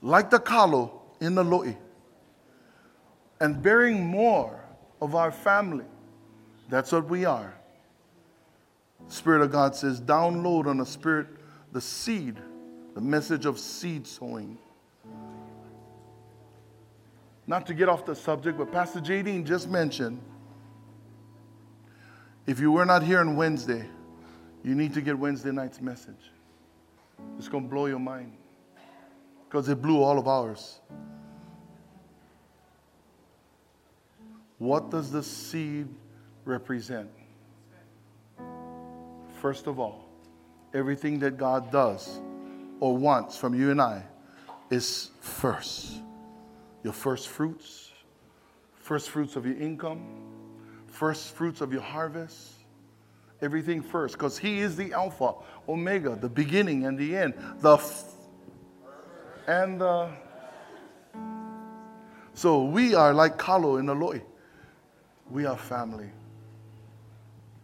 like 0.00 0.30
the 0.30 0.38
kalo 0.38 1.02
in 1.20 1.34
the 1.34 1.42
lo'i 1.42 1.76
and 3.40 3.60
bearing 3.60 4.06
more 4.06 4.64
of 5.02 5.16
our 5.16 5.32
family, 5.32 5.84
that's 6.68 6.92
what 6.92 7.08
we 7.08 7.24
are. 7.24 7.52
Spirit 9.08 9.42
of 9.42 9.50
God 9.50 9.74
says, 9.74 10.00
download 10.00 10.66
on 10.66 10.76
the 10.76 10.86
Spirit 10.86 11.26
the 11.72 11.80
seed 11.80 12.36
the 12.94 13.00
message 13.00 13.44
of 13.44 13.58
seed 13.58 14.06
sowing. 14.06 14.56
Not 17.46 17.66
to 17.66 17.74
get 17.74 17.88
off 17.88 18.04
the 18.04 18.14
subject, 18.14 18.58
but 18.58 18.70
Pastor 18.70 19.00
Jadine 19.00 19.44
just 19.44 19.68
mentioned 19.68 20.20
if 22.46 22.60
you 22.60 22.70
were 22.70 22.84
not 22.84 23.02
here 23.02 23.20
on 23.20 23.36
Wednesday, 23.36 23.84
you 24.64 24.74
need 24.74 24.94
to 24.94 25.00
get 25.00 25.18
Wednesday 25.18 25.52
night's 25.52 25.80
message. 25.80 26.32
It's 27.38 27.48
going 27.48 27.64
to 27.64 27.70
blow 27.70 27.86
your 27.86 27.98
mind 27.98 28.32
because 29.48 29.68
it 29.68 29.80
blew 29.80 30.02
all 30.02 30.18
of 30.18 30.28
ours. 30.28 30.80
What 34.58 34.90
does 34.90 35.10
the 35.10 35.22
seed 35.22 35.88
represent? 36.44 37.08
First 39.40 39.68
of 39.68 39.78
all, 39.78 40.04
everything 40.74 41.18
that 41.20 41.38
God 41.38 41.70
does 41.70 42.20
or 42.80 42.96
wants 42.96 43.36
from 43.36 43.54
you 43.54 43.70
and 43.70 43.80
I 43.80 44.02
is 44.70 45.10
first. 45.20 46.02
Your 46.82 46.92
first 46.92 47.28
fruits, 47.28 47.92
first 48.74 49.10
fruits 49.10 49.36
of 49.36 49.46
your 49.46 49.56
income, 49.56 50.04
first 50.86 51.34
fruits 51.34 51.60
of 51.60 51.72
your 51.72 51.82
harvest. 51.82 52.57
Everything 53.40 53.82
first, 53.82 54.14
because 54.14 54.38
He 54.38 54.58
is 54.58 54.76
the 54.76 54.92
Alpha, 54.92 55.34
Omega, 55.68 56.16
the 56.16 56.28
beginning 56.28 56.86
and 56.86 56.98
the 56.98 57.16
end, 57.16 57.34
the 57.60 57.74
f- 57.74 58.04
and 59.46 59.80
the. 59.80 60.10
So 62.34 62.64
we 62.64 62.94
are 62.94 63.12
like 63.14 63.38
Kalo 63.38 63.76
and 63.76 63.88
the 63.88 63.94
Lo'i. 63.94 64.22
We 65.30 65.46
are 65.46 65.56
family. 65.56 66.10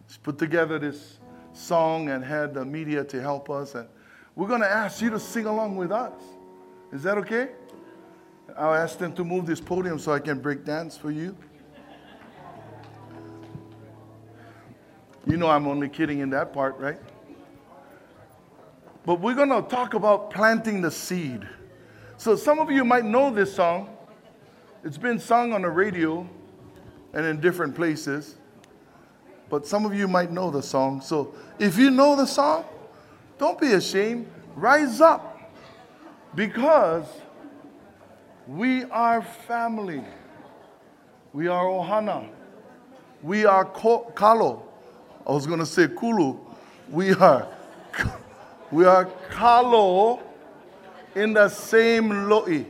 Let's 0.01 0.17
put 0.17 0.37
together 0.37 0.79
this 0.79 1.19
song 1.53 2.09
and 2.09 2.23
had 2.23 2.53
the 2.53 2.65
media 2.65 3.03
to 3.05 3.21
help 3.21 3.49
us 3.49 3.75
and 3.75 3.87
we're 4.35 4.49
going 4.49 4.61
to 4.61 4.69
ask 4.69 5.01
you 5.01 5.09
to 5.11 5.19
sing 5.19 5.45
along 5.45 5.77
with 5.77 5.91
us. 5.91 6.21
Is 6.91 7.03
that 7.03 7.17
okay? 7.19 7.49
I'll 8.57 8.73
ask 8.73 8.97
them 8.97 9.13
to 9.13 9.23
move 9.23 9.45
this 9.45 9.61
podium 9.61 9.97
so 9.97 10.11
I 10.11 10.19
can 10.19 10.39
break 10.39 10.65
dance 10.65 10.97
for 10.97 11.09
you. 11.09 11.37
You 15.27 15.37
know 15.37 15.47
I'm 15.47 15.67
only 15.67 15.89
kidding 15.89 16.19
in 16.19 16.29
that 16.31 16.53
part, 16.53 16.77
right? 16.77 16.99
But 19.05 19.19
we're 19.19 19.35
going 19.35 19.49
to 19.49 19.61
talk 19.67 19.93
about 19.93 20.31
planting 20.31 20.81
the 20.81 20.91
seed. 20.91 21.47
So 22.17 22.35
some 22.35 22.59
of 22.59 22.71
you 22.71 22.83
might 22.83 23.05
know 23.05 23.31
this 23.31 23.53
song. 23.53 23.89
It's 24.83 24.97
been 24.97 25.19
sung 25.19 25.53
on 25.53 25.63
the 25.63 25.69
radio 25.69 26.27
and 27.13 27.25
in 27.25 27.39
different 27.39 27.75
places. 27.75 28.35
But 29.49 29.65
some 29.65 29.85
of 29.85 29.93
you 29.93 30.07
might 30.07 30.31
know 30.31 30.51
the 30.51 30.61
song. 30.61 31.01
So 31.01 31.33
if 31.59 31.77
you 31.77 31.91
know 31.91 32.15
the 32.15 32.25
song, 32.25 32.65
don't 33.37 33.59
be 33.59 33.73
ashamed. 33.73 34.27
Rise 34.55 35.01
up 35.01 35.51
because 36.35 37.05
we 38.47 38.83
are 38.85 39.21
family. 39.21 40.03
We 41.33 41.47
are 41.47 41.65
Ohana. 41.65 42.29
We 43.21 43.45
are 43.45 43.65
Kalo. 43.65 44.67
I 45.27 45.31
was 45.31 45.47
going 45.47 45.59
to 45.59 45.65
say 45.65 45.87
Kulu. 45.87 46.37
We 46.89 47.13
are 47.13 47.47
we 48.71 48.85
are 48.85 49.05
Kalo 49.31 50.21
in 51.15 51.33
the 51.33 51.49
same 51.49 52.09
Lo'i. 52.09 52.65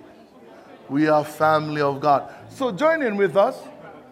We 0.88 1.08
are 1.08 1.26
family 1.26 1.82
of 1.82 2.00
God. 2.00 2.34
So 2.50 2.72
join 2.72 3.02
in 3.02 3.18
with 3.18 3.36
us 3.36 3.60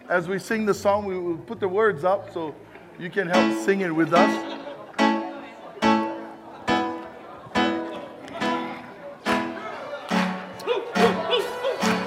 as 0.08 0.28
we 0.28 0.38
sing 0.38 0.66
the 0.66 0.74
song. 0.74 1.06
We 1.06 1.18
will 1.18 1.38
put 1.38 1.60
the 1.60 1.68
words 1.68 2.04
up 2.04 2.32
so 2.34 2.54
you 2.98 3.08
can 3.08 3.28
help 3.28 3.64
sing 3.64 3.80
it 3.80 3.94
with 3.94 4.12
us. 4.12 4.60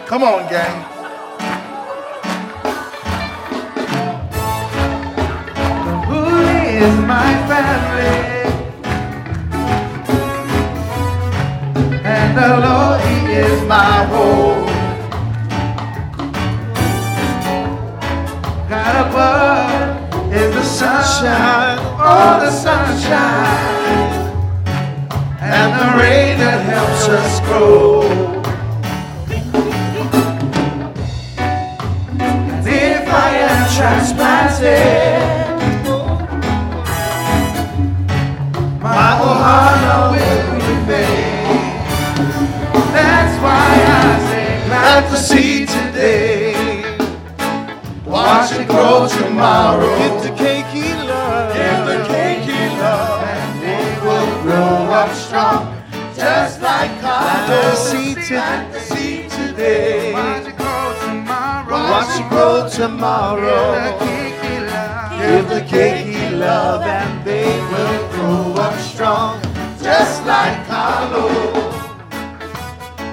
Come 0.07 0.23
on, 0.23 0.49
gang. 0.49 0.96
Is 6.77 6.95
my 6.99 7.29
family? 7.49 8.17
And 12.05 12.37
the 12.37 12.49
Lord, 12.65 13.01
He 13.01 13.33
is 13.33 13.63
my 13.67 14.05
home. 14.11 14.67
God 18.69 18.95
above 19.07 20.33
is 20.33 20.53
the 20.53 20.63
sunshine, 20.63 21.79
oh, 21.97 22.39
the 22.45 22.51
sunshine, 22.51 24.11
and 25.41 25.69
the 25.79 25.87
rain 25.99 26.37
that 26.37 26.59
helps 26.73 27.07
us 27.07 27.39
grow. 27.47 28.03
If 32.69 33.07
I 33.07 33.29
am 33.49 33.61
transplanted. 33.75 35.46
honor 39.47 40.01
will 40.13 40.45
remain. 40.67 41.77
That's 42.95 43.35
why 43.43 43.69
I 43.99 44.09
say 44.29 44.49
plant 44.67 45.05
the 45.11 45.17
seed 45.17 45.69
today. 45.69 46.97
Watch 48.05 48.51
it 48.53 48.67
grow 48.67 49.07
tomorrow. 49.07 49.97
Get 49.99 50.23
the 50.23 50.33
cake 50.43 50.65
he 50.67 50.93
loves. 50.93 51.53
Get 51.55 51.77
the 51.89 51.97
cake 52.11 52.43
he 52.49 52.61
loves. 52.79 53.23
And 53.23 53.63
it 53.63 54.03
will 54.03 54.41
grow 54.43 54.93
up 54.99 55.11
strong, 55.13 55.61
just 56.15 56.61
like 56.61 56.91
plant 56.99 57.47
the 57.47 57.75
seed 57.75 58.17
Plant 58.27 58.73
the 58.73 58.79
seed 58.79 59.29
today. 59.31 60.13
Watch 60.13 60.47
it 60.47 60.57
grow 60.57 60.95
tomorrow. 61.05 61.91
Watch 61.91 62.19
it 62.19 62.29
grow 62.29 62.69
tomorrow. 62.69 64.26
Give 65.27 65.49
the 65.49 65.59
keiki 65.59 66.39
love, 66.39 66.83
and 66.83 67.25
they 67.25 67.49
will 67.71 68.07
grow 68.13 68.63
up 68.63 68.79
strong, 68.79 69.41
just 69.83 70.25
like 70.25 70.65
Kalo. 70.67 71.27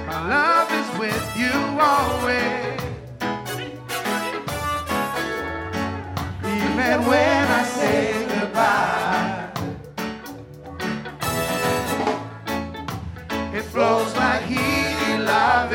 My 0.06 0.20
love 0.34 0.70
is 0.80 0.88
with 1.00 1.26
you 1.36 1.56
always. 1.90 2.80
Even 6.56 6.98
when 7.10 7.44
I 7.60 7.64
say 7.64 8.26
goodbye, 8.32 9.50
it 13.58 13.64
flows 13.72 14.14
like 14.14 14.42
heat 14.42 15.18
love 15.18 15.72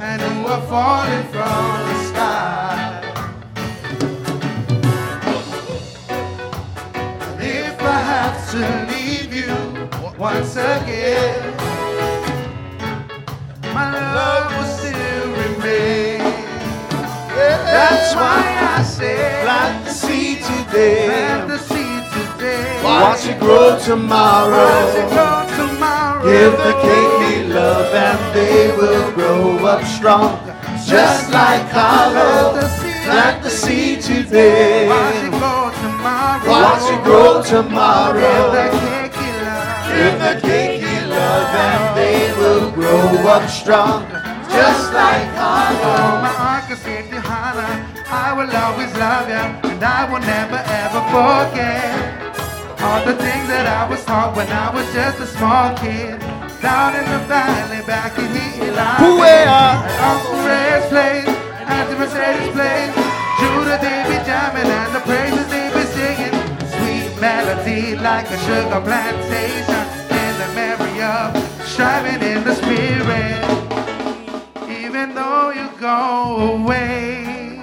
And 0.00 0.20
you 0.22 0.46
are 0.46 0.62
falling 0.66 1.24
from 1.28 1.91
to 8.52 8.58
leave 8.92 9.32
you 9.32 9.48
once 10.18 10.56
again, 10.56 11.56
my 13.72 13.96
love 14.12 14.52
will 14.58 14.76
still 14.76 15.26
remain. 15.42 16.18
That's 17.34 18.14
why 18.14 18.44
I 18.76 18.82
say, 18.82 19.40
Plant 19.42 19.86
the 19.86 19.90
seed 19.90 20.38
today. 20.44 21.06
plant 21.06 21.48
the 21.48 21.58
seed 21.58 22.04
today. 22.12 22.82
Watch 22.84 23.26
it 23.26 23.40
grow 23.40 23.70
Watch 23.70 23.80
it 23.80 23.84
tomorrow. 23.86 25.08
grow 25.08 25.46
tomorrow. 25.56 26.22
Give 26.22 26.52
the 26.52 26.74
keiki 26.84 27.48
love, 27.54 27.94
and 27.94 28.34
they 28.36 28.76
will 28.76 29.12
grow 29.12 29.64
up 29.64 29.82
strong, 29.84 30.38
just 30.86 31.32
like 31.32 31.70
Kalo. 31.70 32.60
Plant 33.04 33.42
the 33.42 33.48
seed 33.50 34.02
today. 34.02 34.86
Watch 36.52 36.84
it 36.92 37.02
grow 37.02 37.42
tomorrow. 37.42 38.52
Give 39.88 40.16
the 40.20 40.34
keiki 40.44 40.96
love. 41.08 41.48
And 41.64 41.96
they 41.96 42.28
will 42.36 42.70
grow 42.72 43.08
up 43.34 43.48
strong, 43.48 44.04
just 44.52 44.92
like 44.92 45.28
Oh, 45.40 46.20
my 46.20 46.74
save 46.76 47.08
you, 47.08 47.20
Hannah. 47.20 47.88
I 48.04 48.34
will 48.36 48.52
always 48.52 48.92
love 49.00 49.28
you, 49.32 49.70
and 49.70 49.82
I 49.82 50.04
will 50.12 50.20
never 50.20 50.60
ever 50.84 51.00
forget 51.08 51.96
all 52.84 53.00
the 53.06 53.16
things 53.16 53.48
that 53.48 53.64
I 53.64 53.88
was 53.88 54.04
taught 54.04 54.36
when 54.36 54.48
I 54.52 54.68
was 54.76 54.84
just 54.92 55.20
a 55.20 55.26
small 55.26 55.72
kid. 55.78 56.20
Down 56.60 56.92
in 57.00 57.06
the 57.08 57.20
valley, 57.32 57.80
back 57.86 58.12
in 58.18 58.28
Eli. 58.28 59.16
Where? 59.16 59.48
At 59.48 59.88
Uncle 60.04 60.44
Red's 60.44 60.86
place, 60.92 61.32
at 61.64 61.88
the 61.88 61.96
Mercedes 61.96 62.52
place. 62.52 62.92
Judah, 63.40 63.80
be 63.80 64.18
jamming, 64.28 64.68
and 64.68 64.94
the 64.94 65.00
praises 65.00 65.41
melody 67.22 67.94
like 67.94 68.28
a 68.36 68.38
sugar 68.46 68.80
plantation. 68.88 69.82
In 70.22 70.32
the 70.42 70.48
memory 70.60 71.00
of 71.02 71.28
striving 71.72 72.20
in 72.32 72.42
the 72.42 72.54
spirit 72.56 73.38
even 74.68 75.14
though 75.14 75.50
you 75.58 75.68
go 75.78 76.00
away. 76.56 77.62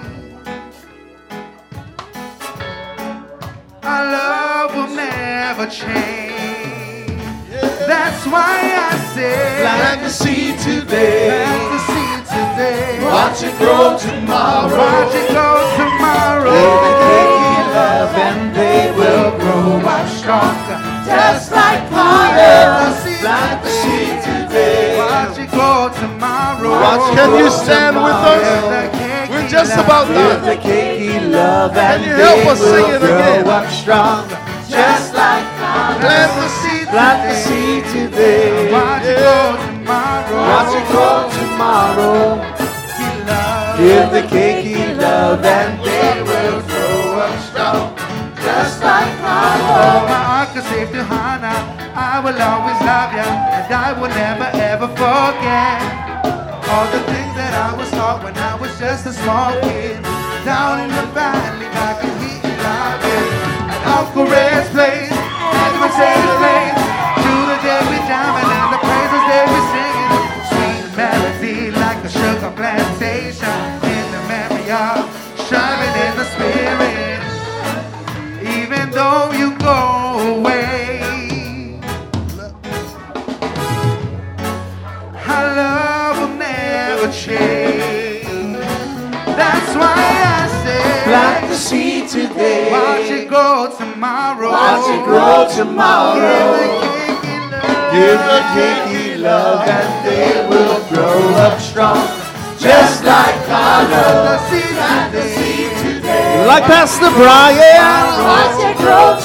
Our 3.82 4.04
love 4.16 4.70
will 4.76 4.94
never 4.96 5.66
change. 5.66 7.20
That's 7.92 8.24
why 8.32 8.56
I 8.88 8.96
say, 9.14 9.60
Plant 9.60 10.00
the 10.04 10.10
seed 10.20 10.58
today. 10.60 11.28
plant 11.28 11.64
the 11.74 11.80
seed 11.90 12.22
today. 12.36 13.04
Watch 13.04 13.42
it 13.48 13.54
grow 13.58 13.98
tomorrow. 13.98 14.78
Watch 14.78 15.14
it 15.20 15.28
go 15.38 15.48
tomorrow. 15.76 17.39
Give 18.10 18.16
the 18.16 18.16
keiki 18.16 18.16
love, 18.16 18.16
and 18.16 18.56
they 18.56 18.90
will 18.96 19.38
grow 19.38 19.88
up 19.88 20.08
strong, 20.08 20.56
just 21.06 21.52
like 21.52 21.88
Kalo. 21.90 22.94
Plant 23.20 23.62
the 23.62 23.70
seed 23.70 24.16
today. 24.22 24.98
Watch 24.98 25.38
it 25.38 25.50
go 25.50 25.90
tomorrow. 25.94 26.70
Watch, 26.70 27.14
can 27.14 27.30
you 27.38 27.50
stand 27.50 27.96
with 27.96 28.20
us? 28.32 29.30
We're 29.30 29.48
just 29.48 29.74
about 29.74 30.08
done. 30.08 30.44
the 30.44 30.56
keiki 30.56 31.30
love, 31.30 31.76
and 31.76 32.04
you 32.04 32.12
help 32.12 32.46
us 32.46 32.60
sing 32.60 32.84
it 32.94 33.00
grow 33.00 33.16
again? 33.16 33.44
just 34.68 35.14
like. 35.14 35.44
Plant 36.00 36.32
the 36.40 36.48
seed. 36.48 36.88
Plant 36.88 37.20
the 37.28 37.34
seed 37.34 37.84
today. 37.92 38.72
Watch 38.72 39.04
it 39.04 39.18
go 39.18 39.56
tomorrow. 39.66 40.40
Watch 40.50 40.74
it 40.74 40.86
grow 40.90 41.30
tomorrow. 41.38 42.60
Give 43.78 44.10
the 44.10 44.22
cakey 44.28 44.96
love, 44.96 45.44
and 45.44 45.78
they 45.84 46.22
will 46.22 46.39
Oh, 49.00 50.04
my 50.08 50.44
Uncle 50.44 50.62
saved 50.62 50.94
you, 50.94 51.02
Hannah. 51.02 51.56
I 51.96 52.20
will 52.20 52.36
always 52.36 52.80
love 52.84 53.12
you, 53.16 53.24
and 53.24 53.72
I 53.72 53.92
will 53.96 54.12
never 54.12 54.48
ever 54.52 54.88
forget 54.88 55.80
all 56.70 56.86
the 56.92 57.02
things 57.08 57.34
that 57.34 57.52
I 57.56 57.74
was 57.76 57.90
taught 57.90 58.22
when 58.22 58.36
I 58.36 58.54
was 58.60 58.72
just 58.78 59.06
a 59.06 59.12
small 59.12 59.52
kid. 59.64 60.00
Down 60.44 60.80
in 60.84 60.90
the 60.92 61.06
valley, 61.12 61.68
back 61.76 62.00
in 62.04 62.12
heat 62.22 62.40
and 62.44 62.60
love 62.64 63.04
At 63.72 63.82
Uncle 63.98 64.26
Red's 64.28 64.68
place, 64.70 65.12
at 65.12 65.72
Mercedes 65.80 66.36
place, 66.40 66.80
to 67.24 67.34
the 67.50 67.58
day 67.64 67.80
we 67.90 67.98
jamming 68.08 68.48
and 68.48 68.68
the 68.72 68.80
praises 68.80 69.24
they 69.28 69.44
be 69.50 69.60
singing. 69.74 70.12
Sweet 70.50 70.84
melody 70.96 71.58
like 71.72 72.00
a 72.04 72.10
sugar 72.10 72.52
plantation 72.56 73.60
in 73.82 74.04
the 74.14 74.22
memory 74.28 74.68
of 74.70 75.04
striving 75.44 75.94
in 76.04 76.12
the 76.16 76.26
spirit 76.32 77.09
though 79.00 79.32
you 79.40 79.48
go 79.58 79.78
away. 80.34 81.00
Our 85.34 85.46
love 85.60 86.16
will 86.20 86.36
never 86.36 87.08
change. 87.10 88.58
That's 89.40 89.72
why 89.80 90.04
I 90.36 90.40
say, 90.62 90.84
Plant 91.08 91.48
the 91.48 91.56
seed 91.66 92.08
today. 92.08 92.70
watch 92.76 93.10
it 93.18 93.26
grow 93.28 93.72
tomorrow. 93.82 94.50
Watch 94.50 94.86
it 94.94 95.02
grow 95.08 95.36
tomorrow. 95.60 96.50
Give 97.16 97.40
the 97.52 97.60
keiki 97.72 97.96
Give 97.96 98.20
the 98.30 98.40
keiki 98.54 99.08
love. 99.18 99.64
love, 99.64 99.68
and 99.78 99.90
they 100.06 100.32
will 100.50 100.80
grow 100.90 101.20
up 101.46 101.58
strong, 101.58 102.04
just 102.58 103.02
like 103.04 103.36
Kalo. 103.48 104.36
The 105.16 105.26
Like 106.46 106.64
Pastor 106.64 107.10
Brian. 107.10 107.58
Watch 108.24 108.64
it 108.64 108.76
grow. 108.78 109.16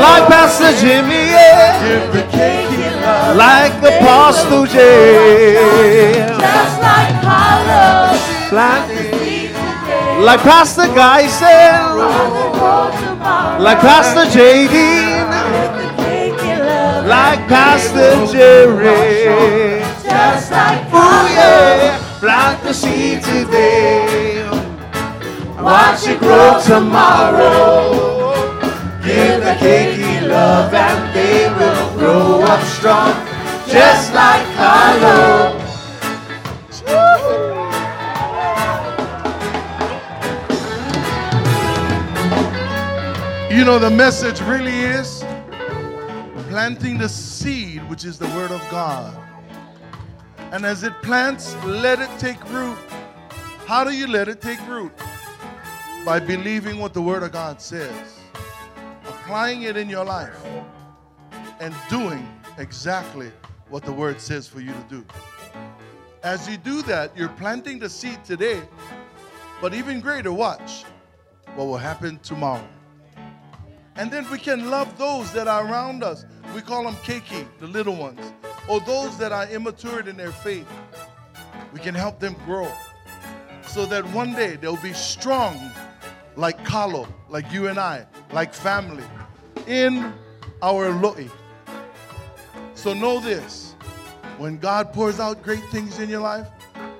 Like 0.00 0.26
Pastor 0.28 0.72
Jimmy. 0.80 1.30
Yeah. 1.34 1.82
Give 1.82 2.12
the 2.12 2.22
keiki 2.34 3.36
Like 3.36 3.72
Apostle 3.82 4.66
J. 4.66 4.76
just 6.38 6.80
like 6.80 7.14
Kalo. 7.22 8.16
Plant 8.48 8.88
Seed 8.88 9.50
today. 9.50 10.20
Like 10.22 10.40
Pastor 10.40 10.88
Geisen. 10.98 11.96
Watch 11.96 12.38
it 12.44 12.52
grow 12.58 12.90
tomorrow. 13.02 13.62
Like 13.62 13.80
Pastor 13.80 14.24
JD. 14.34 14.74
Give 14.74 15.72
the 15.78 15.88
cakey 16.02 16.54
love, 16.64 17.06
Like 17.06 17.40
Pastor 17.48 18.26
Jerry. 18.32 19.82
just 20.02 20.50
like 20.52 20.86
Ooh, 20.86 20.90
Kalo. 20.90 21.28
yeah. 21.34 22.18
Plant 22.20 22.62
the 22.62 22.72
seed 22.72 23.22
today. 23.22 24.33
Watch 25.64 26.06
it 26.06 26.18
grow 26.18 26.60
tomorrow. 26.62 27.90
Give 29.02 29.40
the 29.42 29.56
keiki 29.58 30.28
love 30.28 30.74
and 30.74 31.14
they 31.16 31.48
will 31.48 31.98
grow 31.98 32.42
up 32.42 32.62
strong, 32.64 33.14
just 33.66 34.12
like 34.12 34.44
Kalo. 34.56 35.58
You 43.50 43.64
know, 43.64 43.78
the 43.78 43.90
message 43.90 44.42
really 44.42 44.80
is 44.80 45.24
planting 46.50 46.98
the 46.98 47.08
seed, 47.08 47.88
which 47.88 48.04
is 48.04 48.18
the 48.18 48.26
Word 48.36 48.50
of 48.50 48.60
God. 48.70 49.18
And 50.52 50.66
as 50.66 50.82
it 50.82 50.92
plants, 51.00 51.56
let 51.64 52.00
it 52.00 52.10
take 52.18 52.44
root. 52.50 52.76
How 53.66 53.82
do 53.82 53.92
you 53.92 54.06
let 54.06 54.28
it 54.28 54.42
take 54.42 54.60
root? 54.68 54.92
By 56.04 56.20
believing 56.20 56.78
what 56.78 56.92
the 56.92 57.00
Word 57.00 57.22
of 57.22 57.32
God 57.32 57.62
says, 57.62 58.20
applying 59.06 59.62
it 59.62 59.74
in 59.74 59.88
your 59.88 60.04
life, 60.04 60.36
and 61.60 61.74
doing 61.88 62.28
exactly 62.58 63.32
what 63.70 63.84
the 63.84 63.92
Word 63.92 64.20
says 64.20 64.46
for 64.46 64.60
you 64.60 64.72
to 64.72 64.84
do. 64.90 65.04
As 66.22 66.46
you 66.46 66.58
do 66.58 66.82
that, 66.82 67.16
you're 67.16 67.30
planting 67.30 67.78
the 67.78 67.88
seed 67.88 68.22
today, 68.22 68.62
but 69.62 69.72
even 69.72 70.00
greater, 70.00 70.30
watch 70.30 70.84
what 71.54 71.66
will 71.66 71.78
happen 71.78 72.18
tomorrow. 72.18 72.68
And 73.96 74.10
then 74.10 74.30
we 74.30 74.38
can 74.38 74.70
love 74.70 74.98
those 74.98 75.32
that 75.32 75.48
are 75.48 75.66
around 75.66 76.04
us. 76.04 76.26
We 76.54 76.60
call 76.60 76.84
them 76.84 76.96
keiki, 76.96 77.46
the 77.60 77.66
little 77.66 77.96
ones, 77.96 78.20
or 78.68 78.80
those 78.80 79.16
that 79.16 79.32
are 79.32 79.48
immature 79.48 80.00
in 80.00 80.18
their 80.18 80.32
faith. 80.32 80.68
We 81.72 81.80
can 81.80 81.94
help 81.94 82.20
them 82.20 82.36
grow 82.44 82.70
so 83.66 83.86
that 83.86 84.04
one 84.12 84.34
day 84.34 84.56
they'll 84.56 84.76
be 84.76 84.92
strong 84.92 85.70
like 86.36 86.64
Kalo, 86.64 87.08
like 87.28 87.50
you 87.52 87.68
and 87.68 87.78
I, 87.78 88.06
like 88.32 88.52
family 88.52 89.04
in 89.66 90.12
our 90.62 90.90
Lo'i. 90.90 91.30
So 92.74 92.92
know 92.92 93.20
this 93.20 93.74
when 94.38 94.58
God 94.58 94.92
pours 94.92 95.20
out 95.20 95.42
great 95.42 95.64
things 95.70 96.00
in 96.00 96.08
your 96.08 96.20
life, 96.20 96.48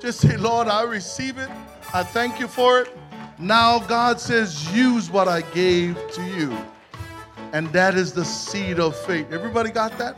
just 0.01 0.21
say, 0.21 0.37
Lord, 0.37 0.69
I 0.69 0.83
receive 0.83 1.39
it. 1.39 1.51
I 1.93 2.03
thank 2.03 2.39
you 2.39 2.47
for 2.47 2.81
it. 2.81 2.97
Now 3.39 3.81
God 3.81 4.21
says, 4.21 4.73
use 4.75 5.11
what 5.11 5.29
I 5.29 5.41
gave 5.53 5.97
to 6.13 6.23
you. 6.37 6.57
And 7.53 7.69
that 7.73 7.95
is 7.95 8.13
the 8.13 8.25
seed 8.25 8.79
of 8.79 8.97
faith. 8.97 9.33
Everybody 9.33 9.71
got 9.71 9.97
that? 9.99 10.17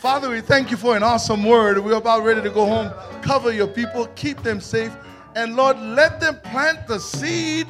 Father, 0.00 0.30
we 0.30 0.40
thank 0.40 0.70
you 0.70 0.76
for 0.76 0.96
an 0.96 1.02
awesome 1.02 1.44
word. 1.44 1.78
We're 1.84 1.94
about 1.94 2.22
ready 2.22 2.40
to 2.42 2.50
go 2.50 2.64
home. 2.66 2.92
Cover 3.20 3.52
your 3.52 3.66
people, 3.66 4.06
keep 4.14 4.42
them 4.42 4.60
safe. 4.60 4.92
And 5.34 5.56
Lord, 5.56 5.78
let 5.78 6.20
them 6.20 6.38
plant 6.44 6.86
the 6.86 6.98
seed 6.98 7.66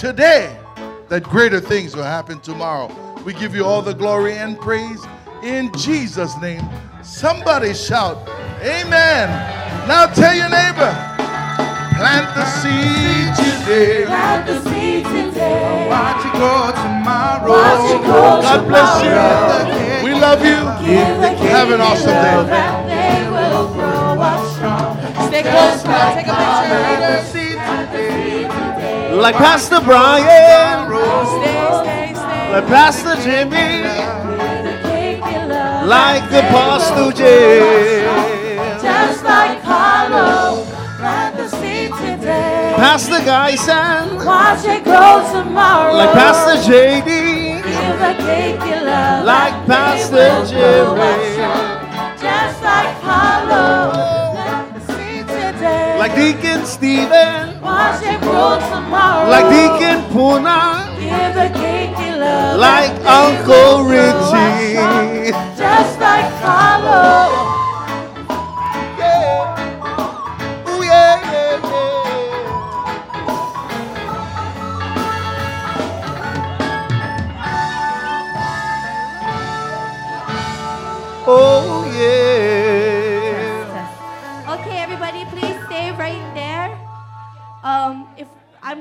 today 0.00 0.56
that 1.10 1.22
greater 1.24 1.60
things 1.60 1.94
will 1.94 2.02
happen 2.02 2.40
tomorrow. 2.40 2.88
We 3.22 3.34
give 3.34 3.54
you 3.54 3.66
all 3.66 3.82
the 3.82 3.92
glory 3.92 4.32
and 4.32 4.58
praise 4.58 5.04
in 5.42 5.70
Jesus' 5.76 6.34
name. 6.40 6.64
Somebody 7.02 7.74
shout, 7.74 8.16
Amen. 8.62 9.28
Now 9.86 10.06
tell 10.06 10.34
your 10.34 10.48
neighbor, 10.48 10.88
plant 12.00 12.32
the 12.32 12.46
seed 12.64 13.28
today. 13.44 14.06
Plant 14.06 14.46
the 14.46 14.56
seed 14.64 15.04
today. 15.04 15.86
Watch 15.90 16.24
it 16.24 16.32
grow 16.32 16.72
tomorrow. 16.72 17.50
Watch 17.52 17.92
it 17.92 18.00
grow 18.00 18.40
God 18.40 18.68
bless 18.68 19.04
you. 19.04 20.04
We 20.06 20.12
love 20.18 20.40
you. 20.40 20.60
Give 20.80 21.20
the 21.20 21.28
Have 21.52 21.70
an 21.70 21.82
awesome 21.82 22.08
day. 22.08 22.56
and 22.56 22.88
they 22.88 23.28
will 23.28 23.68
grow 23.74 24.16
up 24.16 24.56
strong. 24.56 24.96
Stay 25.28 25.42
close 25.42 25.84
now. 25.84 26.14
Take 26.14 26.26
a 26.26 26.30
Plant 26.30 27.92
picture. 27.92 28.39
The 29.10 29.16
seed 29.16 29.16
today. 29.16 29.22
Like 29.22 29.36
Pastor 29.36 29.80
Brian, 29.80 30.90
like 32.52 32.66
Pastor 32.66 33.16
Jimmy, 33.22 33.82
Give 33.82 34.62
the 34.64 34.74
king 34.88 35.48
love 35.48 35.86
like 35.88 36.24
the 36.30 36.42
will 36.52 37.10
James, 37.12 38.82
Just 38.82 39.24
like 39.24 39.62
Kalo, 39.62 40.64
plant 40.98 41.36
the 41.36 41.48
seed 41.48 41.90
today. 41.94 42.74
Pastor 42.76 43.20
Guyson, 43.20 44.24
Watch 44.24 44.64
it 44.64 44.84
grow 44.84 45.22
tomorrow. 45.32 45.94
like 45.94 46.12
Pastor 46.12 46.56
JD, 46.70 47.62
Give 47.62 47.98
the 47.98 48.14
keiki 48.22 48.84
love. 48.84 49.24
Like 49.24 49.54
Pastor 49.66 50.46
Jimmy. 50.46 51.36
Just 52.20 52.62
like 52.62 53.00
Kalo, 53.00 54.19
like 56.00 56.14
Deacon 56.16 56.64
Stephen, 56.64 57.60
Watch 57.60 58.02
it 58.02 58.20
grow 58.22 58.58
tomorrow. 58.72 59.28
like 59.28 59.46
Deacon 59.52 60.00
Puna, 60.12 60.88
Give 60.98 61.34
the 61.34 61.48
cake 61.60 61.96
you 62.06 62.16
love. 62.16 62.58
like 62.58 62.92
Uncle 63.04 63.84
Richie. 63.84 65.30
Just 65.60 66.00
like 66.00 66.28
Kalo. 66.40 67.28
Yeah. 68.98 70.68
Ooh, 70.70 70.82
yeah, 70.82 71.20
yeah, 71.32 71.60
yeah. 71.62 72.40
Oh 81.32 81.79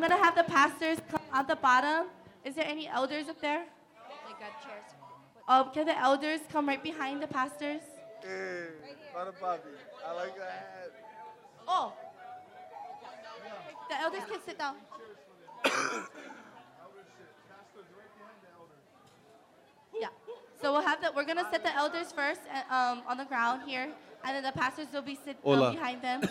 I'm 0.09 0.17
gonna 0.17 0.25
have 0.25 0.35
the 0.35 0.51
pastors 0.51 0.97
come 1.11 1.21
at 1.31 1.47
the 1.47 1.55
bottom. 1.55 2.07
Is 2.43 2.55
there 2.55 2.65
any 2.65 2.87
elders 2.87 3.29
up 3.29 3.39
there? 3.41 3.65
They 4.25 4.33
got 4.43 4.59
chairs. 4.63 4.89
Um, 5.47 5.69
can 5.71 5.85
the 5.85 5.95
elders 5.95 6.39
come 6.51 6.67
right 6.67 6.81
behind 6.81 7.21
the 7.21 7.27
pastors? 7.27 7.81
Hey, 8.23 8.69
Brother 9.13 9.33
Bobby, 9.39 9.61
I 10.03 10.13
like 10.13 10.35
that. 10.35 10.91
Oh, 11.67 11.93
the 13.87 13.99
elders 14.01 14.23
can 14.27 14.39
sit 14.45 14.57
down. 14.57 14.75
Yeah. 19.99 20.07
So 20.61 20.71
we'll 20.71 20.81
have 20.81 21.01
the. 21.01 21.11
We're 21.13 21.25
gonna 21.25 21.47
set 21.51 21.61
the 21.61 21.75
elders 21.75 22.13
first, 22.13 22.39
uh, 22.49 22.73
um, 22.73 23.03
on 23.05 23.17
the 23.17 23.25
ground 23.25 23.63
here, 23.67 23.89
and 24.23 24.35
then 24.35 24.43
the 24.43 24.57
pastors 24.57 24.87
will 24.93 25.01
be 25.01 25.19
sit 25.25 25.37
um, 25.45 25.73
behind 25.73 26.01
them. 26.01 26.21